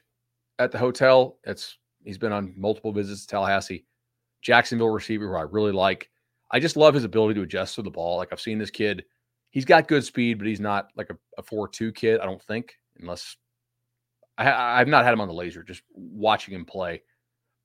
at 0.61 0.71
the 0.71 0.79
hotel. 0.79 1.39
It's 1.45 1.79
he's 2.05 2.19
been 2.19 2.33
on 2.33 2.55
multiple 2.57 2.93
visits 2.93 3.23
to 3.23 3.29
Tallahassee. 3.29 3.85
Jacksonville 4.43 4.89
receiver 4.89 5.29
who 5.29 5.37
I 5.37 5.43
really 5.43 5.73
like. 5.73 6.11
I 6.51 6.61
just 6.61 6.77
love 6.77 6.95
his 6.95 7.05
ability 7.05 7.35
to 7.35 7.43
adjust 7.43 7.75
to 7.75 7.83
the 7.83 7.91
ball. 7.91 8.17
Like 8.17 8.29
I've 8.33 8.41
seen 8.41 8.59
this 8.59 8.71
kid. 8.71 9.05
He's 9.51 9.65
got 9.65 9.89
good 9.89 10.05
speed, 10.05 10.39
but 10.39 10.47
he's 10.47 10.61
not 10.61 10.89
like 10.97 11.11
a, 11.11 11.17
a 11.39 11.43
4-2 11.43 11.95
kid, 11.95 12.21
I 12.21 12.27
don't 12.27 12.43
think, 12.43 12.75
unless 13.01 13.37
I, 14.37 14.81
I've 14.81 14.89
not 14.89 15.05
had 15.05 15.15
him 15.15 15.21
on 15.21 15.29
the 15.29 15.35
laser, 15.35 15.63
just 15.63 15.83
watching 15.93 16.55
him 16.55 16.65
play. 16.65 17.03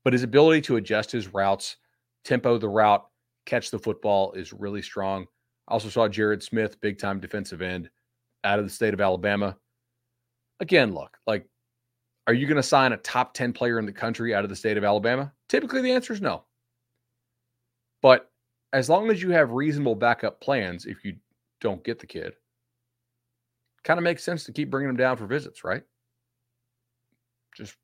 But 0.04 0.14
his 0.14 0.24
ability 0.24 0.62
to 0.62 0.78
adjust 0.78 1.12
his 1.12 1.34
routes, 1.34 1.78
tempo 2.26 2.58
the 2.58 2.70
route, 2.70 3.06
catch 3.46 3.70
the 3.72 3.80
football 3.80 4.34
is 4.34 4.54
really 4.54 4.82
strong. 4.82 5.28
I 5.68 5.74
also 5.74 5.90
saw 5.90 6.08
Jared 6.08 6.44
Smith, 6.44 6.80
big 6.82 7.00
time 7.00 7.20
defensive 7.20 7.62
end 7.62 7.90
out 8.44 8.60
of 8.60 8.66
the 8.66 8.72
state 8.72 8.94
of 8.94 9.02
Alabama. 9.02 9.58
Again, 10.60 10.94
look, 10.94 11.18
like, 11.26 11.48
are 12.28 12.34
you 12.34 12.48
going 12.48 12.58
to 12.58 12.64
sign 12.64 12.94
a 12.94 12.98
top 12.98 13.34
10 13.34 13.54
player 13.54 13.80
in 13.80 13.86
the 13.86 13.92
country 13.92 14.34
out 14.34 14.44
of 14.44 14.50
the 14.50 14.56
state 14.56 14.78
of 14.78 14.84
Alabama? 14.84 15.34
Typically, 15.50 15.82
the 15.82 15.92
answer 15.92 16.14
is 16.14 16.22
no. 16.22 16.44
But 18.04 18.30
as 18.74 18.90
long 18.90 19.10
as 19.10 19.24
you 19.24 19.32
have 19.32 19.52
reasonable 19.52 19.96
backup 19.96 20.40
plans, 20.42 20.86
if 20.86 21.04
you 21.04 21.16
don't 21.60 21.84
get 21.84 21.98
the 21.98 22.06
kid, 22.06 22.34
kind 23.84 23.98
of 23.98 24.04
makes 24.04 24.24
sense 24.24 24.44
to 24.44 24.52
keep 24.52 24.70
bringing 24.70 24.90
them 24.90 24.98
down 24.98 25.18
for 25.18 25.26
visits, 25.26 25.64
right? 25.64 25.82
just 27.56 27.76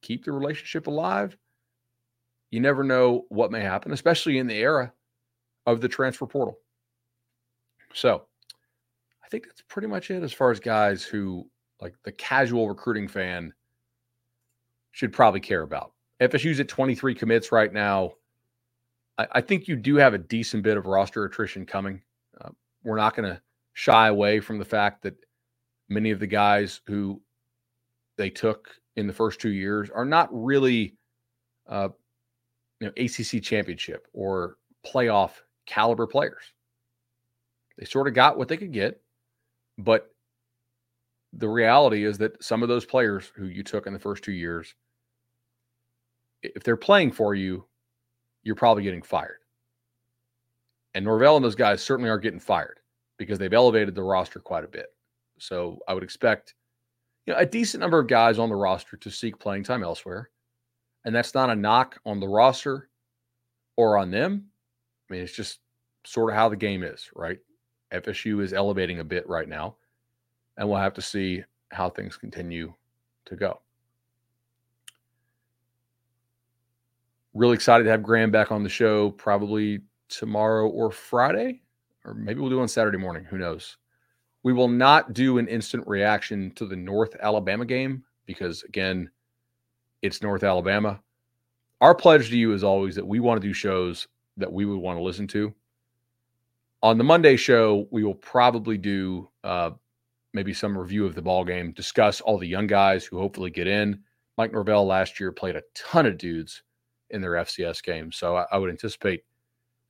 keep 0.00 0.24
the 0.24 0.32
relationship 0.32 0.86
alive. 0.86 1.36
You 2.50 2.60
never 2.60 2.84
know 2.84 3.24
what 3.30 3.50
may 3.50 3.60
happen, 3.60 3.92
especially 3.92 4.38
in 4.38 4.46
the 4.46 4.54
era 4.54 4.92
of 5.66 5.80
the 5.80 5.88
transfer 5.88 6.26
portal. 6.26 6.58
So 7.94 8.26
I 9.24 9.28
think 9.28 9.46
that's 9.46 9.62
pretty 9.62 9.88
much 9.88 10.10
it 10.10 10.22
as 10.22 10.32
far 10.32 10.50
as 10.50 10.60
guys 10.60 11.02
who, 11.02 11.48
like 11.80 11.94
the 12.04 12.12
casual 12.12 12.68
recruiting 12.68 13.08
fan, 13.08 13.52
should 14.92 15.12
probably 15.12 15.40
care 15.40 15.62
about. 15.62 15.92
FSU's 16.20 16.60
at 16.60 16.68
23 16.68 17.14
commits 17.14 17.50
right 17.50 17.72
now. 17.72 18.12
I, 19.22 19.38
I 19.38 19.40
think 19.40 19.68
you 19.68 19.76
do 19.76 19.96
have 19.96 20.14
a 20.14 20.18
decent 20.18 20.62
bit 20.62 20.76
of 20.76 20.86
roster 20.86 21.24
attrition 21.24 21.66
coming. 21.66 22.02
Uh, 22.40 22.50
we're 22.82 22.96
not 22.96 23.14
going 23.14 23.28
to 23.28 23.40
shy 23.74 24.08
away 24.08 24.40
from 24.40 24.58
the 24.58 24.64
fact 24.64 25.02
that 25.02 25.14
many 25.88 26.10
of 26.10 26.20
the 26.20 26.26
guys 26.26 26.80
who 26.86 27.20
they 28.16 28.30
took 28.30 28.68
in 28.96 29.06
the 29.06 29.12
first 29.12 29.40
two 29.40 29.50
years 29.50 29.90
are 29.90 30.04
not 30.04 30.28
really, 30.32 30.96
uh, 31.68 31.88
you 32.80 32.86
know, 32.88 32.92
ACC 32.96 33.42
championship 33.42 34.06
or 34.12 34.56
playoff 34.86 35.32
caliber 35.66 36.06
players. 36.06 36.42
They 37.78 37.84
sort 37.84 38.08
of 38.08 38.14
got 38.14 38.36
what 38.36 38.48
they 38.48 38.56
could 38.56 38.72
get, 38.72 39.00
but 39.78 40.14
the 41.32 41.48
reality 41.48 42.04
is 42.04 42.18
that 42.18 42.42
some 42.42 42.62
of 42.62 42.68
those 42.68 42.84
players 42.84 43.32
who 43.34 43.46
you 43.46 43.62
took 43.62 43.86
in 43.86 43.94
the 43.94 43.98
first 43.98 44.22
two 44.22 44.32
years, 44.32 44.74
if 46.42 46.62
they're 46.62 46.76
playing 46.76 47.12
for 47.12 47.34
you, 47.34 47.64
you're 48.42 48.54
probably 48.54 48.82
getting 48.82 49.02
fired. 49.02 49.38
And 50.94 51.04
Norvell 51.04 51.36
and 51.36 51.44
those 51.44 51.54
guys 51.54 51.82
certainly 51.82 52.10
are 52.10 52.18
getting 52.18 52.40
fired 52.40 52.80
because 53.18 53.38
they've 53.38 53.52
elevated 53.52 53.94
the 53.94 54.02
roster 54.02 54.40
quite 54.40 54.64
a 54.64 54.68
bit. 54.68 54.86
So 55.38 55.78
I 55.88 55.94
would 55.94 56.02
expect 56.02 56.54
you 57.26 57.32
know, 57.32 57.38
a 57.38 57.46
decent 57.46 57.80
number 57.80 57.98
of 57.98 58.08
guys 58.08 58.38
on 58.38 58.48
the 58.48 58.56
roster 58.56 58.96
to 58.96 59.10
seek 59.10 59.38
playing 59.38 59.64
time 59.64 59.82
elsewhere. 59.82 60.30
And 61.04 61.14
that's 61.14 61.34
not 61.34 61.50
a 61.50 61.56
knock 61.56 61.98
on 62.04 62.20
the 62.20 62.28
roster 62.28 62.88
or 63.76 63.96
on 63.96 64.10
them. 64.10 64.46
I 65.08 65.14
mean, 65.14 65.22
it's 65.22 65.34
just 65.34 65.60
sort 66.04 66.30
of 66.30 66.36
how 66.36 66.48
the 66.48 66.56
game 66.56 66.82
is, 66.82 67.10
right? 67.14 67.38
FSU 67.92 68.42
is 68.42 68.52
elevating 68.52 69.00
a 69.00 69.04
bit 69.04 69.28
right 69.28 69.48
now, 69.48 69.76
and 70.56 70.68
we'll 70.68 70.78
have 70.78 70.94
to 70.94 71.02
see 71.02 71.44
how 71.70 71.90
things 71.90 72.16
continue 72.16 72.72
to 73.26 73.36
go. 73.36 73.60
Really 77.34 77.54
excited 77.54 77.84
to 77.84 77.90
have 77.90 78.00
Ingram 78.00 78.30
back 78.30 78.52
on 78.52 78.62
the 78.62 78.68
show 78.68 79.10
probably 79.10 79.80
tomorrow 80.08 80.68
or 80.68 80.90
Friday, 80.90 81.62
or 82.04 82.12
maybe 82.12 82.40
we'll 82.40 82.50
do 82.50 82.58
it 82.58 82.62
on 82.62 82.68
Saturday 82.68 82.98
morning. 82.98 83.24
Who 83.24 83.38
knows? 83.38 83.78
We 84.42 84.52
will 84.52 84.68
not 84.68 85.14
do 85.14 85.38
an 85.38 85.48
instant 85.48 85.86
reaction 85.86 86.50
to 86.56 86.66
the 86.66 86.76
North 86.76 87.16
Alabama 87.20 87.64
game 87.64 88.04
because, 88.26 88.62
again, 88.64 89.10
it's 90.02 90.20
North 90.20 90.42
Alabama. 90.42 91.00
Our 91.80 91.94
pledge 91.94 92.28
to 92.28 92.36
you 92.36 92.52
is 92.52 92.62
always 92.62 92.94
that 92.96 93.06
we 93.06 93.20
want 93.20 93.40
to 93.40 93.48
do 93.48 93.54
shows 93.54 94.08
that 94.36 94.52
we 94.52 94.66
would 94.66 94.78
want 94.78 94.98
to 94.98 95.02
listen 95.02 95.26
to. 95.28 95.54
On 96.82 96.98
the 96.98 97.04
Monday 97.04 97.36
show, 97.36 97.86
we 97.90 98.04
will 98.04 98.14
probably 98.14 98.76
do 98.76 99.28
uh, 99.44 99.70
maybe 100.34 100.52
some 100.52 100.76
review 100.76 101.06
of 101.06 101.14
the 101.14 101.22
ball 101.22 101.44
game, 101.44 101.72
discuss 101.72 102.20
all 102.20 102.36
the 102.36 102.46
young 102.46 102.66
guys 102.66 103.04
who 103.04 103.18
hopefully 103.18 103.50
get 103.50 103.66
in. 103.66 104.00
Mike 104.36 104.52
Norvell 104.52 104.84
last 104.84 105.20
year 105.20 105.32
played 105.32 105.56
a 105.56 105.62
ton 105.74 106.06
of 106.06 106.18
dudes 106.18 106.62
in 107.12 107.20
their 107.20 107.32
FCS 107.32 107.82
game, 107.82 108.10
so 108.10 108.36
I, 108.36 108.46
I 108.52 108.58
would 108.58 108.70
anticipate 108.70 109.24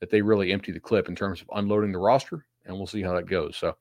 that 0.01 0.11
they 0.11 0.21
really 0.21 0.53
empty 0.53 0.73
the 0.73 0.81
clip 0.81 1.09
in 1.09 1.15
terms 1.15 1.41
of 1.41 1.49
unloading 1.55 1.93
the 1.93 1.99
roster, 1.99 2.45
and 2.67 2.77
we'll 2.77 2.87
see 2.87 3.03
how 3.03 3.15
that 3.15 3.27
goes. 3.27 3.57
So 3.57 3.77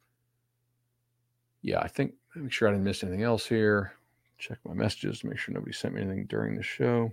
yeah, 1.61 1.79
I 1.79 1.87
think 1.87 2.13
make 2.35 2.51
sure 2.51 2.67
I 2.67 2.71
didn't 2.71 2.83
miss 2.83 3.03
anything 3.03 3.23
else 3.23 3.45
here. 3.45 3.93
Check 4.37 4.59
my 4.65 4.73
messages 4.73 5.19
to 5.19 5.27
make 5.27 5.37
sure 5.37 5.53
nobody 5.53 5.73
sent 5.73 5.93
me 5.93 6.01
anything 6.01 6.25
during 6.25 6.55
the 6.55 6.63
show. 6.63 7.11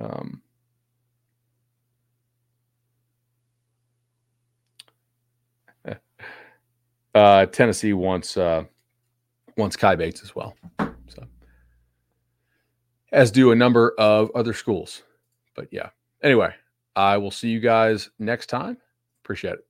Um, 0.00 0.40
uh, 7.14 7.46
Tennessee 7.46 7.92
wants 7.92 8.36
uh, 8.36 8.64
wants 9.56 9.76
Kai 9.76 9.96
Bates 9.96 10.22
as 10.22 10.34
well. 10.34 10.54
So, 11.08 11.24
as 13.12 13.30
do 13.30 13.52
a 13.52 13.56
number 13.56 13.94
of 13.98 14.30
other 14.34 14.54
schools. 14.54 15.02
But 15.54 15.68
yeah. 15.70 15.90
Anyway, 16.22 16.54
I 16.96 17.16
will 17.18 17.30
see 17.30 17.48
you 17.48 17.60
guys 17.60 18.10
next 18.18 18.46
time. 18.46 18.78
Appreciate 19.24 19.54
it. 19.54 19.66